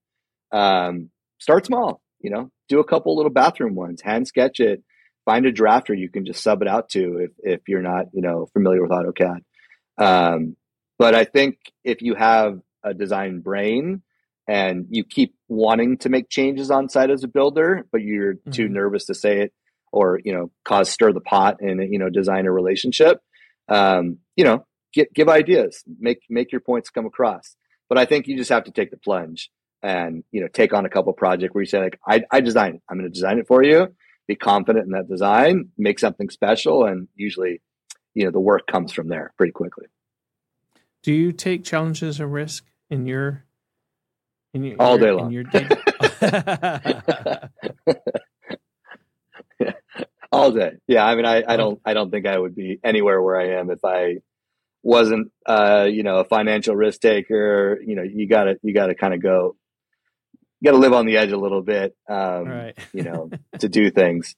um, 0.53 1.11
start 1.39 1.67
small. 1.67 2.01
You 2.21 2.31
know, 2.31 2.51
do 2.69 2.81
a 2.81 2.85
couple 2.85 3.17
little 3.17 3.33
bathroom 3.33 3.75
ones, 3.75 4.01
hand 4.03 4.27
sketch 4.27 4.61
it, 4.61 4.83
find 5.25 5.47
a 5.47 5.53
drafter 5.53 5.99
you 5.99 6.09
can 6.09 6.25
just 6.25 6.43
sub 6.43 6.63
it 6.63 6.69
out 6.69 6.89
to 6.91 7.19
if 7.19 7.31
if 7.43 7.61
you're 7.69 7.83
not 7.83 8.07
you 8.13 8.23
know 8.23 8.47
familiar 8.53 8.83
with 8.83 8.93
AutoCAD. 8.93 9.41
Um, 9.99 10.57
but 10.99 11.15
I 11.15 11.25
think 11.25 11.59
if 11.85 12.03
you 12.03 12.15
have 12.15 12.61
a 12.89 12.95
design 12.95 13.41
brain 13.41 14.03
and 14.47 14.87
you 14.89 15.05
keep 15.05 15.35
wanting 15.49 15.99
to 15.99 16.09
make 16.09 16.29
changes 16.31 16.71
on 16.71 16.89
site 16.89 17.11
as 17.11 17.23
a 17.23 17.29
builder, 17.29 17.87
but 17.93 18.03
you're 18.03 18.35
too 18.51 18.69
Mhm. 18.69 18.73
nervous 18.73 19.05
to 19.07 19.15
say 19.15 19.43
it 19.43 19.53
or 19.93 20.21
you 20.25 20.33
know 20.33 20.51
cause 20.65 20.89
stir 20.91 21.13
the 21.13 21.21
pot 21.21 21.59
in 21.61 21.81
a 21.81 21.85
you 21.85 21.99
know 21.99 22.11
design 22.11 22.47
a 22.47 22.53
relationship, 22.53 23.21
um, 23.69 24.19
you 24.37 24.45
know 24.45 24.67
give, 24.93 25.07
give 25.15 25.29
ideas, 25.29 25.83
make 25.99 26.21
make 26.29 26.51
your 26.53 26.61
points 26.61 26.91
come 26.91 27.07
across. 27.07 27.57
But 27.89 27.99
I 27.99 28.05
think 28.05 28.27
you 28.27 28.37
just 28.37 28.51
have 28.51 28.65
to 28.65 28.71
take 28.71 28.91
the 28.91 28.99
plunge 28.99 29.51
and 29.83 30.25
you 30.31 30.41
know 30.41 30.49
take 30.49 30.73
on 30.73 30.85
a 30.85 30.91
couple 30.91 31.13
project 31.13 31.55
where 31.55 31.63
you 31.63 31.67
say 31.67 31.81
like 31.81 31.99
I, 32.07 32.25
I 32.31 32.41
design 32.41 32.77
it. 32.77 32.83
I'm 32.89 32.99
going 32.99 33.11
to 33.11 33.15
design 33.15 33.39
it 33.39 33.47
for 33.47 33.63
you. 33.63 33.95
Be 34.27 34.37
confident 34.37 34.85
in 34.85 34.93
that 34.93 35.09
design, 35.09 35.71
make 35.79 35.99
something 35.99 36.29
special, 36.29 36.85
and 36.85 37.09
usually, 37.17 37.63
you 38.13 38.25
know, 38.27 38.31
the 38.31 38.41
work 38.41 38.67
comes 38.67 38.93
from 38.93 39.09
there 39.09 39.33
pretty 39.39 39.53
quickly. 39.53 39.87
Do 41.03 41.15
you 41.15 41.33
take 41.33 41.65
challenges 41.65 42.21
or 42.21 42.27
risk 42.27 42.67
in 42.91 43.07
your 43.07 43.45
in 44.55 44.65
your 44.65 44.77
All 44.81 44.99
your- 44.99 45.07
day 45.07 45.09
in 45.11 45.17
long. 45.17 45.33
your 45.33 45.45
day- 45.45 45.69
All 50.31 50.53
day, 50.53 50.73
yeah. 50.87 51.07
I 51.07 51.15
mean, 51.17 51.25
I, 51.25 51.43
I 51.47 51.57
don't 51.57 51.81
I 51.87 51.95
don't 51.95 52.11
think 52.11 52.27
I 52.27 52.39
would 52.39 52.55
be 52.55 52.79
anywhere 52.85 53.21
where 53.23 53.41
I 53.41 53.59
am 53.59 53.71
if 53.71 53.83
I 53.83 54.17
wasn't 54.83 55.33
uh, 55.47 55.89
you 55.91 56.03
know 56.03 56.19
a 56.19 56.25
financial 56.25 56.77
risk 56.77 57.01
taker. 57.01 57.81
You 57.85 57.97
know, 57.97 58.03
you 58.03 58.29
gotta 58.29 58.59
you 58.63 58.75
gotta 58.75 58.95
kind 58.95 59.15
of 59.15 59.23
go, 59.23 59.57
you 60.61 60.71
gotta 60.71 60.77
live 60.81 60.93
on 60.93 61.07
the 61.07 61.17
edge 61.17 61.33
a 61.33 61.39
little 61.39 61.63
bit. 61.63 61.97
Um, 62.11 62.45
right. 62.45 62.79
you 62.93 63.05
know, 63.05 63.31
to 63.61 63.69
do 63.71 63.91
things. 63.91 64.37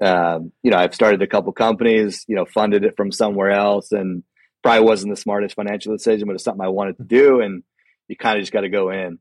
Um, 0.00 0.50
you 0.64 0.72
know, 0.72 0.76
I've 0.76 0.94
started 0.94 1.22
a 1.22 1.26
couple 1.28 1.52
companies, 1.52 2.24
you 2.26 2.34
know, 2.34 2.44
funded 2.44 2.84
it 2.84 2.96
from 2.96 3.12
somewhere 3.12 3.52
else 3.52 3.92
and 3.92 4.24
probably 4.62 4.86
wasn't 4.86 5.12
the 5.12 5.20
smartest 5.20 5.54
financial 5.54 5.92
decision, 5.92 6.26
but 6.26 6.34
it's 6.34 6.44
something 6.44 6.64
I 6.64 6.68
wanted 6.68 6.96
to 6.98 7.04
do. 7.04 7.40
And 7.40 7.62
you 8.08 8.16
kind 8.16 8.38
of 8.38 8.42
just 8.42 8.52
got 8.52 8.62
to 8.62 8.68
go 8.68 8.90
in. 8.90 9.18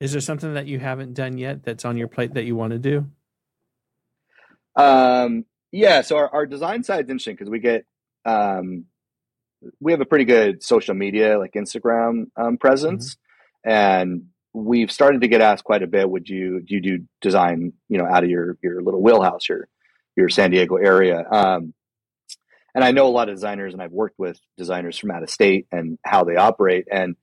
Is 0.00 0.12
there 0.12 0.20
something 0.20 0.54
that 0.54 0.66
you 0.66 0.78
haven't 0.78 1.14
done 1.14 1.36
yet 1.36 1.62
that's 1.62 1.84
on 1.84 1.96
your 1.96 2.08
plate 2.08 2.34
that 2.34 2.44
you 2.44 2.56
want 2.56 2.72
to 2.72 2.78
do? 2.78 3.06
Um, 4.76 5.44
yeah. 5.72 6.00
So 6.00 6.16
our, 6.16 6.28
our 6.32 6.46
design 6.46 6.82
side 6.84 7.04
is 7.04 7.10
interesting 7.10 7.34
because 7.34 7.50
we 7.50 7.58
get, 7.58 7.84
um, 8.24 8.86
we 9.78 9.92
have 9.92 10.00
a 10.00 10.06
pretty 10.06 10.24
good 10.24 10.62
social 10.62 10.94
media, 10.94 11.38
like 11.38 11.52
Instagram 11.52 12.30
um, 12.36 12.56
presence. 12.56 13.18
And 13.62 14.28
we've 14.54 14.90
started 14.90 15.20
to 15.20 15.28
get 15.28 15.42
asked 15.42 15.64
quite 15.64 15.82
a 15.82 15.86
bit. 15.86 16.08
Would 16.08 16.28
you, 16.30 16.60
do 16.60 16.76
you 16.76 16.80
do 16.80 17.04
design, 17.20 17.74
you 17.88 17.98
know, 17.98 18.06
out 18.06 18.24
of 18.24 18.30
your, 18.30 18.56
your 18.62 18.82
little 18.82 19.02
wheelhouse, 19.02 19.48
your, 19.50 19.68
your 20.16 20.30
San 20.30 20.50
Diego 20.50 20.76
area? 20.76 21.22
Um, 21.30 21.74
and 22.74 22.84
I 22.84 22.92
know 22.92 23.06
a 23.06 23.10
lot 23.10 23.28
of 23.28 23.34
designers 23.34 23.72
and 23.72 23.82
I've 23.82 23.92
worked 23.92 24.18
with 24.18 24.38
designers 24.56 24.98
from 24.98 25.10
out 25.10 25.22
of 25.22 25.30
state 25.30 25.66
and 25.72 25.98
how 26.04 26.24
they 26.24 26.36
operate. 26.36 26.86
And 26.90 27.16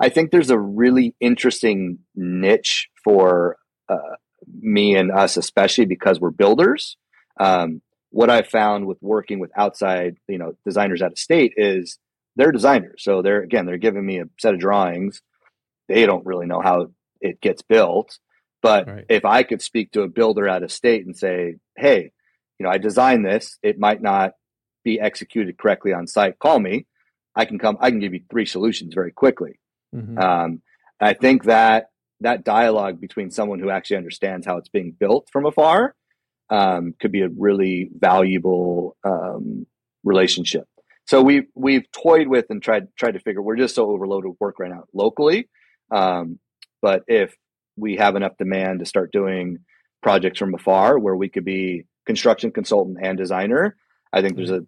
I 0.00 0.08
think 0.08 0.30
there's 0.30 0.50
a 0.50 0.58
really 0.58 1.14
interesting 1.20 1.98
niche 2.14 2.88
for 3.02 3.56
uh, 3.88 4.16
me 4.60 4.96
and 4.96 5.10
us, 5.10 5.36
especially 5.36 5.86
because 5.86 6.20
we're 6.20 6.30
builders. 6.30 6.96
Um, 7.38 7.82
what 8.10 8.30
I've 8.30 8.48
found 8.48 8.86
with 8.86 8.98
working 9.00 9.38
with 9.38 9.50
outside, 9.56 10.16
you 10.28 10.38
know, 10.38 10.52
designers 10.64 11.02
out 11.02 11.12
of 11.12 11.18
state 11.18 11.54
is 11.56 11.98
they're 12.36 12.52
designers. 12.52 13.02
So 13.02 13.22
they're, 13.22 13.42
again, 13.42 13.66
they're 13.66 13.78
giving 13.78 14.04
me 14.04 14.20
a 14.20 14.28
set 14.38 14.54
of 14.54 14.60
drawings. 14.60 15.22
They 15.88 16.06
don't 16.06 16.26
really 16.26 16.46
know 16.46 16.60
how 16.60 16.90
it 17.20 17.40
gets 17.40 17.62
built. 17.62 18.18
But 18.62 18.86
Right. 18.86 19.04
if 19.08 19.24
I 19.24 19.42
could 19.42 19.62
speak 19.62 19.92
to 19.92 20.02
a 20.02 20.08
builder 20.08 20.48
out 20.48 20.62
of 20.62 20.72
state 20.72 21.06
and 21.06 21.16
say, 21.16 21.56
hey, 21.76 22.10
you 22.58 22.64
know, 22.64 22.70
I 22.70 22.78
designed 22.78 23.24
this, 23.24 23.58
it 23.62 23.78
might 23.78 24.02
not 24.02 24.32
be 24.86 25.00
executed 25.00 25.58
correctly 25.58 25.92
on 25.92 26.06
site, 26.06 26.38
call 26.38 26.58
me. 26.60 26.86
I 27.34 27.44
can 27.44 27.58
come, 27.58 27.76
I 27.80 27.90
can 27.90 28.00
give 28.00 28.14
you 28.14 28.22
three 28.30 28.46
solutions 28.46 28.94
very 28.94 29.12
quickly. 29.12 29.58
Mhm. 29.94 30.18
Um, 30.18 30.62
I 31.00 31.12
think 31.12 31.44
that 31.44 31.90
that 32.20 32.44
dialogue 32.44 32.98
between 33.00 33.30
someone 33.30 33.58
who 33.60 33.68
actually 33.68 33.98
understands 33.98 34.46
how 34.46 34.56
it's 34.56 34.70
being 34.70 34.92
built 34.92 35.28
from 35.32 35.44
afar 35.44 35.94
um, 36.48 36.94
could 37.00 37.12
be 37.12 37.22
a 37.22 37.28
really 37.28 37.90
valuable 38.10 38.96
um, 39.04 39.66
relationship. 40.04 40.66
so 41.12 41.16
we've 41.22 41.48
we've 41.54 41.86
toyed 41.92 42.28
with 42.34 42.46
and 42.50 42.62
tried 42.62 42.84
tried 43.00 43.14
to 43.14 43.20
figure. 43.26 43.42
We're 43.42 43.62
just 43.64 43.74
so 43.74 43.90
overloaded 43.90 44.28
with 44.30 44.40
work 44.40 44.56
right 44.60 44.70
now 44.76 44.84
locally. 44.92 45.48
Um, 45.90 46.38
but 46.80 47.02
if 47.08 47.36
we 47.76 47.96
have 47.96 48.16
enough 48.16 48.36
demand 48.38 48.74
to 48.80 48.86
start 48.86 49.08
doing 49.12 49.58
projects 50.06 50.38
from 50.38 50.54
afar, 50.54 50.98
where 51.04 51.16
we 51.22 51.28
could 51.28 51.44
be 51.44 51.84
construction 52.10 52.50
consultant 52.50 52.98
and 53.06 53.16
designer, 53.18 53.76
I 54.12 54.18
think 54.22 54.36
there's 54.36 54.56
a 54.60 54.64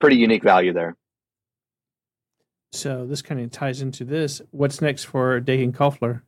pretty 0.00 0.16
unique 0.16 0.42
value 0.42 0.72
there. 0.72 0.96
So 2.72 3.06
this 3.06 3.22
kind 3.22 3.40
of 3.40 3.50
ties 3.50 3.82
into 3.82 4.04
this. 4.04 4.40
What's 4.50 4.80
next 4.80 5.04
for 5.04 5.40
Dagan 5.40 5.72
Koffler? 5.72 6.22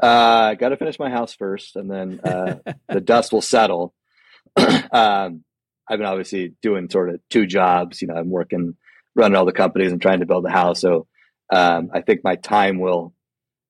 Uh, 0.00 0.54
got 0.54 0.70
to 0.70 0.76
finish 0.76 0.98
my 0.98 1.10
house 1.10 1.32
first, 1.32 1.76
and 1.76 1.88
then 1.88 2.20
uh, 2.24 2.56
the 2.88 3.00
dust 3.04 3.32
will 3.32 3.40
settle. 3.40 3.94
um, 4.56 5.44
I've 5.88 5.98
been 5.98 6.06
obviously 6.06 6.54
doing 6.60 6.90
sort 6.90 7.10
of 7.10 7.20
two 7.30 7.46
jobs. 7.46 8.02
You 8.02 8.08
know, 8.08 8.14
I'm 8.14 8.30
working, 8.30 8.76
running 9.14 9.36
all 9.36 9.44
the 9.44 9.52
companies 9.52 9.92
and 9.92 10.02
trying 10.02 10.20
to 10.20 10.26
build 10.26 10.44
the 10.44 10.50
house. 10.50 10.80
So 10.80 11.06
um, 11.52 11.90
I 11.94 12.00
think 12.00 12.22
my 12.24 12.34
time 12.34 12.80
will 12.80 13.14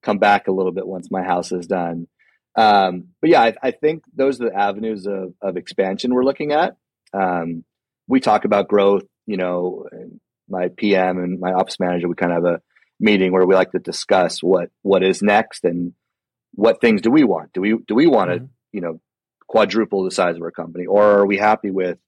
come 0.03 0.19
back 0.19 0.49
a 0.49 0.53
little 0.53 0.73
bit 0.73 0.87
once 0.87 1.11
my 1.11 1.23
house 1.23 1.53
is 1.53 1.67
done. 1.67 2.07
Um, 2.57 3.09
but 3.21 3.31
yeah, 3.31 3.43
I, 3.43 3.55
I, 3.63 3.71
think 3.71 4.05
those 4.15 4.39
are 4.39 4.51
the 4.51 4.57
avenues 4.57 5.07
of, 5.07 5.33
of 5.41 5.57
expansion 5.57 6.13
we're 6.13 6.25
looking 6.25 6.53
at. 6.53 6.77
Um, 7.15 7.65
we 8.09 8.21
talk 8.21 8.45
about 8.45 8.69
growth. 8.69 9.05
You 9.27 9.37
know, 9.37 9.87
my 10.49 10.69
PM 10.69 11.19
and 11.19 11.41
my 11.41 11.53
ops 11.53 11.79
manager, 11.79 12.09
we 12.09 12.15
kind 12.15 12.33
of 12.33 12.45
have 12.45 12.55
a 12.55 12.61
meeting 13.01 13.33
where 13.33 13.47
we 13.47 13.55
like 13.55 13.73
to 13.73 13.79
discuss 13.79 14.43
what 14.43 14.71
what 14.83 15.03
is 15.03 15.23
next 15.23 15.65
and 15.65 15.93
what 16.55 16.81
things 16.81 17.01
do 17.03 17.11
we 17.11 17.25
want. 17.25 17.53
Do 17.53 17.61
we 17.61 17.77
do 17.87 17.95
we 17.95 18.07
want 18.07 18.31
to 18.31 18.37
mm-hmm. 18.37 18.47
you 18.73 18.81
know 18.81 19.01
quadruple 19.49 20.05
the 20.05 20.11
size 20.11 20.37
of 20.37 20.43
our 20.43 20.51
company, 20.51 20.87
or 20.87 21.03
are 21.03 21.27
we 21.27 21.37
happy 21.37 21.71
with 21.71 21.99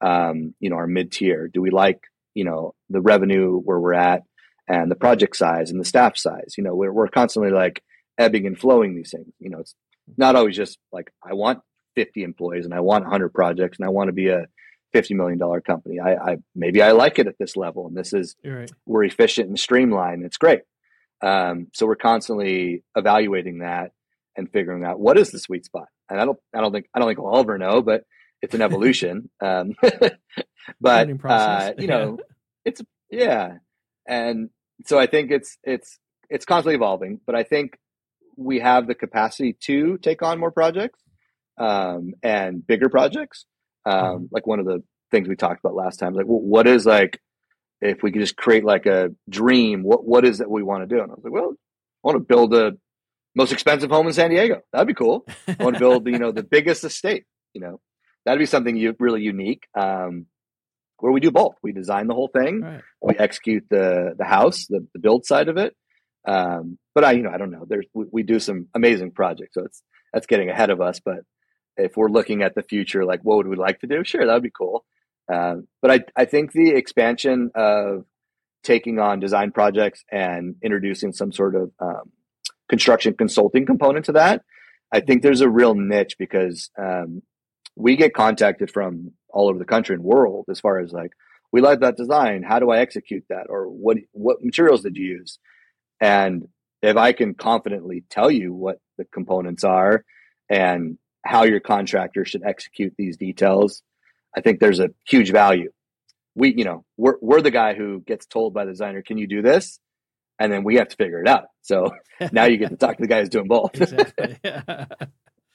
um, 0.00 0.54
you 0.60 0.70
know 0.70 0.76
our 0.76 0.86
mid 0.86 1.12
tier? 1.12 1.48
Do 1.48 1.60
we 1.60 1.70
like 1.70 2.00
you 2.34 2.44
know 2.44 2.74
the 2.88 3.00
revenue 3.00 3.58
where 3.58 3.78
we're 3.78 3.94
at 3.94 4.22
and 4.68 4.90
the 4.90 4.96
project 4.96 5.36
size 5.36 5.70
and 5.70 5.80
the 5.80 5.84
staff 5.84 6.16
size? 6.16 6.54
You 6.56 6.64
know, 6.64 6.74
we're 6.74 6.92
we're 6.92 7.08
constantly 7.08 7.52
like 7.52 7.82
ebbing 8.18 8.46
and 8.46 8.58
flowing 8.58 8.94
these 8.94 9.10
things. 9.10 9.32
You 9.38 9.50
know, 9.50 9.58
it's 9.58 9.74
not 10.16 10.36
always 10.36 10.56
just 10.56 10.78
like 10.92 11.12
I 11.22 11.34
want 11.34 11.60
50 11.96 12.22
employees 12.22 12.64
and 12.64 12.74
I 12.74 12.80
want 12.80 13.04
100 13.04 13.30
projects 13.30 13.78
and 13.78 13.86
I 13.86 13.90
want 13.90 14.08
to 14.08 14.12
be 14.12 14.28
a 14.28 14.46
50 14.92 15.14
million 15.14 15.38
dollar 15.38 15.60
company. 15.60 16.00
I, 16.00 16.14
I, 16.14 16.36
maybe 16.54 16.82
I 16.82 16.92
like 16.92 17.18
it 17.18 17.26
at 17.26 17.38
this 17.38 17.56
level 17.56 17.86
and 17.86 17.96
this 17.96 18.12
is 18.12 18.36
right. 18.44 18.70
we're 18.86 19.04
efficient 19.04 19.48
and 19.48 19.58
streamlined. 19.58 20.24
It's 20.24 20.36
great. 20.36 20.62
Um, 21.22 21.68
so 21.74 21.86
we're 21.86 21.96
constantly 21.96 22.82
evaluating 22.96 23.58
that 23.58 23.92
and 24.36 24.50
figuring 24.50 24.84
out 24.84 25.00
what 25.00 25.18
is 25.18 25.30
the 25.30 25.38
sweet 25.38 25.64
spot. 25.64 25.88
And 26.08 26.20
I 26.20 26.24
don't 26.24 26.38
I 26.54 26.60
don't 26.60 26.72
think 26.72 26.88
I 26.94 26.98
don't 26.98 27.08
think 27.08 27.20
we'll 27.20 27.38
ever 27.38 27.58
know, 27.58 27.82
but 27.82 28.04
it's 28.42 28.54
an 28.54 28.62
evolution. 28.62 29.30
um, 29.40 29.74
but 30.80 31.10
uh, 31.24 31.72
you 31.78 31.86
know, 31.86 32.18
it's 32.64 32.82
yeah. 33.10 33.58
And 34.08 34.50
so 34.86 34.98
I 34.98 35.06
think 35.06 35.30
it's 35.30 35.58
it's 35.62 35.98
it's 36.28 36.44
constantly 36.44 36.74
evolving, 36.74 37.20
but 37.26 37.34
I 37.34 37.42
think 37.42 37.78
we 38.36 38.60
have 38.60 38.86
the 38.86 38.94
capacity 38.94 39.52
to 39.52 39.98
take 39.98 40.22
on 40.22 40.38
more 40.38 40.50
projects 40.50 41.00
um, 41.58 42.14
and 42.22 42.66
bigger 42.66 42.88
projects. 42.88 43.44
Um, 43.86 43.94
mm-hmm. 43.94 44.24
like 44.30 44.46
one 44.46 44.60
of 44.60 44.66
the 44.66 44.82
things 45.10 45.28
we 45.28 45.36
talked 45.36 45.60
about 45.64 45.74
last 45.74 45.98
time, 45.98 46.14
like 46.14 46.26
well, 46.26 46.40
what 46.40 46.66
is 46.66 46.86
like 46.86 47.20
if 47.80 48.02
we 48.02 48.12
could 48.12 48.20
just 48.20 48.36
create 48.36 48.64
like 48.64 48.86
a 48.86 49.10
dream, 49.28 49.82
what 49.82 50.04
what 50.04 50.24
is 50.24 50.38
that 50.38 50.50
we 50.50 50.62
want 50.62 50.88
to 50.88 50.94
do? 50.94 51.02
And 51.02 51.10
I 51.10 51.14
was 51.14 51.24
like, 51.24 51.32
well, 51.32 51.54
I 51.54 52.08
want 52.08 52.16
to 52.16 52.24
build 52.24 52.50
the 52.50 52.78
most 53.34 53.52
expensive 53.52 53.90
home 53.90 54.06
in 54.06 54.12
San 54.12 54.30
Diego. 54.30 54.60
That'd 54.72 54.88
be 54.88 54.94
cool. 54.94 55.24
I 55.46 55.62
want 55.62 55.76
to 55.76 55.80
build, 55.80 56.06
you 56.06 56.18
know, 56.18 56.32
the 56.32 56.42
biggest 56.50 56.84
estate. 56.84 57.24
You 57.54 57.60
know, 57.60 57.80
that'd 58.24 58.38
be 58.38 58.46
something 58.46 58.76
you, 58.76 58.94
really 58.98 59.22
unique. 59.22 59.66
Um, 59.74 60.26
where 60.98 61.12
we 61.12 61.20
do 61.20 61.30
both. 61.30 61.54
We 61.62 61.72
design 61.72 62.06
the 62.06 62.14
whole 62.14 62.28
thing. 62.28 62.60
Right. 62.60 62.82
We 63.00 63.16
execute 63.16 63.64
the 63.70 64.14
the 64.16 64.24
house, 64.24 64.66
the, 64.68 64.86
the 64.92 65.00
build 65.00 65.24
side 65.24 65.48
of 65.48 65.56
it. 65.56 65.74
Um, 66.26 66.78
but 66.94 67.04
I, 67.04 67.12
you 67.12 67.22
know, 67.22 67.30
I 67.30 67.38
don't 67.38 67.50
know. 67.50 67.64
There's 67.66 67.86
we, 67.94 68.04
we, 68.12 68.22
do 68.22 68.38
some 68.38 68.66
amazing 68.74 69.12
projects, 69.12 69.54
so 69.54 69.64
it's 69.64 69.82
that's 70.12 70.26
getting 70.26 70.50
ahead 70.50 70.68
of 70.68 70.82
us. 70.82 71.00
But 71.02 71.20
if 71.76 71.96
we're 71.96 72.08
looking 72.08 72.42
at 72.42 72.54
the 72.54 72.62
future, 72.62 73.04
like 73.04 73.20
what 73.22 73.38
would 73.38 73.48
we 73.48 73.56
like 73.56 73.80
to 73.80 73.86
do? 73.86 74.04
Sure, 74.04 74.26
that 74.26 74.32
would 74.32 74.42
be 74.42 74.50
cool. 74.50 74.84
Um, 75.32 75.68
but 75.80 75.90
I 75.90 76.00
I 76.16 76.24
think 76.24 76.52
the 76.52 76.70
expansion 76.70 77.50
of 77.54 78.04
taking 78.62 78.98
on 78.98 79.20
design 79.20 79.52
projects 79.52 80.04
and 80.10 80.56
introducing 80.62 81.12
some 81.12 81.32
sort 81.32 81.54
of 81.54 81.70
um, 81.80 82.12
construction 82.68 83.14
consulting 83.14 83.64
component 83.64 84.04
to 84.06 84.12
that, 84.12 84.42
I 84.92 85.00
think 85.00 85.22
there's 85.22 85.40
a 85.40 85.48
real 85.48 85.74
niche 85.74 86.16
because 86.18 86.70
um, 86.78 87.22
we 87.76 87.96
get 87.96 88.14
contacted 88.14 88.70
from 88.70 89.12
all 89.28 89.48
over 89.48 89.58
the 89.58 89.64
country 89.64 89.94
and 89.94 90.04
world 90.04 90.46
as 90.50 90.60
far 90.60 90.78
as 90.78 90.92
like 90.92 91.12
we 91.52 91.60
like 91.60 91.80
that 91.80 91.96
design. 91.96 92.42
How 92.42 92.58
do 92.58 92.70
I 92.70 92.78
execute 92.78 93.24
that? 93.28 93.46
Or 93.48 93.64
what 93.64 93.98
what 94.12 94.44
materials 94.44 94.82
did 94.82 94.96
you 94.96 95.06
use? 95.06 95.38
And 96.00 96.48
if 96.82 96.96
I 96.96 97.12
can 97.12 97.34
confidently 97.34 98.04
tell 98.10 98.30
you 98.30 98.52
what 98.52 98.78
the 98.96 99.04
components 99.04 99.64
are 99.64 100.04
and 100.48 100.98
how 101.24 101.44
your 101.44 101.60
contractor 101.60 102.24
should 102.24 102.42
execute 102.44 102.94
these 102.96 103.16
details, 103.16 103.82
I 104.36 104.40
think 104.40 104.60
there's 104.60 104.80
a 104.80 104.90
huge 105.06 105.30
value. 105.30 105.70
We, 106.34 106.54
you 106.56 106.64
know, 106.64 106.84
we're, 106.96 107.16
we're 107.20 107.42
the 107.42 107.50
guy 107.50 107.74
who 107.74 108.00
gets 108.00 108.26
told 108.26 108.54
by 108.54 108.64
the 108.64 108.72
designer, 108.72 109.02
can 109.02 109.18
you 109.18 109.26
do 109.26 109.42
this? 109.42 109.78
And 110.38 110.50
then 110.50 110.64
we 110.64 110.76
have 110.76 110.88
to 110.88 110.96
figure 110.96 111.20
it 111.20 111.28
out. 111.28 111.48
So 111.62 111.90
now 112.32 112.44
you 112.44 112.56
get 112.56 112.70
to 112.70 112.76
talk 112.76 112.96
to 112.96 113.02
the 113.02 113.08
guy 113.08 113.20
who's 113.20 113.28
doing 113.28 113.48
both. 113.48 113.74
exactly. 113.74 114.38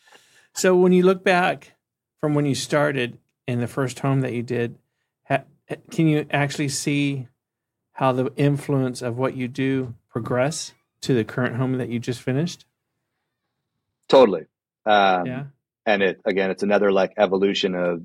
so 0.54 0.76
when 0.76 0.92
you 0.92 1.04
look 1.04 1.24
back 1.24 1.74
from 2.20 2.36
when 2.36 2.46
you 2.46 2.56
started 2.56 3.18
in 3.48 3.60
the 3.60 3.68
first 3.68 4.00
home 4.00 4.22
that 4.22 4.34
you 4.34 4.44
did, 4.44 4.78
can 5.90 6.08
you 6.08 6.28
actually 6.32 6.70
see 6.70 7.28
how 7.94 8.12
the 8.12 8.32
influence 8.36 9.02
of 9.02 9.18
what 9.18 9.36
you 9.36 9.48
do 9.48 9.96
progress 10.10 10.74
to 11.02 11.14
the 11.14 11.24
current 11.24 11.56
home 11.56 11.78
that 11.78 11.90
you 11.90 12.00
just 12.00 12.22
finished? 12.22 12.66
Totally. 14.08 14.46
Um, 14.86 15.26
yeah. 15.26 15.44
And 15.86 16.02
it 16.02 16.22
again, 16.26 16.52
it's 16.52 16.64
another 16.64 16.92
like 16.92 17.14
evolution 17.18 17.76
of 17.76 18.02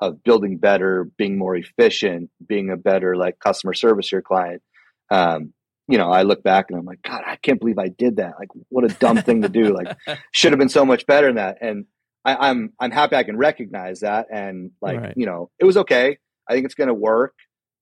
of 0.00 0.22
building 0.24 0.56
better, 0.56 1.08
being 1.18 1.38
more 1.38 1.54
efficient, 1.54 2.30
being 2.46 2.70
a 2.70 2.76
better 2.76 3.16
like 3.16 3.38
customer 3.38 3.74
service 3.74 4.08
to 4.08 4.16
your 4.16 4.22
client. 4.22 4.62
Um, 5.10 5.52
you 5.88 5.98
know, 5.98 6.10
I 6.10 6.22
look 6.22 6.42
back 6.42 6.66
and 6.70 6.78
I'm 6.78 6.86
like, 6.86 7.02
God, 7.02 7.22
I 7.26 7.36
can't 7.36 7.58
believe 7.58 7.78
I 7.78 7.88
did 7.88 8.16
that. 8.16 8.34
Like, 8.38 8.48
what 8.68 8.84
a 8.84 8.94
dumb 8.94 9.18
thing 9.18 9.42
to 9.42 9.48
do. 9.48 9.74
Like, 9.74 9.96
should 10.32 10.52
have 10.52 10.58
been 10.58 10.68
so 10.68 10.84
much 10.84 11.04
better 11.04 11.26
than 11.26 11.36
that. 11.36 11.58
And 11.60 11.86
I, 12.24 12.32
am 12.32 12.38
I'm, 12.40 12.72
I'm 12.78 12.90
happy 12.92 13.16
I 13.16 13.24
can 13.24 13.36
recognize 13.36 14.00
that. 14.00 14.26
And 14.32 14.70
like, 14.80 15.00
right. 15.00 15.14
you 15.16 15.26
know, 15.26 15.50
it 15.58 15.64
was 15.64 15.76
okay. 15.78 16.18
I 16.48 16.52
think 16.52 16.64
it's 16.64 16.76
going 16.76 16.88
to 16.88 16.94
work. 16.94 17.34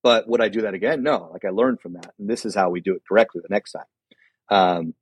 But 0.03 0.29
would 0.29 0.41
I 0.41 0.49
do 0.49 0.63
that 0.63 0.75
again? 0.75 1.03
No. 1.03 1.29
Like 1.33 1.45
I 1.45 1.51
learned 1.51 1.81
from 1.81 1.95
that, 1.95 2.15
and 2.19 2.31
this 2.31 2.47
is 2.47 2.55
how 2.55 2.71
we 2.71 2.81
do 2.81 2.95
it 2.95 3.03
correctly 3.07 3.43
the 3.43 3.53
next 3.53 3.73
time. 3.73 3.85
Um, 4.49 4.95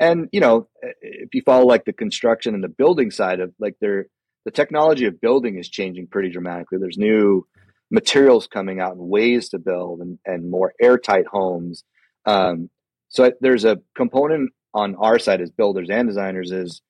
and 0.00 0.28
you 0.32 0.40
know, 0.40 0.66
if 1.02 1.34
you 1.34 1.42
follow 1.42 1.66
like 1.66 1.84
the 1.84 1.92
construction 1.92 2.54
and 2.54 2.64
the 2.64 2.68
building 2.68 3.10
side 3.10 3.38
of 3.38 3.52
like 3.60 3.74
there, 3.80 4.06
the 4.44 4.50
technology 4.50 5.04
of 5.04 5.20
building 5.20 5.58
is 5.58 5.68
changing 5.68 6.08
pretty 6.08 6.30
dramatically. 6.30 6.78
There's 6.80 6.98
new 6.98 7.46
materials 7.90 8.46
coming 8.46 8.80
out 8.80 8.92
and 8.92 9.10
ways 9.10 9.50
to 9.50 9.58
build 9.58 10.00
and, 10.00 10.18
and 10.24 10.50
more 10.50 10.72
airtight 10.80 11.26
homes. 11.26 11.84
Um, 12.24 12.70
so 13.08 13.30
there's 13.40 13.64
a 13.64 13.78
component 13.94 14.52
on 14.72 14.94
our 14.96 15.18
side 15.18 15.40
as 15.40 15.50
builders 15.50 15.90
and 15.90 16.08
designers 16.08 16.50
is 16.50 16.80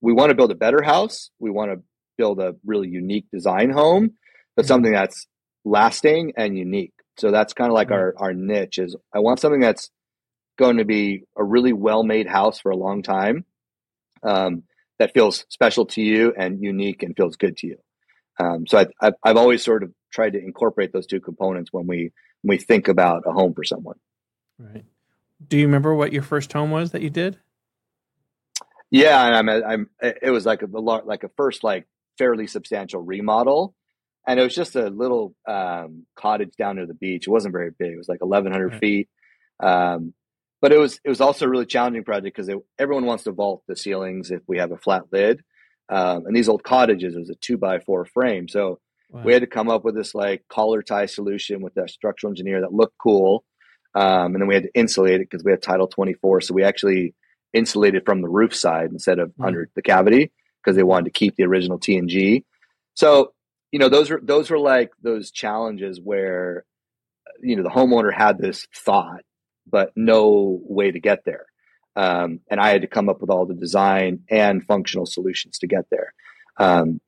we 0.00 0.12
want 0.12 0.30
to 0.30 0.36
build 0.36 0.52
a 0.52 0.56
better 0.56 0.82
house. 0.82 1.30
We 1.38 1.50
want 1.50 1.72
to 1.72 1.82
build 2.16 2.38
a 2.38 2.54
really 2.64 2.88
unique 2.88 3.26
design 3.32 3.70
home, 3.70 4.12
but 4.54 4.62
mm-hmm. 4.62 4.68
something 4.68 4.92
that's 4.92 5.26
lasting 5.64 6.34
and 6.36 6.56
unique. 6.56 6.92
So 7.18 7.30
that's 7.30 7.52
kind 7.52 7.70
of 7.70 7.74
like 7.74 7.90
our, 7.90 8.14
our 8.16 8.32
niche 8.32 8.78
is 8.78 8.94
I 9.14 9.18
want 9.18 9.40
something 9.40 9.60
that's 9.60 9.90
going 10.60 10.76
to 10.76 10.84
be 10.84 11.24
a 11.36 11.42
really 11.42 11.72
well 11.72 12.04
made 12.04 12.28
house 12.28 12.60
for 12.60 12.70
a 12.70 12.76
long 12.76 13.02
time 13.02 13.44
um, 14.22 14.62
that 14.98 15.14
feels 15.14 15.44
special 15.48 15.86
to 15.86 16.02
you 16.02 16.32
and 16.36 16.62
unique 16.62 17.02
and 17.02 17.16
feels 17.16 17.36
good 17.36 17.56
to 17.56 17.66
you. 17.66 17.76
Um, 18.38 18.66
so 18.66 18.78
I, 18.78 18.86
I've, 19.00 19.14
I've 19.24 19.36
always 19.36 19.64
sort 19.64 19.82
of 19.82 19.92
tried 20.12 20.34
to 20.34 20.38
incorporate 20.38 20.92
those 20.92 21.06
two 21.06 21.20
components 21.20 21.70
when 21.72 21.86
we 21.86 22.12
when 22.42 22.56
we 22.56 22.58
think 22.58 22.88
about 22.88 23.24
a 23.26 23.32
home 23.32 23.54
for 23.54 23.64
someone. 23.64 23.96
Right. 24.58 24.84
Do 25.46 25.56
you 25.56 25.66
remember 25.66 25.94
what 25.94 26.12
your 26.12 26.22
first 26.22 26.52
home 26.52 26.70
was 26.70 26.92
that 26.92 27.02
you 27.02 27.10
did? 27.10 27.38
Yeah, 28.90 29.18
I'm. 29.18 29.48
I'm. 29.48 29.90
It 30.00 30.30
was 30.30 30.44
like 30.44 30.62
a 30.62 30.66
like 30.66 31.24
a 31.24 31.30
first 31.36 31.64
like 31.64 31.86
fairly 32.18 32.46
substantial 32.46 33.00
remodel 33.00 33.74
and 34.26 34.38
it 34.38 34.42
was 34.42 34.54
just 34.54 34.76
a 34.76 34.88
little 34.88 35.34
um, 35.48 36.06
cottage 36.14 36.54
down 36.56 36.76
near 36.76 36.86
the 36.86 36.94
beach. 36.94 37.26
It 37.26 37.30
wasn't 37.30 37.52
very 37.52 37.70
big. 37.70 37.92
It 37.92 37.98
was 37.98 38.08
like 38.08 38.20
1,100 38.22 38.72
right. 38.72 38.80
feet. 38.80 39.08
Um, 39.58 40.14
but 40.60 40.72
it 40.72 40.78
was 40.78 41.00
it 41.04 41.08
was 41.08 41.20
also 41.20 41.46
a 41.46 41.48
really 41.48 41.66
challenging 41.66 42.04
project 42.04 42.36
because 42.36 42.50
everyone 42.78 43.06
wants 43.06 43.24
to 43.24 43.32
vault 43.32 43.62
the 43.66 43.76
ceilings 43.76 44.30
if 44.30 44.42
we 44.46 44.58
have 44.58 44.72
a 44.72 44.76
flat 44.76 45.04
lid. 45.12 45.42
Um, 45.88 46.26
and 46.26 46.36
these 46.36 46.48
old 46.48 46.62
cottages 46.62 47.16
was 47.16 47.30
a 47.30 47.34
two 47.34 47.56
by 47.56 47.80
four 47.80 48.04
frame, 48.04 48.48
so 48.48 48.78
wow. 49.10 49.22
we 49.24 49.32
had 49.32 49.42
to 49.42 49.48
come 49.48 49.68
up 49.68 49.84
with 49.84 49.96
this 49.96 50.14
like 50.14 50.44
collar 50.48 50.82
tie 50.82 51.06
solution 51.06 51.62
with 51.62 51.76
a 51.76 51.88
structural 51.88 52.30
engineer 52.30 52.60
that 52.60 52.72
looked 52.72 52.96
cool. 52.98 53.44
Um, 53.94 54.34
and 54.34 54.36
then 54.36 54.46
we 54.46 54.54
had 54.54 54.64
to 54.64 54.74
insulate 54.74 55.14
it 55.14 55.28
because 55.28 55.42
we 55.42 55.50
had 55.50 55.62
Title 55.62 55.88
24, 55.88 56.42
so 56.42 56.54
we 56.54 56.62
actually 56.62 57.14
insulated 57.52 58.04
from 58.06 58.22
the 58.22 58.28
roof 58.28 58.54
side 58.54 58.90
instead 58.92 59.18
of 59.18 59.30
mm. 59.30 59.44
under 59.44 59.68
the 59.74 59.82
cavity 59.82 60.30
because 60.62 60.76
they 60.76 60.84
wanted 60.84 61.06
to 61.06 61.10
keep 61.10 61.34
the 61.34 61.44
original 61.44 61.78
TNG. 61.78 62.44
So 62.94 63.32
you 63.72 63.78
know 63.78 63.88
those 63.88 64.10
are 64.12 64.20
those 64.22 64.50
were 64.50 64.58
like 64.58 64.92
those 65.02 65.32
challenges 65.32 66.00
where 66.00 66.64
you 67.42 67.56
know, 67.56 67.62
the 67.62 67.70
homeowner 67.70 68.12
had 68.12 68.38
this 68.38 68.66
thought, 68.74 69.22
but 69.70 69.92
no 69.96 70.60
way 70.64 70.90
to 70.90 71.00
get 71.00 71.24
there. 71.24 71.46
Um, 71.96 72.40
and 72.50 72.60
I 72.60 72.70
had 72.70 72.82
to 72.82 72.88
come 72.88 73.08
up 73.08 73.20
with 73.20 73.30
all 73.30 73.46
the 73.46 73.54
design 73.54 74.20
and 74.30 74.64
functional 74.64 75.06
solutions 75.06 75.58
to 75.58 75.66
get 75.66 75.86
there. 75.90 76.14
Um, 76.58 77.00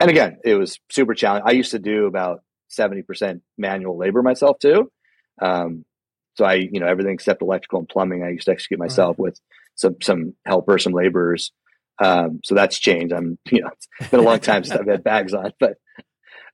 and 0.00 0.10
again, 0.10 0.38
it 0.44 0.54
was 0.54 0.80
super 0.90 1.14
challenging. 1.14 1.48
I 1.48 1.52
used 1.52 1.72
to 1.72 1.78
do 1.78 2.06
about 2.06 2.42
70% 2.70 3.40
manual 3.58 3.96
labor 3.96 4.22
myself 4.22 4.58
too. 4.58 4.90
Um, 5.40 5.84
so 6.34 6.44
I, 6.44 6.54
you 6.54 6.80
know, 6.80 6.86
everything 6.86 7.14
except 7.14 7.42
electrical 7.42 7.80
and 7.80 7.88
plumbing, 7.88 8.22
I 8.22 8.30
used 8.30 8.46
to 8.46 8.52
execute 8.52 8.80
myself 8.80 9.16
right. 9.18 9.24
with 9.24 9.40
some, 9.74 9.96
some 10.02 10.34
helpers, 10.46 10.84
some 10.84 10.92
laborers. 10.92 11.52
Um, 11.98 12.40
so 12.42 12.54
that's 12.54 12.78
changed. 12.78 13.12
I'm, 13.12 13.38
you 13.50 13.60
know, 13.60 13.70
it's 14.00 14.10
been 14.10 14.20
a 14.20 14.24
long 14.24 14.40
time 14.40 14.64
since 14.64 14.78
I've 14.78 14.86
had 14.86 15.04
bags 15.04 15.34
on, 15.34 15.52
but, 15.60 15.74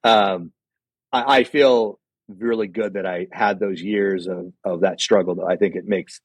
um, 0.04 0.52
I, 1.12 1.38
I, 1.38 1.44
feel 1.44 1.97
really 2.28 2.68
good 2.68 2.94
that 2.94 3.06
I 3.06 3.26
had 3.32 3.58
those 3.58 3.80
years 3.80 4.26
of, 4.26 4.52
of 4.64 4.80
that 4.82 5.00
struggle. 5.00 5.34
Though 5.34 5.48
I 5.48 5.56
think 5.56 5.74
it 5.74 5.86
makes 5.86 6.20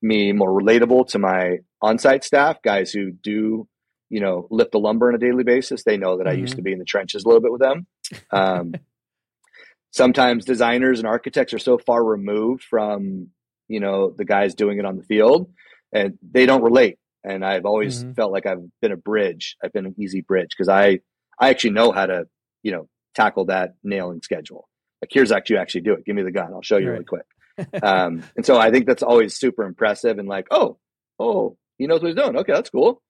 me 0.00 0.32
more 0.32 0.50
relatable 0.50 1.08
to 1.08 1.18
my 1.18 1.58
on-site 1.82 2.24
staff, 2.24 2.62
guys 2.62 2.92
who 2.92 3.10
do, 3.10 3.68
you 4.08 4.20
know, 4.20 4.46
lift 4.50 4.72
the 4.72 4.78
lumber 4.78 5.08
on 5.08 5.14
a 5.14 5.18
daily 5.18 5.44
basis. 5.44 5.82
They 5.84 5.96
know 5.96 6.18
that 6.18 6.26
mm-hmm. 6.26 6.36
I 6.36 6.40
used 6.40 6.52
to 6.52 6.58
mm-hmm. 6.58 6.64
be 6.64 6.72
in 6.72 6.78
the 6.78 6.84
trenches 6.84 7.24
a 7.24 7.28
little 7.28 7.42
bit 7.42 7.52
with 7.52 7.60
them. 7.60 7.86
Um, 8.30 8.74
sometimes 9.90 10.44
designers 10.44 10.98
and 10.98 11.08
architects 11.08 11.52
are 11.52 11.58
so 11.58 11.78
far 11.78 12.04
removed 12.04 12.62
from, 12.62 13.28
you 13.68 13.80
know, 13.80 14.10
the 14.16 14.24
guys 14.24 14.54
doing 14.54 14.78
it 14.78 14.84
on 14.84 14.96
the 14.96 15.02
field 15.02 15.50
and 15.92 16.18
they 16.22 16.46
don't 16.46 16.62
relate. 16.62 16.98
And 17.24 17.44
I've 17.44 17.66
always 17.66 18.02
mm-hmm. 18.02 18.12
felt 18.12 18.32
like 18.32 18.46
I've 18.46 18.62
been 18.80 18.92
a 18.92 18.96
bridge. 18.96 19.56
I've 19.62 19.72
been 19.72 19.86
an 19.86 19.94
easy 19.98 20.20
bridge 20.20 20.50
because 20.56 20.68
I, 20.68 21.00
I 21.40 21.50
actually 21.50 21.70
know 21.70 21.90
how 21.90 22.06
to, 22.06 22.26
you 22.62 22.72
know, 22.72 22.88
tackle 23.14 23.46
that 23.46 23.74
nailing 23.82 24.22
schedule. 24.22 24.67
Like 25.02 25.10
here's 25.12 25.32
actually 25.32 25.56
you 25.56 25.62
actually 25.62 25.80
do 25.82 25.92
it. 25.94 26.04
Give 26.04 26.16
me 26.16 26.22
the 26.22 26.32
gun. 26.32 26.52
I'll 26.52 26.62
show 26.62 26.78
you 26.78 26.90
right. 26.90 26.92
really 26.92 27.04
quick. 27.04 27.82
um, 27.82 28.22
and 28.36 28.44
so 28.44 28.58
I 28.58 28.70
think 28.70 28.86
that's 28.86 29.02
always 29.02 29.36
super 29.36 29.64
impressive 29.64 30.18
and 30.18 30.28
like, 30.28 30.46
oh, 30.50 30.78
oh, 31.18 31.56
he 31.76 31.86
knows 31.86 32.00
what 32.00 32.08
he's 32.08 32.16
doing. 32.16 32.36
Okay, 32.36 32.52
that's 32.52 32.70
cool. 32.70 33.02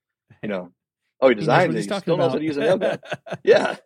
You 0.43 0.49
know, 0.49 0.72
oh, 1.20 1.28
he 1.28 1.34
designed 1.36 1.72
he 1.72 1.78
it. 1.78 1.82
He 1.82 1.84
still 1.84 2.14
about. 2.14 2.18
knows 2.18 2.32
how 2.32 2.39
to 2.39 2.45
use 2.45 2.57
a 2.57 2.61
nail 2.61 2.78
gun. 2.78 2.99
yeah. 3.43 3.76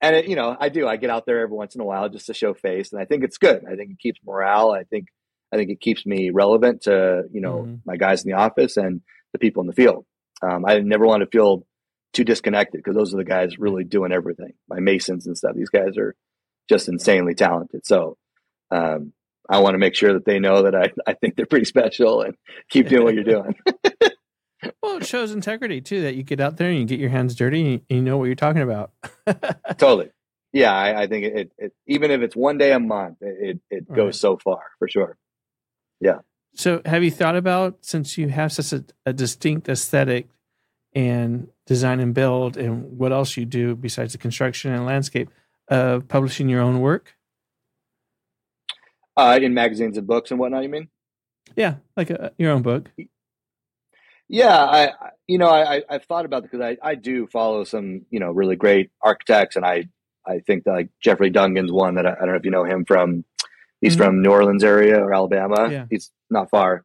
And 0.00 0.16
it, 0.16 0.28
you 0.28 0.34
know, 0.34 0.56
I 0.58 0.68
do. 0.68 0.88
I 0.88 0.96
get 0.96 1.10
out 1.10 1.26
there 1.26 1.40
every 1.40 1.56
once 1.56 1.76
in 1.76 1.80
a 1.80 1.84
while 1.84 2.08
just 2.08 2.26
to 2.26 2.34
show 2.34 2.54
face, 2.54 2.92
and 2.92 3.00
I 3.00 3.04
think 3.04 3.22
it's 3.22 3.38
good. 3.38 3.64
I 3.64 3.76
think 3.76 3.92
it 3.92 3.98
keeps 4.00 4.18
morale. 4.26 4.72
I 4.72 4.82
think 4.82 5.06
I 5.52 5.56
think 5.56 5.70
it 5.70 5.80
keeps 5.80 6.04
me 6.04 6.30
relevant 6.30 6.82
to 6.82 7.22
you 7.32 7.40
know 7.40 7.58
mm-hmm. 7.58 7.74
my 7.84 7.96
guys 7.96 8.24
in 8.24 8.30
the 8.30 8.36
office 8.36 8.76
and 8.76 9.00
the 9.32 9.38
people 9.38 9.60
in 9.60 9.68
the 9.68 9.72
field. 9.72 10.04
Um, 10.42 10.64
I 10.66 10.80
never 10.80 11.06
want 11.06 11.20
to 11.20 11.28
feel 11.28 11.64
too 12.12 12.24
disconnected 12.24 12.80
because 12.80 12.96
those 12.96 13.14
are 13.14 13.18
the 13.18 13.24
guys 13.24 13.58
really 13.58 13.84
doing 13.84 14.12
everything. 14.12 14.54
My 14.68 14.80
masons 14.80 15.26
and 15.28 15.38
stuff. 15.38 15.54
These 15.54 15.70
guys 15.70 15.96
are 15.96 16.16
just 16.68 16.88
insanely 16.88 17.34
talented. 17.34 17.86
So 17.86 18.16
um, 18.70 19.12
I 19.48 19.58
want 19.58 19.74
to 19.74 19.78
make 19.78 19.94
sure 19.94 20.12
that 20.14 20.24
they 20.24 20.38
know 20.38 20.62
that 20.62 20.74
I, 20.74 20.92
I 21.06 21.14
think 21.14 21.36
they're 21.36 21.46
pretty 21.46 21.66
special 21.66 22.22
and 22.22 22.34
keep 22.70 22.88
doing 22.88 23.04
what 23.04 23.14
you're 23.14 23.24
doing. 23.24 23.54
well, 24.82 24.96
it 24.96 25.06
shows 25.06 25.32
integrity 25.32 25.80
too 25.80 26.02
that 26.02 26.14
you 26.14 26.22
get 26.22 26.40
out 26.40 26.56
there 26.56 26.70
and 26.70 26.78
you 26.78 26.84
get 26.84 27.00
your 27.00 27.10
hands 27.10 27.34
dirty 27.34 27.74
and 27.74 27.82
you 27.88 28.02
know 28.02 28.16
what 28.16 28.26
you're 28.26 28.34
talking 28.34 28.62
about. 28.62 28.92
totally. 29.76 30.10
Yeah, 30.52 30.72
I, 30.72 31.02
I 31.02 31.06
think 31.06 31.24
it, 31.24 31.34
it, 31.34 31.52
it, 31.58 31.72
even 31.86 32.10
if 32.10 32.20
it's 32.20 32.36
one 32.36 32.58
day 32.58 32.72
a 32.72 32.80
month, 32.80 33.18
it, 33.22 33.60
it 33.70 33.88
goes 33.88 33.98
right. 33.98 34.14
so 34.14 34.36
far 34.36 34.62
for 34.78 34.88
sure. 34.88 35.16
Yeah. 36.00 36.18
So, 36.54 36.82
have 36.84 37.02
you 37.02 37.10
thought 37.10 37.36
about 37.36 37.78
since 37.80 38.18
you 38.18 38.28
have 38.28 38.52
such 38.52 38.72
a, 38.74 38.84
a 39.06 39.14
distinct 39.14 39.70
aesthetic 39.70 40.28
and 40.94 41.48
design 41.66 42.00
and 42.00 42.12
build, 42.12 42.58
and 42.58 42.98
what 42.98 43.12
else 43.12 43.38
you 43.38 43.46
do 43.46 43.74
besides 43.74 44.12
the 44.12 44.18
construction 44.18 44.72
and 44.72 44.84
landscape, 44.84 45.30
of 45.72 46.08
publishing 46.08 46.48
your 46.48 46.60
own 46.60 46.80
work? 46.80 47.14
Uh, 49.16 49.38
in 49.40 49.54
magazines 49.54 49.96
and 49.96 50.06
books 50.06 50.30
and 50.30 50.40
whatnot, 50.40 50.62
you 50.62 50.68
mean? 50.68 50.88
Yeah, 51.56 51.76
like 51.96 52.10
a, 52.10 52.24
uh, 52.24 52.28
your 52.38 52.52
own 52.52 52.62
book. 52.62 52.90
Yeah, 54.28 54.56
I 54.56 54.92
you 55.26 55.38
know 55.38 55.48
I 55.48 55.82
I've 55.88 56.04
thought 56.04 56.24
about 56.24 56.44
it 56.44 56.50
because 56.50 56.60
I 56.60 56.76
I 56.82 56.94
do 56.94 57.26
follow 57.26 57.64
some 57.64 58.06
you 58.10 58.20
know 58.20 58.30
really 58.30 58.56
great 58.56 58.90
architects 59.02 59.56
and 59.56 59.64
I 59.64 59.88
I 60.26 60.38
think 60.38 60.64
that 60.64 60.72
like 60.72 60.88
Jeffrey 61.02 61.30
Dungan's 61.30 61.72
one 61.72 61.96
that 61.96 62.06
I, 62.06 62.12
I 62.12 62.20
don't 62.20 62.28
know 62.28 62.34
if 62.36 62.44
you 62.44 62.50
know 62.50 62.64
him 62.64 62.84
from 62.86 63.24
he's 63.80 63.94
mm-hmm. 63.94 64.04
from 64.04 64.22
New 64.22 64.30
Orleans 64.30 64.64
area 64.64 64.98
or 64.98 65.12
Alabama. 65.12 65.68
Yeah. 65.70 65.84
He's 65.90 66.10
not 66.30 66.48
far. 66.48 66.84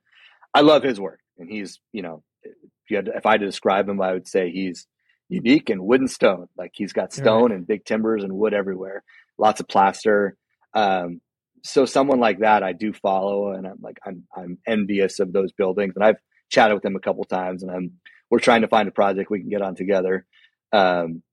I 0.53 0.61
love 0.61 0.83
his 0.83 0.99
work 0.99 1.19
and 1.37 1.49
he's 1.49 1.79
you 1.93 2.01
know 2.01 2.23
if 2.43 2.89
you 2.89 2.97
had 2.97 3.05
to, 3.05 3.15
if 3.15 3.25
I 3.25 3.33
had 3.33 3.41
to 3.41 3.45
describe 3.45 3.87
him 3.87 4.01
I 4.01 4.11
would 4.11 4.27
say 4.27 4.51
he's 4.51 4.85
unique 5.29 5.69
and 5.69 5.81
wood 5.81 6.01
and 6.01 6.11
stone. 6.11 6.47
Like 6.57 6.71
he's 6.73 6.93
got 6.93 7.13
stone 7.13 7.51
right. 7.51 7.51
and 7.51 7.67
big 7.67 7.85
timbers 7.85 8.23
and 8.23 8.33
wood 8.33 8.53
everywhere. 8.53 9.03
Lots 9.37 9.59
of 9.59 9.67
plaster. 9.67 10.37
Um, 10.73 11.21
so 11.63 11.85
someone 11.85 12.19
like 12.19 12.39
that 12.39 12.63
I 12.63 12.73
do 12.73 12.93
follow 12.93 13.51
and 13.51 13.67
I'm 13.67 13.77
like 13.81 13.97
I'm 14.05 14.23
I'm 14.35 14.57
envious 14.65 15.19
of 15.19 15.33
those 15.33 15.51
buildings 15.51 15.93
and 15.95 16.03
I've 16.03 16.19
chatted 16.49 16.75
with 16.75 16.85
him 16.85 16.95
a 16.95 16.99
couple 16.99 17.23
times 17.25 17.63
and 17.63 17.71
I'm 17.71 17.93
we're 18.29 18.39
trying 18.39 18.61
to 18.61 18.67
find 18.67 18.87
a 18.87 18.91
project 18.91 19.29
we 19.29 19.39
can 19.39 19.49
get 19.49 19.61
on 19.61 19.75
together. 19.75 20.25
Um, 20.73 21.23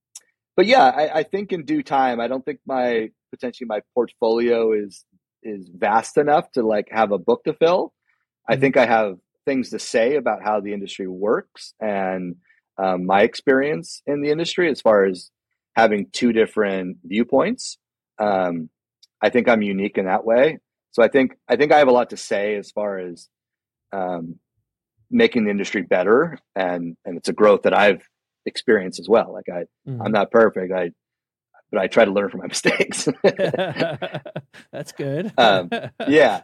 but 0.57 0.67
yeah, 0.67 0.85
I, 0.85 1.19
I 1.19 1.23
think 1.25 1.53
in 1.53 1.65
due 1.65 1.83
time, 1.83 2.21
I 2.21 2.29
don't 2.29 2.45
think 2.45 2.61
my 2.67 3.11
potentially 3.31 3.67
my 3.67 3.81
portfolio 3.95 4.73
is 4.73 5.05
is 5.43 5.69
vast 5.75 6.17
enough 6.17 6.51
to 6.53 6.63
like 6.63 6.89
have 6.91 7.13
a 7.13 7.19
book 7.19 7.45
to 7.45 7.55
fill. 7.55 7.93
I 8.49 8.53
mm-hmm. 8.53 8.61
think 8.61 8.77
I 8.77 8.87
have 8.87 9.17
things 9.45 9.71
to 9.71 9.79
say 9.79 10.17
about 10.17 10.43
how 10.43 10.61
the 10.61 10.73
industry 10.73 11.07
works 11.07 11.75
and 11.81 12.37
um, 12.83 13.07
my 13.07 13.23
experience 13.23 14.03
in 14.07 14.23
the 14.23 14.31
industry 14.31 14.71
as 14.71 14.81
far 14.81 15.05
as 15.05 15.31
having 15.77 16.07
two 16.13 16.33
different 16.33 16.99
viewpoints. 17.05 17.79
Um, 18.19 18.71
I 19.23 19.31
think 19.31 19.49
I'm 19.49 19.63
unique 19.63 19.99
in 19.99 20.07
that 20.07 20.25
way. 20.25 20.59
So 20.93 21.03
I 21.03 21.09
think 21.09 21.33
I 21.49 21.57
think 21.57 21.73
I 21.73 21.79
have 21.79 21.89
a 21.89 21.93
lot 21.93 22.11
to 22.11 22.17
say 22.17 22.57
as 22.57 22.71
far 22.71 22.99
as 22.99 23.29
um, 23.93 24.37
making 25.11 25.45
the 25.45 25.51
industry 25.51 25.83
better, 25.83 26.39
and 26.55 26.97
and 27.05 27.17
it's 27.17 27.29
a 27.29 27.33
growth 27.33 27.63
that 27.63 27.77
I've 27.77 28.09
experienced 28.47 29.01
as 29.01 29.09
well. 29.09 29.33
Like 29.33 29.49
I, 29.49 29.65
mm-hmm. 29.89 30.03
I'm 30.03 30.13
not 30.13 30.31
perfect. 30.31 30.73
I, 30.73 30.91
but 31.73 31.81
I 31.81 31.89
try 31.89 32.05
to 32.05 32.13
learn 32.13 32.31
from 32.31 32.41
my 32.41 32.47
mistakes. 32.49 33.09
That's 34.73 34.93
good. 34.93 35.33
um, 35.37 35.71
yeah, 36.07 36.43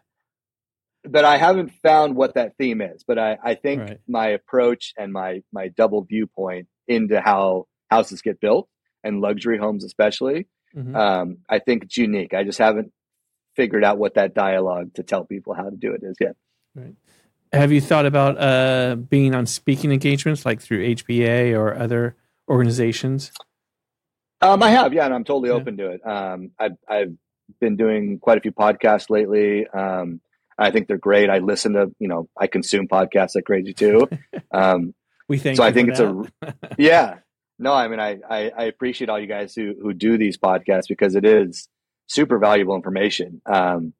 but 1.05 1.25
I 1.25 1.37
haven't 1.37 1.73
found 1.83 2.17
what 2.17 2.35
that 2.35 2.57
theme 2.57 2.81
is. 2.81 3.05
But 3.07 3.19
I, 3.19 3.39
I 3.43 3.55
think 3.55 3.83
right. 3.83 4.01
my 4.07 4.29
approach 4.29 4.93
and 4.99 5.13
my 5.13 5.43
my 5.53 5.69
double 5.69 6.03
viewpoint 6.03 6.69
into 6.89 7.21
how 7.21 7.67
houses 7.91 8.23
get 8.23 8.41
built 8.41 8.69
and 9.03 9.21
luxury 9.21 9.59
homes, 9.59 9.85
especially, 9.85 10.47
mm-hmm. 10.77 10.95
um, 10.95 11.39
I 11.49 11.59
think 11.59 11.85
it's 11.85 11.97
unique. 11.97 12.35
I 12.35 12.45
just 12.45 12.59
haven't 12.59 12.93
figured 13.57 13.85
out 13.85 13.99
what 13.99 14.15
that 14.15 14.35
dialogue 14.35 14.95
to 14.95 15.03
tell 15.03 15.25
people 15.25 15.55
how 15.55 15.71
to 15.71 15.77
do 15.77 15.93
it 15.93 16.03
is 16.03 16.17
yet. 16.21 16.37
Right. 16.75 16.95
Have 17.53 17.73
you 17.73 17.81
thought 17.81 18.07
about 18.07 18.39
uh, 18.39 18.95
being 18.95 19.35
on 19.35 19.47
speaking 19.47 19.91
engagements 19.91 20.47
like 20.47 20.61
through 20.61 20.87
HBA 20.95 21.59
or 21.59 21.75
other 21.75 22.17
organizations? 22.49 23.33
Um, 24.41 24.63
I 24.63 24.71
have, 24.71 24.93
yeah, 24.93 25.05
and 25.05 25.13
I'm 25.13 25.25
totally 25.25 25.51
yeah. 25.51 25.57
open 25.57 25.77
to 25.79 25.91
it. 25.91 26.07
Um, 26.07 26.53
I've, 26.59 26.77
I've 26.89 27.13
been 27.61 27.77
doing 27.77 28.19
quite 28.21 28.39
a 28.39 28.41
few 28.41 28.53
podcasts 28.53 29.11
lately. 29.11 29.67
Um, 29.67 30.21
I 30.61 30.71
think 30.71 30.89
they're 30.89 30.99
great. 30.99 31.31
I 31.31 31.39
listen 31.39 31.73
to, 31.73 31.91
you 31.99 32.09
know, 32.09 32.29
I 32.39 32.47
consume 32.47 32.87
podcasts 32.87 33.35
like 33.35 33.45
crazy 33.45 33.75
too. 33.75 34.09
Um, 34.53 34.95
we 35.29 35.39
think 35.39 35.59
so. 35.59 35.63
I 35.63 35.71
think 35.71 35.91
it's 35.91 36.01
that. 36.01 36.33
a, 36.43 36.55
yeah, 36.77 37.19
no, 37.57 37.73
I 37.73 37.87
mean, 37.87 38.01
I, 38.01 38.19
I, 38.29 38.51
I, 38.51 38.65
appreciate 38.65 39.09
all 39.09 39.21
you 39.21 39.29
guys 39.29 39.55
who, 39.55 39.75
who 39.81 39.93
do 39.93 40.19
these 40.19 40.37
podcasts 40.37 40.89
because 40.89 41.15
it 41.15 41.25
is 41.25 41.69
super 42.09 42.41
valuable 42.41 42.75
information. 42.75 43.41
Um, 43.47 43.93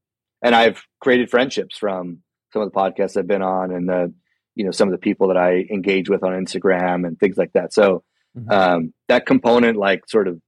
and 0.43 0.57
I've 0.57 0.83
created 1.01 1.31
friendships 1.31 1.79
from 1.79 2.23
some 2.53 2.63
of 2.63 2.73
the 2.73 2.77
podcasts 2.77 3.17
I've 3.17 3.29
been 3.29 3.43
on 3.43 3.71
and 3.71 3.89
the, 3.89 4.13
you 4.57 4.65
know, 4.65 4.73
some 4.73 4.89
of 4.89 4.93
the 4.93 4.99
people 4.99 5.29
that 5.29 5.37
I 5.37 5.67
engage 5.71 6.11
with 6.11 6.25
on 6.25 6.33
Instagram 6.33 7.07
and 7.07 7.17
things 7.17 7.37
like 7.37 7.53
that. 7.53 7.73
So, 7.73 8.03
mm-hmm. 8.37 8.51
um, 8.51 8.95
that 9.07 9.25
component, 9.25 9.77
like 9.77 10.09
sort 10.09 10.27
of 10.27 10.41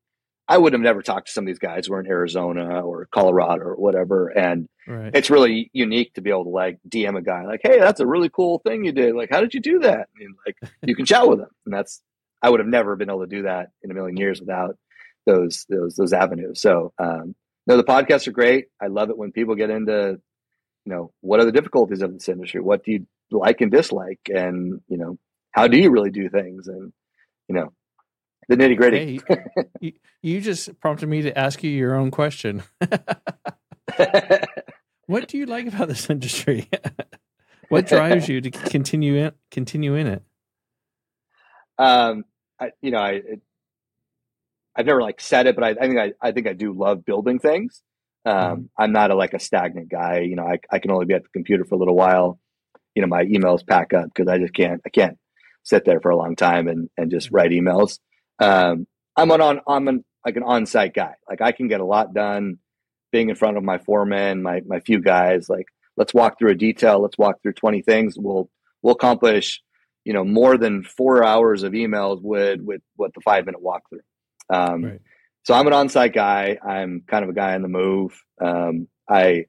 I 0.49 0.59
would 0.59 0.73
have 0.73 0.83
never 0.83 1.03
talked 1.03 1.29
to 1.29 1.33
some 1.33 1.45
of 1.45 1.47
these 1.47 1.59
guys 1.59 1.87
who 1.87 1.95
are 1.95 2.01
in 2.01 2.07
Arizona 2.07 2.81
or 2.81 3.09
Colorado 3.13 3.63
or 3.63 3.77
whatever. 3.77 4.29
And 4.29 4.69
right. 4.87 5.15
it's 5.15 5.31
really 5.31 5.71
unique 5.73 6.15
to 6.15 6.21
be 6.21 6.31
able 6.31 6.45
to 6.45 6.51
like 6.51 6.79
DM 6.89 7.17
a 7.17 7.23
guy 7.23 7.45
like, 7.45 7.61
Hey, 7.63 7.79
that's 7.79 8.01
a 8.01 8.07
really 8.07 8.29
cool 8.29 8.59
thing 8.59 8.85
you 8.85 8.93
did. 8.93 9.15
Like, 9.15 9.31
how 9.31 9.41
did 9.41 9.55
you 9.55 9.61
do 9.61 9.81
that? 9.81 10.09
And 10.19 10.35
like, 10.47 10.57
you 10.83 10.95
can 10.95 11.07
chat 11.07 11.29
with 11.29 11.39
them. 11.39 11.51
And 11.67 11.75
that's, 11.75 12.01
I 12.43 12.51
would 12.51 12.61
have 12.61 12.69
never 12.69 12.97
been 12.97 13.11
able 13.11 13.21
to 13.21 13.27
do 13.27 13.43
that 13.43 13.71
in 13.83 13.91
a 13.91 13.95
million 13.95 14.17
years 14.17 14.41
without 14.41 14.77
those, 15.27 15.65
those, 15.69 15.95
those 15.97 16.13
avenues. 16.13 16.61
So, 16.61 16.93
um, 16.99 17.35
no, 17.67 17.77
the 17.77 17.85
podcasts 17.85 18.27
are 18.27 18.33
great. 18.33 18.67
I 18.81 18.89
love 18.89 19.11
it 19.11 19.17
when 19.17 19.33
people 19.33 19.55
get 19.55 19.71
into, 19.71 20.21
you 20.85 20.93
know, 20.93 21.13
what 21.21 21.39
are 21.39 21.45
the 21.45 21.53
difficulties 21.53 22.03
of 22.03 22.13
this 22.13 22.29
industry? 22.29 22.61
What 22.61 22.85
do 22.85 22.93
you 22.93 23.07
like 23.31 23.61
and 23.61 23.71
dislike? 23.71 24.21
And, 24.29 24.81
you 24.89 24.97
know, 24.97 25.19
how 25.53 25.69
do 25.69 25.79
you 25.79 25.91
really 25.91 26.11
do 26.11 26.29
things? 26.29 26.67
And, 26.67 26.93
you 27.49 27.55
know, 27.55 27.73
the 28.49 28.57
nitty 28.57 28.77
gritty. 28.77 29.21
Hey, 29.27 29.39
you, 29.81 29.93
you 30.21 30.41
just 30.41 30.81
prompted 30.81 31.09
me 31.09 31.23
to 31.23 31.39
ask 31.39 31.63
you 31.63 31.71
your 31.71 31.95
own 31.95 32.11
question. 32.11 32.65
what 35.07 35.29
do 35.29 35.39
you 35.39 35.47
like 35.47 35.67
about 35.67 35.89
this 35.89 36.09
industry? 36.11 36.69
what 37.69 37.87
drives 37.87 38.29
you 38.29 38.41
to 38.41 38.51
continue 38.51 39.17
in, 39.17 39.33
continue 39.51 39.95
in 39.95 40.07
it? 40.07 40.23
Um, 41.79 42.25
I, 42.61 42.73
you 42.81 42.91
know, 42.91 42.99
I, 42.99 43.11
it, 43.13 43.41
I've 44.75 44.87
never 44.87 45.03
like 45.03 45.21
said 45.21 45.47
it, 45.47 45.55
but 45.55 45.65
I, 45.65 45.71
I 45.71 45.87
think 45.87 45.99
I, 45.99 46.13
I 46.21 46.33
think 46.33 46.47
I 46.47 46.53
do 46.53 46.73
love 46.73 47.05
building 47.05 47.39
things. 47.39 47.83
Um, 48.25 48.35
mm-hmm. 48.35 48.63
I'm 48.79 48.93
not 48.93 49.11
a 49.11 49.15
like 49.15 49.35
a 49.35 49.41
stagnant 49.41 49.91
guy. 49.91 50.21
You 50.21 50.37
know, 50.37 50.45
I, 50.45 50.59
I 50.71 50.79
can 50.79 50.91
only 50.91 51.07
be 51.07 51.15
at 51.15 51.23
the 51.23 51.29
computer 51.29 51.65
for 51.65 51.75
a 51.75 51.79
little 51.79 51.97
while. 51.97 52.39
You 52.95 53.03
know, 53.03 53.09
my 53.09 53.25
emails 53.25 53.67
pack 53.67 53.93
up 53.95 54.07
because 54.15 54.29
I 54.29 54.39
just 54.39 54.55
can't 54.55 54.81
I 54.87 54.91
can't 54.91 55.19
sit 55.63 55.85
there 55.85 56.01
for 56.01 56.11
a 56.11 56.17
long 56.17 56.37
time 56.37 56.69
and 56.69 56.89
and 56.97 57.11
just 57.11 57.31
write 57.31 57.51
emails. 57.51 57.99
Um, 58.39 58.87
I'm 59.17 59.31
an 59.31 59.41
on 59.41 59.61
I'm 59.67 59.89
an 59.89 60.05
like 60.25 60.37
an 60.37 60.43
on 60.43 60.67
site 60.67 60.95
guy. 60.95 61.15
Like 61.29 61.41
I 61.41 61.53
can 61.53 61.69
get 61.69 61.81
a 61.81 61.85
lot 61.85 62.15
done 62.15 62.59
being 63.13 63.29
in 63.29 63.37
front 63.37 63.57
of 63.57 63.63
my 63.63 63.79
foreman, 63.79 64.43
my 64.43 64.63
my 64.67 64.81
few 64.81 65.01
guys. 65.01 65.49
Like 65.49 65.67
let's 65.97 66.15
walk 66.15 66.39
through 66.39 66.51
a 66.51 66.57
detail. 66.57 67.01
Let's 67.01 67.19
walk 67.19 67.43
through 67.43 67.53
20 67.53 67.83
things. 67.83 68.19
We'll 68.19 68.51
we'll 68.83 68.95
accomplish 68.95 69.63
you 70.05 70.13
know 70.13 70.25
more 70.25 70.59
than 70.59 70.83
four 70.83 71.25
hours 71.25 71.63
of 71.63 71.73
emails 71.73 72.21
would 72.23 72.67
with 72.67 72.83
what 72.97 73.15
the 73.15 73.21
five 73.21 73.47
minute 73.47 73.63
walkthrough. 73.63 74.01
Um, 74.51 74.85
right. 74.85 75.01
So 75.45 75.55
I'm 75.55 75.67
an 75.67 75.73
on-site 75.73 76.13
guy. 76.13 76.59
I'm 76.65 77.03
kind 77.07 77.25
of 77.25 77.31
a 77.31 77.35
guy 77.35 77.55
on 77.55 77.63
the 77.63 77.69
move. 77.69 78.21
Um, 78.41 78.89
I 79.09 79.47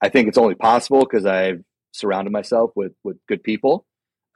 I 0.00 0.08
think 0.08 0.28
it's 0.28 0.38
only 0.38 0.54
possible 0.54 1.00
because 1.00 1.26
I've 1.26 1.62
surrounded 1.92 2.32
myself 2.32 2.70
with 2.74 2.92
with 3.04 3.18
good 3.28 3.42
people 3.42 3.86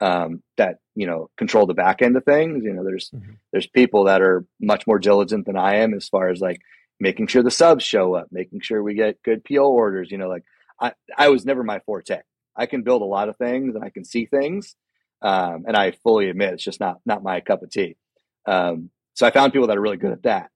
um, 0.01 0.43
that 0.57 0.77
you 0.95 1.07
know 1.07 1.29
control 1.37 1.65
the 1.65 1.73
back 1.73 2.01
end 2.01 2.15
of 2.17 2.23
things. 2.23 2.63
You 2.63 2.73
know, 2.73 2.83
there's 2.83 3.09
mm-hmm. 3.09 3.33
there's 3.51 3.67
people 3.67 4.05
that 4.05 4.21
are 4.21 4.45
much 4.59 4.87
more 4.87 4.99
diligent 4.99 5.45
than 5.45 5.57
I 5.57 5.77
am 5.77 5.93
as 5.93 6.07
far 6.07 6.29
as 6.29 6.39
like 6.39 6.61
making 6.99 7.27
sure 7.27 7.43
the 7.43 7.51
subs 7.51 7.83
show 7.83 8.15
up, 8.15 8.27
making 8.31 8.61
sure 8.61 8.81
we 8.81 8.93
get 8.93 9.21
good 9.23 9.43
PO 9.43 9.69
orders. 9.71 10.11
You 10.11 10.17
know, 10.17 10.29
like 10.29 10.43
I 10.79 10.93
I 11.17 11.29
was 11.29 11.45
never 11.45 11.63
my 11.63 11.79
forte. 11.79 12.21
I 12.55 12.65
can 12.65 12.83
build 12.83 13.01
a 13.01 13.05
lot 13.05 13.29
of 13.29 13.37
things 13.37 13.75
and 13.75 13.83
I 13.83 13.89
can 13.89 14.03
see 14.03 14.25
things, 14.25 14.75
um, 15.21 15.65
and 15.67 15.75
I 15.75 15.91
fully 16.03 16.29
admit 16.29 16.53
it's 16.53 16.63
just 16.63 16.79
not 16.79 16.97
not 17.05 17.23
my 17.23 17.41
cup 17.41 17.63
of 17.63 17.69
tea. 17.69 17.95
Um, 18.45 18.89
so 19.13 19.25
I 19.25 19.31
found 19.31 19.53
people 19.53 19.67
that 19.67 19.77
are 19.77 19.81
really 19.81 19.97
good 19.97 20.11
at 20.11 20.23
that 20.23 20.51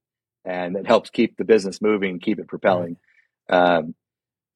and 0.45 0.75
it 0.75 0.87
helps 0.87 1.09
keep 1.09 1.37
the 1.37 1.43
business 1.43 1.81
moving, 1.81 2.19
keep 2.19 2.39
it 2.39 2.47
propelling. 2.47 2.97
Um, 3.49 3.95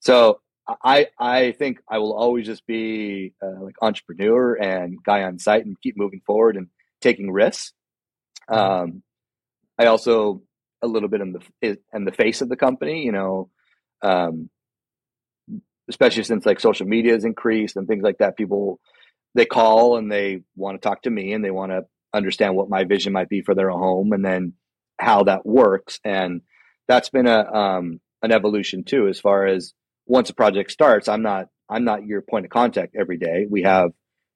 so 0.00 0.40
I 0.68 1.08
I 1.18 1.52
think 1.52 1.78
I 1.88 1.98
will 1.98 2.14
always 2.14 2.46
just 2.46 2.66
be 2.66 3.34
uh, 3.42 3.60
like 3.62 3.76
entrepreneur 3.80 4.54
and 4.54 4.98
guy 5.04 5.22
on 5.22 5.38
site 5.38 5.64
and 5.64 5.80
keep 5.80 5.96
moving 5.96 6.22
forward 6.26 6.56
and 6.56 6.68
taking 7.00 7.30
risks. 7.30 7.72
Um, 8.48 9.02
I 9.78 9.86
also 9.86 10.42
a 10.82 10.86
little 10.86 11.08
bit 11.08 11.20
in 11.20 11.32
the 11.32 11.78
in 11.92 12.04
the 12.04 12.12
face 12.12 12.40
of 12.40 12.48
the 12.48 12.56
company, 12.56 13.04
you 13.04 13.12
know, 13.12 13.50
um, 14.02 14.50
especially 15.88 16.24
since 16.24 16.44
like 16.46 16.60
social 16.60 16.86
media 16.86 17.12
has 17.12 17.24
increased 17.24 17.76
and 17.76 17.86
things 17.86 18.02
like 18.02 18.18
that. 18.18 18.36
People 18.36 18.80
they 19.34 19.46
call 19.46 19.96
and 19.96 20.10
they 20.10 20.42
want 20.56 20.80
to 20.80 20.86
talk 20.86 21.02
to 21.02 21.10
me 21.10 21.32
and 21.32 21.44
they 21.44 21.50
want 21.50 21.72
to 21.72 21.84
understand 22.14 22.56
what 22.56 22.70
my 22.70 22.84
vision 22.84 23.12
might 23.12 23.28
be 23.28 23.42
for 23.42 23.54
their 23.54 23.70
home, 23.70 24.12
and 24.12 24.24
then 24.24 24.54
how 24.98 25.24
that 25.24 25.44
works. 25.44 26.00
And 26.04 26.42
that's 26.88 27.10
been 27.10 27.26
a 27.26 27.40
um, 27.52 28.00
an 28.22 28.32
evolution 28.32 28.84
too, 28.84 29.08
as 29.08 29.20
far 29.20 29.46
as 29.46 29.74
once 30.06 30.30
a 30.30 30.34
project 30.34 30.70
starts, 30.70 31.08
I'm 31.08 31.22
not 31.22 31.48
I'm 31.68 31.84
not 31.84 32.04
your 32.04 32.22
point 32.22 32.46
of 32.46 32.50
contact 32.50 32.94
every 32.98 33.18
day. 33.18 33.46
We 33.48 33.62
have 33.62 33.90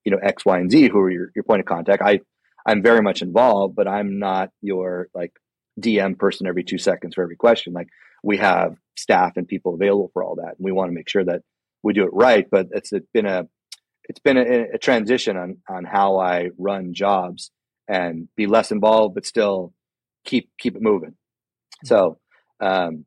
you 0.05 0.13
know 0.13 0.19
X, 0.23 0.45
Y, 0.45 0.59
and 0.59 0.71
Z 0.71 0.89
who 0.89 0.99
are 1.01 1.11
your, 1.11 1.33
your 1.35 1.45
point 1.45 1.61
of 1.61 1.67
contact. 1.67 2.03
I 2.03 2.21
I'm 2.67 2.83
very 2.83 3.03
much 3.03 3.23
involved, 3.23 3.75
but 3.75 3.89
I'm 3.89 4.19
not 4.19 4.51
your 4.61 5.09
like 5.15 5.33
DM 5.81 6.19
person 6.19 6.47
every 6.47 6.65
two 6.65 6.79
seconds 6.79 7.15
for 7.15 7.23
every 7.23 7.37
question. 7.37 7.73
Like 7.73 7.89
we 8.23 8.37
have 8.39 8.77
staff 8.97 9.37
and 9.37 9.49
people 9.49 9.75
available 9.75 10.11
for 10.13 10.23
all 10.23 10.37
that, 10.37 10.57
and 10.59 10.65
we 10.65 10.73
want 10.73 10.91
to 10.91 10.95
make 10.95 11.09
sure 11.09 11.25
that 11.25 11.43
we 11.83 11.93
do 11.93 12.05
it 12.05 12.11
right. 12.13 12.47
But 12.51 12.69
it's 12.73 12.93
been 13.13 13.27
a 13.27 13.49
it's 14.05 14.21
been 14.21 14.37
a, 14.37 14.75
a 14.75 14.79
transition 14.79 15.37
on 15.37 15.59
on 15.69 15.85
how 15.85 16.19
I 16.19 16.51
run 16.59 16.95
jobs 16.95 17.51
and 17.89 18.29
be 18.37 18.47
less 18.47 18.71
involved, 18.71 19.15
but 19.15 19.27
still 19.27 19.73
keep 20.25 20.51
keep 20.59 20.77
it 20.77 20.83
moving. 20.83 21.15
So, 21.85 22.19
um, 22.61 23.07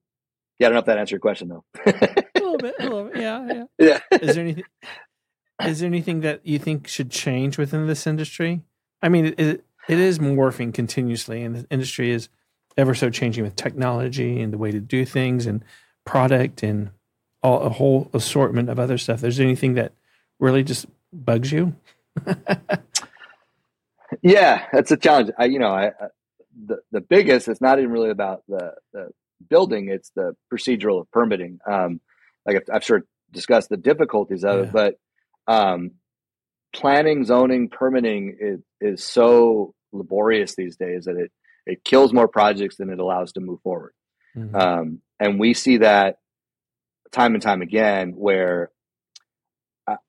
yeah, 0.59 0.67
I 0.67 0.69
don't 0.69 0.73
know 0.73 0.79
if 0.79 0.85
that 0.85 0.97
answered 0.97 1.15
your 1.15 1.19
question 1.19 1.49
though. 1.49 1.63
a 1.85 2.23
little 2.35 2.57
bit, 2.57 2.75
a 2.79 2.83
little 2.83 3.05
bit, 3.05 3.17
yeah, 3.17 3.47
yeah. 3.47 3.63
Yeah. 4.11 4.19
Is 4.19 4.35
there 4.35 4.43
anything? 4.43 4.63
Is 5.63 5.79
there 5.79 5.87
anything 5.87 6.21
that 6.21 6.45
you 6.45 6.59
think 6.59 6.87
should 6.87 7.11
change 7.11 7.57
within 7.57 7.87
this 7.87 8.07
industry? 8.07 8.61
I 9.01 9.09
mean, 9.09 9.33
it, 9.37 9.63
it 9.87 9.99
is 9.99 10.19
morphing 10.19 10.73
continuously, 10.73 11.43
and 11.43 11.55
the 11.55 11.67
industry 11.69 12.11
is 12.11 12.29
ever 12.77 12.93
so 12.93 13.09
changing 13.09 13.43
with 13.43 13.55
technology 13.55 14.41
and 14.41 14.51
the 14.51 14.57
way 14.57 14.71
to 14.71 14.79
do 14.79 15.05
things 15.05 15.45
and 15.45 15.63
product 16.05 16.63
and 16.63 16.89
all 17.41 17.61
a 17.61 17.69
whole 17.69 18.09
assortment 18.13 18.69
of 18.69 18.79
other 18.79 18.97
stuff. 18.97 19.21
There's 19.21 19.39
anything 19.39 19.73
that 19.75 19.93
really 20.39 20.63
just 20.63 20.85
bugs 21.11 21.51
you? 21.51 21.75
yeah, 24.21 24.65
that's 24.71 24.91
a 24.91 24.97
challenge. 24.97 25.31
I, 25.37 25.45
you 25.45 25.59
know, 25.59 25.73
I, 25.73 25.91
the, 26.65 26.77
the 26.91 27.01
biggest 27.01 27.47
it's 27.47 27.61
not 27.61 27.79
even 27.79 27.91
really 27.91 28.09
about 28.09 28.43
the, 28.47 28.73
the 28.93 29.09
building 29.49 29.89
it's 29.89 30.11
the 30.15 30.35
procedural 30.51 31.01
of 31.01 31.11
permitting 31.11 31.59
um, 31.69 31.99
like 32.45 32.57
I've, 32.57 32.75
I've, 32.75 32.83
sort 32.83 33.01
of 33.01 33.07
discussed 33.31 33.69
the 33.69 33.77
difficulties 33.77 34.43
of 34.43 34.57
yeah. 34.57 34.63
it 34.63 34.71
but 34.71 34.95
um, 35.47 35.91
planning 36.73 37.25
zoning 37.25 37.69
permitting 37.69 38.37
is, 38.39 38.59
is 38.79 39.03
so 39.03 39.73
laborious 39.91 40.55
these 40.55 40.75
days 40.75 41.05
that 41.05 41.17
it 41.17 41.31
it 41.65 41.83
kills 41.83 42.13
more 42.13 42.27
projects 42.27 42.77
than 42.77 42.89
it 42.89 42.99
allows 42.99 43.31
to 43.31 43.39
move 43.39 43.59
forward 43.61 43.93
mm-hmm. 44.35 44.55
um, 44.55 44.99
and 45.19 45.39
we 45.39 45.53
see 45.53 45.77
that 45.77 46.17
time 47.11 47.33
and 47.33 47.43
time 47.43 47.61
again 47.61 48.13
where 48.15 48.71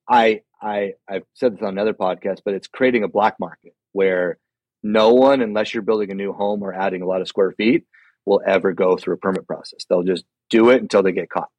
I 0.09 0.43
I 0.61 0.95
I've 1.09 1.25
said 1.35 1.55
this 1.55 1.63
on 1.63 1.69
another 1.69 1.95
podcast, 1.95 2.41
but 2.45 2.55
it's 2.55 2.67
creating 2.67 3.05
a 3.05 3.09
black 3.09 3.37
market 3.39 3.75
where 3.93 4.39
no 4.83 5.15
one, 5.15 5.41
unless 5.41 5.73
you're 5.73 5.83
building 5.83 6.11
a 6.11 6.15
new 6.15 6.33
home 6.33 6.63
or 6.63 6.73
adding 6.73 7.03
a 7.03 7.07
lot 7.07 7.21
of 7.21 7.29
square 7.29 7.53
feet, 7.53 7.87
will 8.27 8.43
ever 8.47 8.73
go 8.73 8.97
through 8.97 9.15
a 9.15 9.19
permit 9.19 9.47
process. 9.47 9.85
They'll 9.89 10.03
just 10.03 10.25
do 10.51 10.71
it 10.71 10.83
until 10.83 11.03
they 11.03 11.13
get 11.13 11.31
caught, 11.31 11.51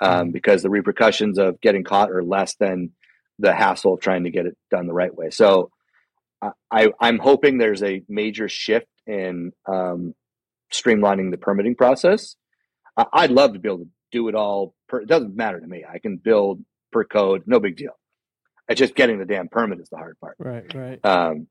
um, 0.00 0.10
mm-hmm. 0.10 0.30
because 0.32 0.62
the 0.62 0.70
repercussions 0.70 1.38
of 1.38 1.60
getting 1.60 1.84
caught 1.84 2.10
are 2.10 2.22
less 2.22 2.54
than 2.56 2.90
the 3.38 3.54
hassle 3.54 3.94
of 3.94 4.00
trying 4.00 4.24
to 4.24 4.30
get 4.30 4.46
it 4.46 4.56
done 4.70 4.86
the 4.86 4.92
right 4.92 5.14
way. 5.14 5.30
So, 5.30 5.70
I, 6.70 6.90
I'm 6.98 7.18
hoping 7.18 7.58
there's 7.58 7.82
a 7.82 8.02
major 8.08 8.48
shift 8.48 8.86
in 9.06 9.52
um, 9.66 10.14
streamlining 10.72 11.30
the 11.30 11.38
permitting 11.38 11.74
process. 11.74 12.36
I, 12.96 13.22
would 13.22 13.30
love 13.30 13.52
to 13.54 13.58
be 13.58 13.68
able 13.68 13.78
to 13.78 13.88
do 14.12 14.28
it 14.28 14.34
all. 14.34 14.74
Per, 14.88 15.00
it 15.00 15.08
doesn't 15.08 15.36
matter 15.36 15.60
to 15.60 15.66
me. 15.66 15.84
I 15.90 15.98
can 15.98 16.16
build 16.16 16.62
per 16.92 17.04
code, 17.04 17.44
no 17.46 17.60
big 17.60 17.76
deal. 17.76 17.98
It's 18.68 18.78
just 18.78 18.94
getting 18.94 19.18
the 19.18 19.24
damn 19.24 19.48
permit 19.48 19.80
is 19.80 19.88
the 19.88 19.96
hard 19.96 20.18
part. 20.20 20.36
Right, 20.38 20.74
right. 20.74 21.04
Um, 21.04 21.48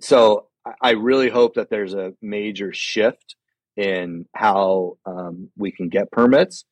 so 0.00 0.48
I 0.80 0.92
really 0.92 1.28
hope 1.28 1.54
that 1.54 1.70
there's 1.70 1.94
a 1.94 2.12
major 2.22 2.72
shift 2.72 3.36
in 3.76 4.26
how 4.34 4.98
um, 5.06 5.50
we 5.56 5.72
can 5.72 5.88
get 5.88 6.10
permits 6.10 6.64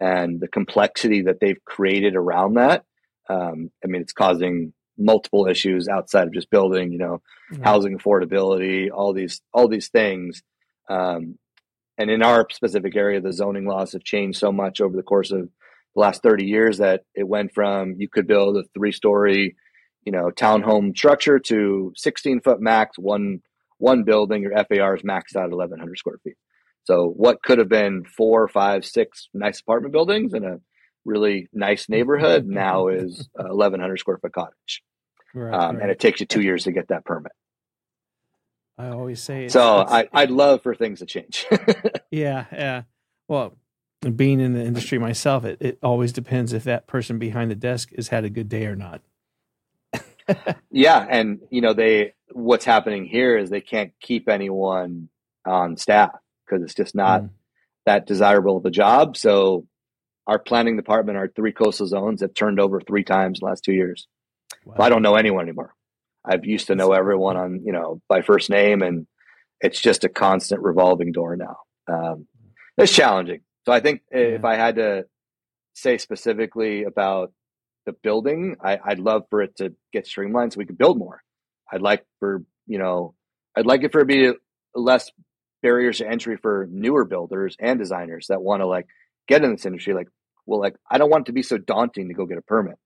and 0.00 0.40
the 0.40 0.48
complexity 0.48 1.22
that 1.22 1.38
they've 1.40 1.64
created 1.64 2.16
around 2.16 2.54
that. 2.54 2.84
Um, 3.28 3.70
I 3.84 3.86
mean, 3.86 4.02
it's 4.02 4.12
causing 4.12 4.72
multiple 4.98 5.46
issues 5.46 5.88
outside 5.88 6.26
of 6.26 6.34
just 6.34 6.50
building, 6.50 6.92
you 6.92 6.98
know, 6.98 7.22
mm-hmm. 7.52 7.62
housing 7.62 7.98
affordability, 7.98 8.88
all 8.92 9.12
these, 9.12 9.40
all 9.52 9.68
these 9.68 9.88
things. 9.88 10.42
Um, 10.88 11.38
and 11.98 12.10
in 12.10 12.22
our 12.22 12.46
specific 12.50 12.96
area, 12.96 13.20
the 13.20 13.32
zoning 13.32 13.66
laws 13.66 13.92
have 13.92 14.04
changed 14.04 14.38
so 14.38 14.50
much 14.52 14.80
over 14.80 14.96
the 14.96 15.02
course 15.02 15.30
of 15.30 15.48
the 15.94 16.00
last 16.00 16.22
30 16.22 16.44
years 16.46 16.78
that 16.78 17.02
it 17.14 17.28
went 17.28 17.52
from 17.54 17.96
you 17.98 18.08
could 18.08 18.26
build 18.26 18.56
a 18.56 18.64
three 18.74 18.92
story 18.92 19.56
you 20.04 20.12
know 20.12 20.30
townhome 20.30 20.96
structure 20.96 21.38
to 21.38 21.92
16 21.96 22.40
foot 22.40 22.60
max 22.60 22.98
one 22.98 23.40
one 23.78 24.04
building 24.04 24.42
your 24.42 24.52
far 24.52 24.94
is 24.94 25.02
maxed 25.02 25.36
out 25.36 25.44
at 25.44 25.50
1100 25.50 25.98
square 25.98 26.18
feet 26.24 26.36
so 26.84 27.12
what 27.16 27.42
could 27.42 27.58
have 27.58 27.68
been 27.68 28.04
four 28.04 28.48
five 28.48 28.84
six 28.84 29.28
nice 29.34 29.60
apartment 29.60 29.92
buildings 29.92 30.34
in 30.34 30.44
a 30.44 30.58
really 31.04 31.48
nice 31.52 31.88
neighborhood 31.88 32.46
now 32.46 32.88
is 32.88 33.28
1100 33.34 33.98
square 33.98 34.18
foot 34.18 34.32
cottage 34.32 34.82
right, 35.34 35.54
um, 35.54 35.76
right. 35.76 35.82
and 35.82 35.90
it 35.90 35.98
takes 36.00 36.20
you 36.20 36.26
two 36.26 36.42
years 36.42 36.64
to 36.64 36.72
get 36.72 36.88
that 36.88 37.04
permit 37.04 37.32
i 38.78 38.88
always 38.88 39.20
say 39.22 39.44
it's, 39.44 39.52
so 39.52 39.82
it's, 39.82 39.92
I, 39.92 40.08
i'd 40.12 40.30
love 40.30 40.62
for 40.62 40.74
things 40.74 41.00
to 41.00 41.06
change 41.06 41.46
yeah 42.10 42.46
yeah 42.52 42.82
well 43.28 43.54
being 44.16 44.40
in 44.40 44.52
the 44.52 44.64
industry 44.64 44.98
myself 44.98 45.44
it, 45.44 45.58
it 45.60 45.78
always 45.82 46.12
depends 46.12 46.52
if 46.52 46.64
that 46.64 46.86
person 46.86 47.18
behind 47.18 47.50
the 47.50 47.56
desk 47.56 47.90
has 47.94 48.08
had 48.08 48.24
a 48.24 48.30
good 48.30 48.48
day 48.48 48.66
or 48.66 48.74
not 48.74 49.00
yeah, 50.70 51.06
and 51.08 51.40
you 51.50 51.60
know 51.60 51.72
they 51.72 52.14
what's 52.30 52.64
happening 52.64 53.04
here 53.04 53.36
is 53.36 53.50
they 53.50 53.60
can't 53.60 53.92
keep 54.00 54.28
anyone 54.28 55.08
on 55.44 55.76
staff 55.76 56.10
because 56.44 56.62
it's 56.62 56.74
just 56.74 56.94
not 56.94 57.22
mm. 57.22 57.30
that 57.86 58.06
desirable 58.06 58.56
of 58.56 58.64
a 58.64 58.70
job. 58.70 59.16
So 59.16 59.66
our 60.26 60.38
planning 60.38 60.76
department, 60.76 61.18
our 61.18 61.28
three 61.28 61.52
coastal 61.52 61.86
zones 61.86 62.20
have 62.20 62.34
turned 62.34 62.60
over 62.60 62.80
three 62.80 63.04
times 63.04 63.38
in 63.38 63.44
the 63.44 63.50
last 63.50 63.64
two 63.64 63.72
years. 63.72 64.06
Wow. 64.64 64.76
I 64.78 64.88
don't 64.88 65.02
know 65.02 65.16
anyone 65.16 65.44
anymore. 65.44 65.74
I've 66.24 66.44
used 66.44 66.68
to 66.68 66.76
know 66.76 66.92
everyone 66.92 67.36
on, 67.36 67.62
you 67.64 67.72
know, 67.72 68.00
by 68.08 68.22
first 68.22 68.48
name 68.48 68.82
and 68.82 69.06
it's 69.60 69.80
just 69.80 70.04
a 70.04 70.08
constant 70.08 70.62
revolving 70.62 71.12
door 71.12 71.36
now. 71.36 71.56
Um, 71.88 72.26
it's 72.76 72.92
challenging. 72.92 73.40
So 73.66 73.72
I 73.72 73.80
think 73.80 74.02
yeah. 74.12 74.18
if 74.18 74.44
I 74.44 74.56
had 74.56 74.76
to 74.76 75.06
say 75.74 75.98
specifically 75.98 76.84
about 76.84 77.32
the 77.86 77.92
building. 77.92 78.56
I, 78.62 78.78
I'd 78.84 78.98
love 78.98 79.24
for 79.30 79.42
it 79.42 79.56
to 79.56 79.74
get 79.92 80.06
streamlined 80.06 80.52
so 80.52 80.58
we 80.58 80.66
could 80.66 80.78
build 80.78 80.98
more. 80.98 81.22
I'd 81.70 81.82
like 81.82 82.04
for 82.20 82.44
you 82.66 82.78
know, 82.78 83.14
I'd 83.56 83.66
like 83.66 83.82
it 83.82 83.92
for 83.92 84.00
it 84.00 84.04
to 84.04 84.32
be 84.32 84.38
less 84.74 85.10
barriers 85.62 85.98
to 85.98 86.08
entry 86.08 86.36
for 86.36 86.68
newer 86.70 87.04
builders 87.04 87.56
and 87.58 87.78
designers 87.78 88.26
that 88.28 88.42
want 88.42 88.60
to 88.60 88.66
like 88.66 88.86
get 89.28 89.44
in 89.44 89.52
this 89.52 89.66
industry, 89.66 89.94
like, 89.94 90.08
well, 90.46 90.60
like 90.60 90.76
I 90.90 90.98
don't 90.98 91.10
want 91.10 91.22
it 91.22 91.26
to 91.26 91.32
be 91.32 91.42
so 91.42 91.58
daunting 91.58 92.08
to 92.08 92.14
go 92.14 92.26
get 92.26 92.38
a 92.38 92.42
permit. 92.42 92.76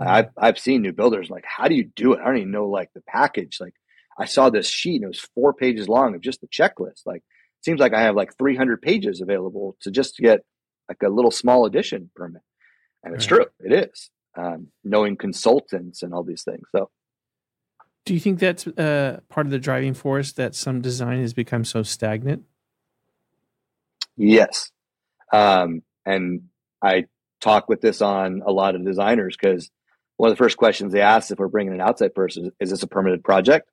Mm-hmm. 0.00 0.10
I've 0.10 0.28
I've 0.36 0.58
seen 0.58 0.82
new 0.82 0.92
builders 0.92 1.30
like, 1.30 1.44
how 1.46 1.68
do 1.68 1.74
you 1.74 1.84
do 1.84 2.14
it? 2.14 2.20
I 2.20 2.24
don't 2.24 2.38
even 2.38 2.50
know 2.50 2.68
like 2.68 2.90
the 2.94 3.02
package. 3.06 3.58
Like, 3.60 3.74
I 4.18 4.24
saw 4.26 4.50
this 4.50 4.68
sheet 4.68 4.96
and 4.96 5.04
it 5.04 5.08
was 5.08 5.28
four 5.34 5.52
pages 5.52 5.88
long 5.88 6.14
of 6.14 6.20
just 6.20 6.40
the 6.40 6.48
checklist. 6.48 7.02
Like, 7.06 7.22
seems 7.64 7.80
like 7.80 7.94
I 7.94 8.02
have 8.02 8.14
like 8.14 8.36
300 8.36 8.82
pages 8.82 9.20
available 9.20 9.76
to 9.80 9.90
just 9.90 10.18
get 10.18 10.40
like 10.88 11.02
a 11.02 11.08
little 11.08 11.30
small 11.30 11.66
addition 11.66 12.10
permit. 12.14 12.42
And 13.02 13.14
it's 13.14 13.30
right. 13.30 13.42
true, 13.42 13.46
it 13.60 13.90
is. 13.90 14.10
Um, 14.36 14.68
knowing 14.82 15.16
consultants 15.16 16.02
and 16.02 16.12
all 16.12 16.24
these 16.24 16.42
things. 16.42 16.66
So, 16.72 16.90
do 18.04 18.14
you 18.14 18.20
think 18.20 18.38
that's 18.38 18.66
uh, 18.66 19.20
part 19.28 19.46
of 19.46 19.50
the 19.50 19.58
driving 19.58 19.94
force 19.94 20.32
that 20.32 20.54
some 20.54 20.80
design 20.80 21.20
has 21.20 21.32
become 21.32 21.64
so 21.64 21.82
stagnant? 21.82 22.42
Yes. 24.16 24.70
Um, 25.32 25.82
and 26.04 26.42
I 26.82 27.06
talk 27.40 27.68
with 27.68 27.80
this 27.80 28.00
on 28.02 28.42
a 28.46 28.52
lot 28.52 28.74
of 28.74 28.84
designers 28.84 29.36
because 29.40 29.70
one 30.16 30.30
of 30.30 30.36
the 30.36 30.42
first 30.42 30.56
questions 30.56 30.92
they 30.92 31.00
ask 31.00 31.30
if 31.30 31.38
we're 31.38 31.48
bringing 31.48 31.74
an 31.74 31.80
outside 31.80 32.14
person 32.14 32.46
is, 32.46 32.52
is 32.60 32.70
this 32.70 32.82
a 32.82 32.86
permitted 32.86 33.24
project? 33.24 33.70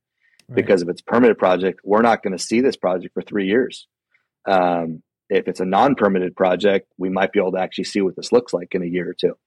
Right. 0.47 0.55
Because 0.55 0.81
if 0.81 0.89
it's 0.89 1.01
a 1.01 1.05
permitted 1.05 1.37
project, 1.37 1.81
we're 1.83 2.01
not 2.01 2.23
going 2.23 2.35
to 2.37 2.43
see 2.43 2.61
this 2.61 2.75
project 2.75 3.13
for 3.13 3.21
three 3.21 3.47
years. 3.47 3.87
Um, 4.47 5.03
if 5.29 5.47
it's 5.47 5.59
a 5.59 5.65
non-permitted 5.65 6.35
project, 6.35 6.91
we 6.97 7.09
might 7.09 7.31
be 7.31 7.39
able 7.39 7.53
to 7.53 7.59
actually 7.59 7.85
see 7.85 8.01
what 8.01 8.15
this 8.15 8.31
looks 8.31 8.53
like 8.53 8.75
in 8.75 8.83
a 8.83 8.87
year 8.87 9.09
or 9.09 9.13
two. 9.13 9.37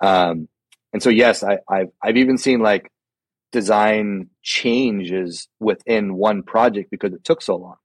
Um, 0.00 0.48
and 0.92 1.02
so, 1.02 1.10
yes, 1.10 1.42
I, 1.42 1.58
I've 1.68 1.90
I've 2.02 2.16
even 2.16 2.38
seen 2.38 2.60
like 2.60 2.90
design 3.52 4.30
changes 4.42 5.48
within 5.60 6.14
one 6.14 6.42
project 6.42 6.90
because 6.90 7.12
it 7.12 7.24
took 7.24 7.42
so 7.42 7.56
long. 7.56 7.76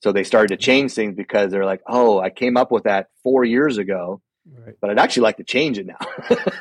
So 0.00 0.12
they 0.12 0.24
started 0.24 0.48
to 0.48 0.56
change 0.56 0.92
things 0.92 1.14
because 1.16 1.50
they're 1.50 1.64
like, 1.64 1.82
oh, 1.86 2.20
I 2.20 2.30
came 2.30 2.56
up 2.56 2.70
with 2.70 2.84
that 2.84 3.08
four 3.22 3.44
years 3.44 3.78
ago, 3.78 4.22
right. 4.64 4.74
but 4.80 4.90
I'd 4.90 4.98
actually 4.98 5.22
like 5.22 5.38
to 5.38 5.44
change 5.44 5.78
it 5.78 5.86
now. 5.86 5.98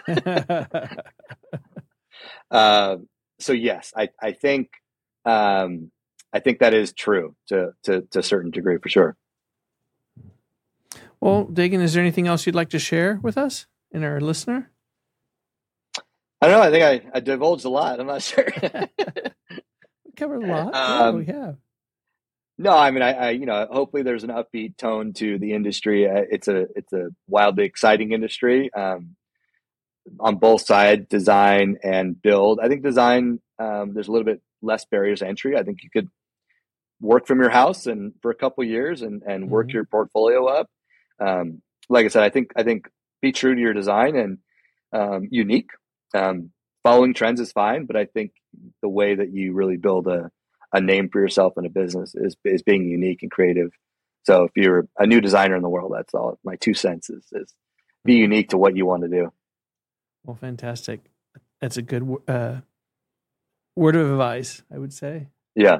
uh, 2.51 2.97
so 3.39 3.53
yes, 3.53 3.93
I, 3.95 4.09
I 4.21 4.31
think 4.31 4.69
um, 5.25 5.91
I 6.33 6.39
think 6.39 6.59
that 6.59 6.73
is 6.73 6.93
true 6.93 7.35
to, 7.49 7.73
to 7.83 8.01
to 8.11 8.19
a 8.19 8.23
certain 8.23 8.51
degree 8.51 8.77
for 8.81 8.89
sure. 8.89 9.17
Well, 11.19 11.45
Dagan, 11.45 11.81
is 11.81 11.93
there 11.93 12.01
anything 12.01 12.27
else 12.27 12.45
you'd 12.45 12.55
like 12.55 12.69
to 12.69 12.79
share 12.79 13.19
with 13.21 13.37
us 13.37 13.65
and 13.91 14.03
our 14.03 14.21
listener? 14.21 14.71
I 16.41 16.47
don't 16.47 16.51
know. 16.51 16.61
I 16.61 16.71
think 16.71 16.83
I, 16.83 17.17
I 17.17 17.19
divulged 17.19 17.65
a 17.65 17.69
lot. 17.69 17.99
I'm 17.99 18.07
not 18.07 18.21
sure. 18.21 18.45
we 20.05 20.11
covered 20.15 20.43
a 20.43 20.47
lot. 20.47 20.75
Um, 20.75 20.75
yeah, 20.75 21.11
we 21.11 21.25
have. 21.25 21.57
No, 22.57 22.71
I 22.71 22.91
mean, 22.91 23.03
I, 23.03 23.13
I, 23.13 23.29
you 23.31 23.45
know, 23.45 23.67
hopefully 23.69 24.03
there's 24.03 24.23
an 24.23 24.31
upbeat 24.31 24.77
tone 24.77 25.13
to 25.13 25.37
the 25.37 25.53
industry. 25.53 26.09
Uh, 26.09 26.23
it's 26.29 26.47
a 26.47 26.65
it's 26.75 26.91
a 26.91 27.09
wildly 27.27 27.65
exciting 27.65 28.11
industry 28.11 28.71
um, 28.73 29.15
on 30.19 30.37
both 30.37 30.61
sides, 30.61 31.05
design 31.07 31.77
and 31.83 32.19
build. 32.19 32.59
I 32.61 32.67
think 32.67 32.83
design 32.83 33.39
um, 33.59 33.93
there's 33.93 34.07
a 34.07 34.11
little 34.11 34.25
bit 34.25 34.41
less 34.61 34.85
barriers 34.85 35.19
to 35.19 35.27
entry. 35.27 35.55
I 35.55 35.63
think 35.63 35.83
you 35.83 35.89
could 35.91 36.09
work 36.99 37.27
from 37.27 37.39
your 37.39 37.51
house 37.51 37.85
and 37.85 38.13
for 38.23 38.31
a 38.31 38.35
couple 38.35 38.63
years 38.63 39.03
and 39.03 39.21
and 39.21 39.51
work 39.51 39.67
mm-hmm. 39.67 39.75
your 39.75 39.85
portfolio 39.85 40.47
up 40.47 40.67
um, 41.19 41.61
like 41.89 42.05
I 42.05 42.09
said, 42.09 42.23
I 42.23 42.29
think 42.29 42.51
I 42.55 42.63
think 42.63 42.89
be 43.21 43.31
true 43.31 43.55
to 43.55 43.61
your 43.61 43.73
design 43.73 44.15
and 44.15 44.37
um, 44.93 45.27
unique. 45.31 45.69
Um, 46.13 46.51
following 46.83 47.13
trends 47.13 47.39
is 47.39 47.51
fine, 47.51 47.85
but 47.85 47.95
I 47.95 48.05
think 48.05 48.31
the 48.81 48.89
way 48.89 49.15
that 49.15 49.33
you 49.33 49.53
really 49.53 49.77
build 49.77 50.07
a, 50.07 50.29
a 50.73 50.81
name 50.81 51.09
for 51.09 51.21
yourself 51.21 51.53
in 51.57 51.65
a 51.65 51.69
business 51.69 52.13
is 52.15 52.35
is 52.43 52.61
being 52.61 52.85
unique 52.85 53.21
and 53.21 53.31
creative. 53.31 53.71
So 54.23 54.43
if 54.43 54.51
you're 54.55 54.87
a 54.97 55.07
new 55.07 55.21
designer 55.21 55.55
in 55.55 55.61
the 55.61 55.69
world, 55.69 55.93
that's 55.95 56.13
all 56.13 56.37
my 56.43 56.55
two 56.57 56.73
cents 56.73 57.09
is, 57.09 57.25
is 57.31 57.53
be 58.03 58.15
mm-hmm. 58.15 58.21
unique 58.21 58.49
to 58.49 58.57
what 58.57 58.75
you 58.75 58.85
want 58.85 59.03
to 59.03 59.09
do. 59.09 59.31
Well, 60.25 60.35
fantastic. 60.35 60.99
That's 61.61 61.77
a 61.77 61.81
good 61.81 62.03
uh, 62.27 62.57
word 63.75 63.95
of 63.95 64.11
advice, 64.11 64.63
I 64.73 64.77
would 64.77 64.93
say. 64.93 65.27
Yeah. 65.55 65.79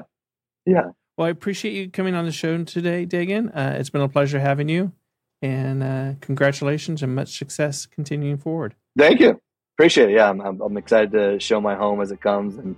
Yeah. 0.64 0.90
Well, 1.16 1.26
I 1.26 1.30
appreciate 1.30 1.74
you 1.74 1.90
coming 1.90 2.14
on 2.14 2.24
the 2.24 2.32
show 2.32 2.62
today, 2.64 3.04
Dagan. 3.04 3.50
Uh, 3.54 3.78
it's 3.78 3.90
been 3.90 4.00
a 4.00 4.08
pleasure 4.08 4.40
having 4.40 4.68
you 4.68 4.92
and 5.42 5.82
uh, 5.82 6.12
congratulations 6.20 7.02
and 7.02 7.14
much 7.14 7.38
success 7.38 7.86
continuing 7.86 8.38
forward. 8.38 8.74
Thank 8.96 9.20
you. 9.20 9.40
Appreciate 9.76 10.10
it. 10.10 10.14
Yeah, 10.14 10.30
I'm, 10.30 10.40
I'm 10.40 10.76
excited 10.76 11.12
to 11.12 11.38
show 11.38 11.60
my 11.60 11.74
home 11.74 12.00
as 12.00 12.10
it 12.10 12.20
comes, 12.20 12.56
and 12.56 12.74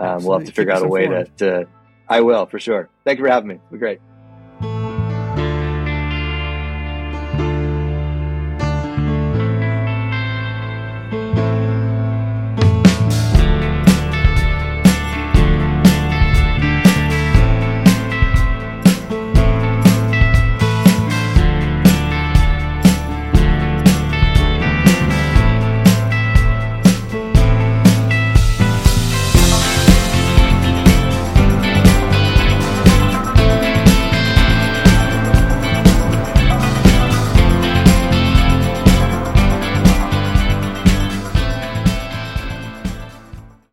um, 0.00 0.24
we'll 0.24 0.38
have 0.38 0.46
to 0.46 0.52
figure 0.52 0.72
out 0.72 0.82
a 0.82 0.88
way 0.88 1.06
to, 1.06 1.24
to. 1.38 1.68
I 2.08 2.22
will 2.22 2.46
for 2.46 2.58
sure. 2.58 2.88
Thank 3.04 3.18
you 3.18 3.24
for 3.24 3.30
having 3.30 3.48
me. 3.48 3.54
It'll 3.56 3.72
be 3.72 3.78
great. 3.78 4.00